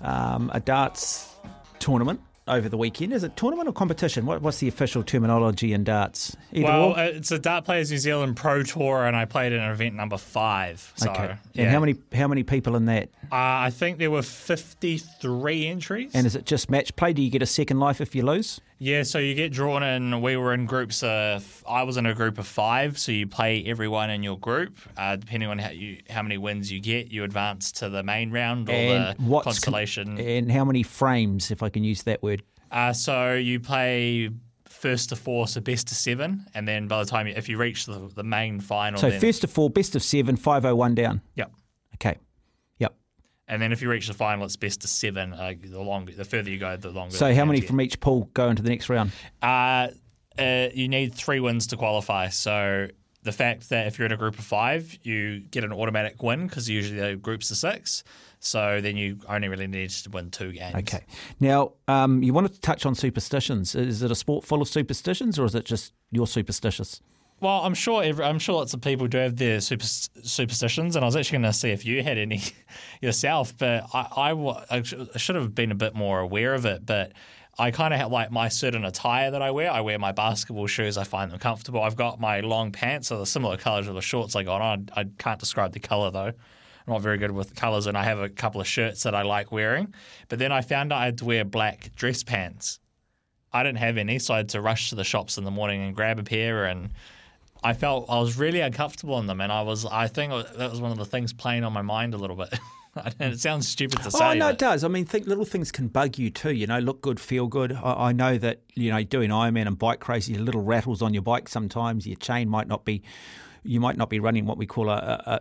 [0.00, 1.34] um, a darts
[1.80, 2.18] tournament
[2.48, 3.12] over the weekend.
[3.12, 4.24] Is it tournament or competition?
[4.24, 6.34] What, what's the official terminology in darts?
[6.50, 6.98] Either well, or?
[6.98, 10.16] uh, it's a Dart Players New Zealand Pro Tour, and I played in event number
[10.16, 10.94] five.
[10.96, 11.36] So, okay.
[11.52, 11.64] yeah.
[11.64, 13.10] And how many how many people in that?
[13.24, 13.36] Uh,
[13.68, 16.12] I think there were 53 entries.
[16.14, 17.12] And is it just match play?
[17.12, 18.62] Do you get a second life if you lose?
[18.82, 20.22] Yeah, so you get drawn in.
[20.22, 21.62] We were in groups of.
[21.68, 24.78] I was in a group of five, so you play everyone in your group.
[24.96, 28.30] Uh, depending on how you how many wins you get, you advance to the main
[28.30, 30.18] round or and the what's consolation.
[30.18, 32.42] and how many frames, if I can use that word?
[32.70, 34.30] Uh, so you play
[34.64, 37.58] first to four, so best to seven, and then by the time you, if you
[37.58, 41.20] reach the, the main final, So then, first to four, best of seven, 501 down.
[41.34, 41.52] Yep.
[41.96, 42.16] Okay.
[43.50, 45.32] And then if you reach the final, it's best to seven.
[45.32, 47.16] Uh, the longer, the further you go, the longer.
[47.16, 47.68] So how many get.
[47.68, 49.10] from each pool go into the next round?
[49.42, 49.88] Uh,
[50.38, 52.28] uh, you need three wins to qualify.
[52.28, 52.86] So
[53.24, 56.46] the fact that if you're in a group of five, you get an automatic win
[56.46, 58.04] because usually the groups are six.
[58.38, 60.76] So then you only really need to win two games.
[60.76, 61.04] Okay.
[61.40, 63.74] Now, um, you wanted to touch on superstitions.
[63.74, 67.02] Is it a sport full of superstitions, or is it just you're superstitious?
[67.40, 71.02] Well, I'm sure every, I'm sure lots of people do have their super, superstitions, and
[71.02, 72.42] I was actually going to see if you had any
[73.00, 76.66] yourself, but I, I I sh- I should have been a bit more aware of
[76.66, 76.84] it.
[76.84, 77.12] But
[77.58, 79.70] I kind of have like my certain attire that I wear.
[79.70, 80.98] I wear my basketball shoes.
[80.98, 81.82] I find them comfortable.
[81.82, 84.90] I've got my long pants, so the similar colours of the shorts I got on.
[84.94, 86.32] I can't describe the colour though.
[86.86, 89.22] I'm not very good with colours, and I have a couple of shirts that I
[89.22, 89.94] like wearing.
[90.28, 92.80] But then I found out I had to wear black dress pants.
[93.50, 95.82] I didn't have any, so I had to rush to the shops in the morning
[95.82, 96.66] and grab a pair.
[96.66, 96.90] And
[97.62, 100.80] I felt I was really uncomfortable in them, and I was I think that was
[100.80, 102.58] one of the things playing on my mind a little bit.
[103.18, 104.18] and it sounds stupid to say.
[104.22, 104.82] Oh no, it does.
[104.82, 106.52] I mean, think little things can bug you too.
[106.52, 107.72] You know, look good, feel good.
[107.72, 111.22] I, I know that you know doing Ironman and bike crazy, little rattles on your
[111.22, 111.48] bike.
[111.48, 113.02] Sometimes your chain might not be,
[113.62, 114.96] you might not be running what we call a.
[114.96, 115.40] a, a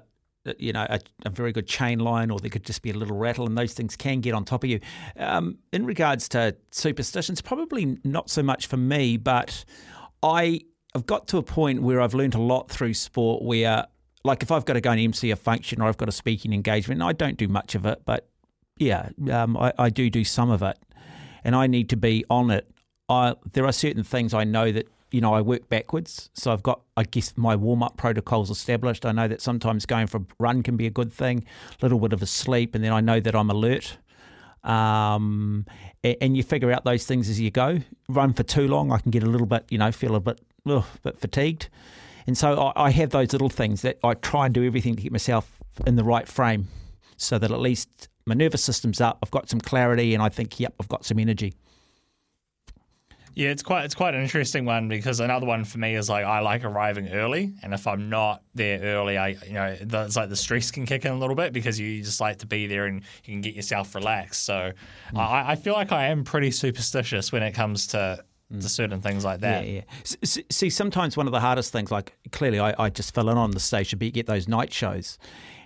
[0.57, 3.15] you know, a, a very good chain line, or there could just be a little
[3.15, 4.79] rattle, and those things can get on top of you.
[5.17, 9.65] Um, in regards to superstitions, probably not so much for me, but
[10.23, 10.61] I
[10.93, 13.85] have got to a point where I've learned a lot through sport where,
[14.23, 16.53] like, if I've got to go and MC a function or I've got a speaking
[16.53, 18.27] engagement, I don't do much of it, but
[18.77, 20.77] yeah, um, I, I do do some of it,
[21.43, 22.69] and I need to be on it.
[23.09, 26.63] I, there are certain things I know that you know I work backwards, so I've
[26.63, 29.05] got I guess my warm up protocols established.
[29.05, 31.99] I know that sometimes going for a run can be a good thing, a little
[31.99, 33.97] bit of a sleep, and then I know that I'm alert.
[34.63, 35.65] Um,
[36.03, 37.79] a- and you figure out those things as you go.
[38.07, 40.39] Run for too long, I can get a little bit, you know, feel a bit,
[40.71, 41.69] ugh, bit fatigued.
[42.27, 45.01] And so I, I have those little things that I try and do everything to
[45.01, 46.67] get myself in the right frame
[47.17, 49.19] so that at least my nervous system's up.
[49.23, 51.53] I've got some clarity and I think, yep, I've got some energy.
[53.35, 56.25] Yeah, it's quite it's quite an interesting one because another one for me is like
[56.25, 60.17] I like arriving early, and if I'm not there early, I you know the, it's
[60.17, 62.67] like the stress can kick in a little bit because you just like to be
[62.67, 64.43] there and you can get yourself relaxed.
[64.43, 64.73] So
[65.13, 65.17] mm.
[65.17, 68.21] I, I feel like I am pretty superstitious when it comes to,
[68.51, 68.61] Mm.
[68.61, 69.67] to certain things like that.
[69.67, 70.43] Yeah, yeah.
[70.49, 73.51] See, sometimes one of the hardest things, like clearly I, I just fill in on
[73.51, 75.19] the station, but you get those night shows.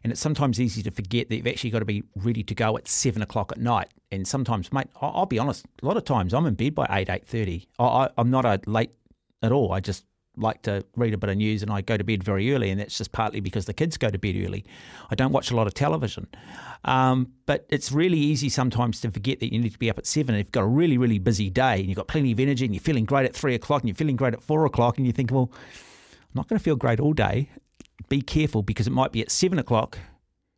[0.04, 2.76] And it's sometimes easy to forget that you've actually got to be ready to go
[2.78, 3.88] at seven o'clock at night.
[4.12, 6.86] And sometimes, mate, I- I'll be honest, a lot of times I'm in bed by
[6.90, 7.70] eight, eight thirty.
[7.80, 8.92] I, I, I'm not a late
[9.42, 9.72] at all.
[9.72, 10.04] I just
[10.36, 12.80] like to read a bit of news and I go to bed very early, and
[12.80, 14.66] that's just partly because the kids go to bed early.
[15.10, 16.28] I don't watch a lot of television.
[16.86, 20.06] Um, but it's really easy sometimes to forget that you need to be up at
[20.06, 20.36] seven.
[20.36, 22.74] If you've got a really, really busy day and you've got plenty of energy and
[22.74, 25.14] you're feeling great at three o'clock and you're feeling great at four o'clock, and you
[25.14, 27.50] think, well, I'm not going to feel great all day.
[28.10, 30.00] Be careful because it might be at seven o'clock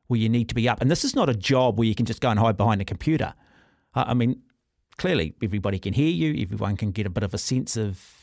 [0.07, 0.81] where you need to be up.
[0.81, 2.85] And this is not a job where you can just go and hide behind a
[2.85, 3.33] computer.
[3.93, 4.41] Uh, I mean,
[4.97, 8.14] clearly everybody can hear you, everyone can get a bit of a sense of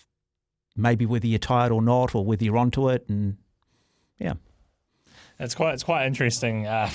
[0.77, 3.37] maybe whether you're tired or not, or whether you're onto it, and
[4.19, 4.35] yeah,
[5.39, 6.67] it's quite it's quite interesting.
[6.67, 6.91] Uh,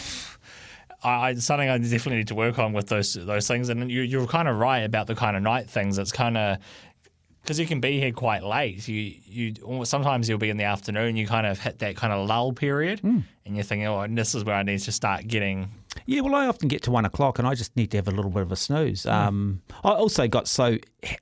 [1.03, 4.27] I, something I definitely need to work on with those those things, and you, you're
[4.27, 5.97] kind of right about the kind of night things.
[5.97, 6.57] It's kind of
[7.41, 8.87] because you can be here quite late.
[8.87, 11.15] You you sometimes you'll be in the afternoon.
[11.15, 13.23] You kind of hit that kind of lull period, mm.
[13.45, 15.71] and you're thinking, oh, this is where I need to start getting.
[16.09, 18.11] Yeah, well, I often get to one o'clock, and I just need to have a
[18.11, 19.03] little bit of a snooze.
[19.03, 19.11] Mm.
[19.11, 20.77] Um, I also got so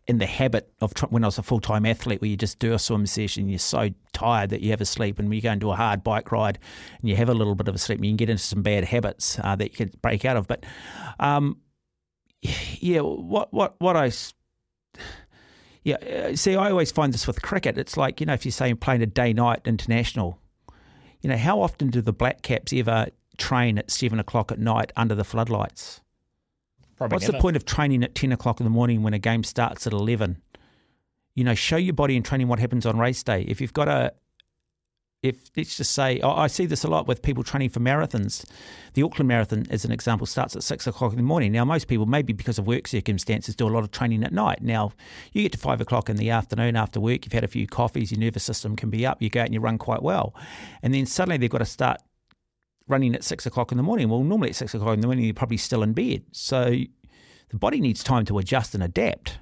[0.06, 2.72] in the habit of when I was a full time athlete, where you just do
[2.72, 5.52] a swim session, you're so tired that you have a sleep, and when you go
[5.52, 6.60] into a hard bike ride,
[7.02, 8.62] and you have a little bit of a sleep, and you can get into some
[8.62, 10.48] bad habits uh, that you can break out of.
[10.48, 10.64] But
[11.20, 11.58] um,
[12.80, 14.12] yeah, what what what I
[15.84, 17.80] yeah, uh, see, I always find this with cricket.
[17.80, 20.38] It's like, you know, if you're saying playing a day night international,
[21.22, 23.08] you know, how often do the Black Caps ever
[23.38, 26.02] train at seven o'clock at night under the floodlights?
[26.98, 27.38] Probably What's never.
[27.38, 29.94] the point of training at 10 o'clock in the morning when a game starts at
[29.94, 30.42] 11?
[31.34, 33.42] You know, show your body in training what happens on race day.
[33.42, 34.14] If you've got a,
[35.22, 38.46] if let's just say, I see this a lot with people training for marathons.
[38.94, 41.52] The Auckland Marathon, as an example, starts at six o'clock in the morning.
[41.52, 44.62] Now, most people, maybe because of work circumstances, do a lot of training at night.
[44.62, 44.94] Now,
[45.34, 48.12] you get to five o'clock in the afternoon after work, you've had a few coffees,
[48.12, 50.34] your nervous system can be up, you go out and you run quite well.
[50.82, 51.98] And then suddenly they've got to start
[52.88, 54.10] running at six o'clock in the morning.
[54.10, 56.24] Well, normally at six o'clock in the morning, you're probably still in bed.
[56.32, 56.76] So
[57.50, 59.40] the body needs time to adjust and adapt.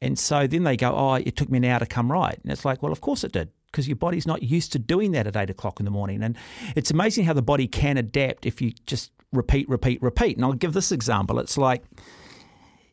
[0.00, 2.38] And so then they go, oh, it took me an hour to come right.
[2.42, 5.12] And it's like, well, of course it did because your body's not used to doing
[5.12, 6.22] that at eight o'clock in the morning.
[6.22, 6.36] And
[6.76, 10.36] it's amazing how the body can adapt if you just repeat, repeat, repeat.
[10.36, 11.38] And I'll give this example.
[11.38, 11.82] It's like,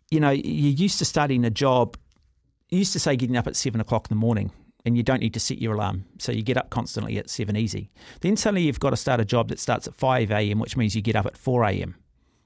[0.10, 1.98] you know, you're used to starting a job,
[2.70, 4.52] you used to say getting up at seven o'clock in the morning.
[4.86, 6.06] And you don't need to set your alarm.
[6.20, 7.90] So you get up constantly at 7 easy.
[8.22, 10.96] Then suddenly you've got to start a job that starts at 5 a.m., which means
[10.96, 11.96] you get up at 4 a.m.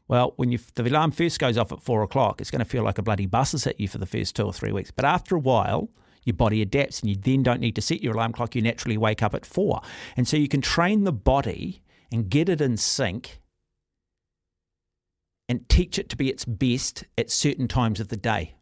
[0.07, 2.98] Well, when the alarm first goes off at 4 o'clock, it's going to feel like
[2.98, 4.90] a bloody bus has hit you for the first two or three weeks.
[4.90, 5.90] But after a while,
[6.24, 8.56] your body adapts and you then don't need to set your alarm clock.
[8.56, 9.82] You naturally wake up at four.
[10.18, 13.41] And so you can train the body and get it in sync
[15.48, 18.56] and teach it to be its best at certain times of the day.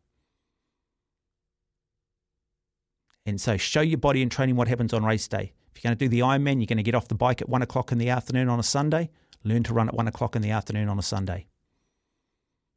[3.27, 5.51] And so show your body in training what happens on race day.
[5.75, 7.49] If you're going to do the Ironman, you're going to get off the bike at
[7.49, 9.11] one o'clock in the afternoon on a Sunday.
[9.43, 11.45] Learn to run at one o'clock in the afternoon on a Sunday.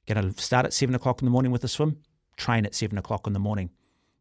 [0.07, 2.03] Going to start at seven o'clock in the morning with a swim.
[2.37, 3.71] Train at seven o'clock in the morning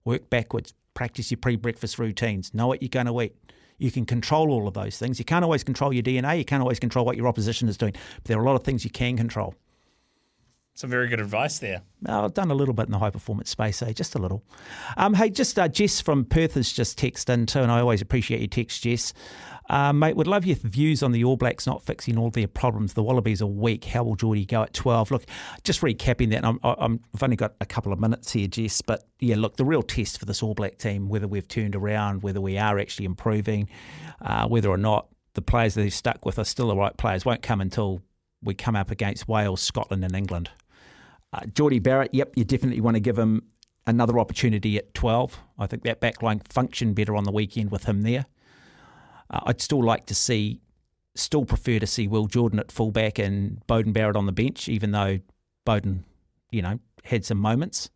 [0.06, 3.35] work backwards, practice your pre breakfast routines, know what you're going to eat.
[3.77, 5.19] You can control all of those things.
[5.19, 7.93] You can't always control your DNA, you can't always control what your opposition is doing,
[7.93, 9.56] but there are a lot of things you can control.
[10.76, 11.82] Some very good advice there.
[12.04, 13.91] Well, I've done a little bit in the high performance space, eh?
[13.91, 14.46] Just a little.
[14.96, 18.02] Um, hey, just uh, Jess from Perth has just texted in too, and I always
[18.02, 19.14] appreciate your text, Jess.
[19.70, 22.94] Uh, mate, would love your views on the All Blacks not fixing all their problems.
[22.94, 23.86] The Wallabies are weak.
[23.86, 25.12] How will Jordie go at 12?
[25.12, 25.26] Look,
[25.64, 29.04] just recapping that, I'm, I'm, I've only got a couple of minutes here, Jess, but
[29.20, 32.41] yeah, look, the real test for this All Black team, whether we've turned around, whether
[32.41, 33.70] we are actually improving,
[34.22, 37.24] uh, whether or not the players that they've stuck with are still the right players,
[37.24, 38.02] won't come until
[38.41, 40.49] we come up against Wales, Scotland, and England.
[41.32, 43.44] Uh, Jordie Barrett, yep, you definitely want to give him
[43.86, 45.40] another opportunity at 12.
[45.57, 48.26] I think that backline functioned better on the weekend with him there.
[49.30, 50.61] Uh, I'd still like to see,
[51.16, 54.91] still prefer to see Will Jordan at fullback and Beauden Barrett on the bench, even
[54.91, 55.20] though
[55.66, 56.03] Beauden,
[56.52, 57.90] you know, had some moments.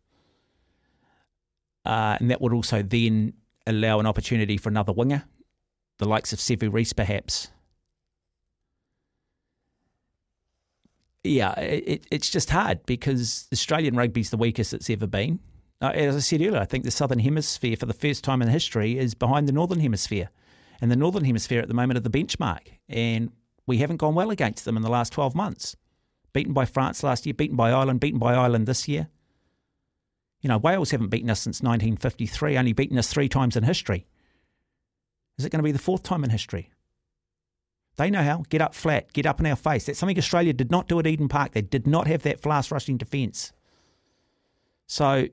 [1.84, 3.34] Uh, and that would also then
[3.66, 5.24] allow an opportunity for another winger,
[5.98, 7.48] the likes of Sevu Reece perhaps.
[11.24, 15.40] Yeah, it, it's just hard because Australian rugby's the weakest it's ever been.
[15.80, 18.48] Uh, as I said earlier, I think the Southern Hemisphere, for the first time in
[18.48, 20.30] history, is behind the Northern Hemisphere.
[20.80, 22.68] And the Northern Hemisphere at the moment are the benchmark.
[22.90, 23.32] And
[23.66, 25.76] we haven't gone well against them in the last 12 months.
[26.34, 29.08] Beaten by France last year, beaten by Ireland, beaten by Ireland this year.
[30.42, 34.06] You know, Wales haven't beaten us since 1953, only beaten us three times in history.
[35.38, 36.70] Is it going to be the fourth time in history?
[37.96, 38.42] They know how.
[38.48, 39.86] Get up flat, get up in our face.
[39.86, 41.52] That's something Australia did not do at Eden Park.
[41.52, 43.52] They did not have that fast rushing defence.
[44.86, 45.28] So,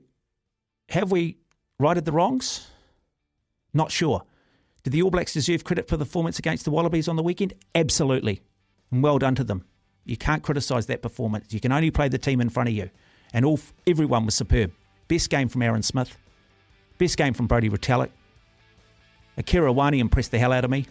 [0.90, 1.38] have we
[1.78, 2.68] righted the wrongs?
[3.74, 4.22] Not sure.
[4.84, 7.54] Did the All Blacks deserve credit for the performance against the Wallabies on the weekend?
[7.74, 8.42] Absolutely.
[8.90, 9.64] And well done to them.
[10.04, 11.52] You can't criticise that performance.
[11.52, 12.90] You can only play the team in front of you.
[13.32, 14.72] And all everyone was superb.
[15.08, 16.16] Best game from Aaron Smith.
[16.98, 18.10] Best game from Brodie Retallick.
[19.36, 20.86] Akira Ioane impressed the hell out of me.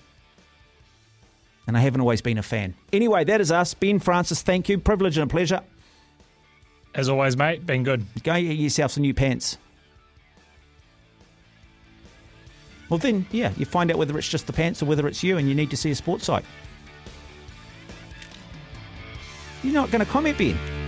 [1.72, 2.76] And I haven't always been a fan.
[2.92, 3.74] Anyway, that is us.
[3.74, 4.78] Ben Francis, thank you.
[4.78, 5.62] Privilege and a pleasure.
[6.94, 8.06] As always, mate, been good.
[8.24, 9.58] Go get yourself some new pants.
[12.90, 15.38] Well, then, yeah, you find out whether it's just the pants or whether it's you
[15.38, 16.44] and you need to see a sports site.
[19.64, 20.81] You're not going to comment, Ben.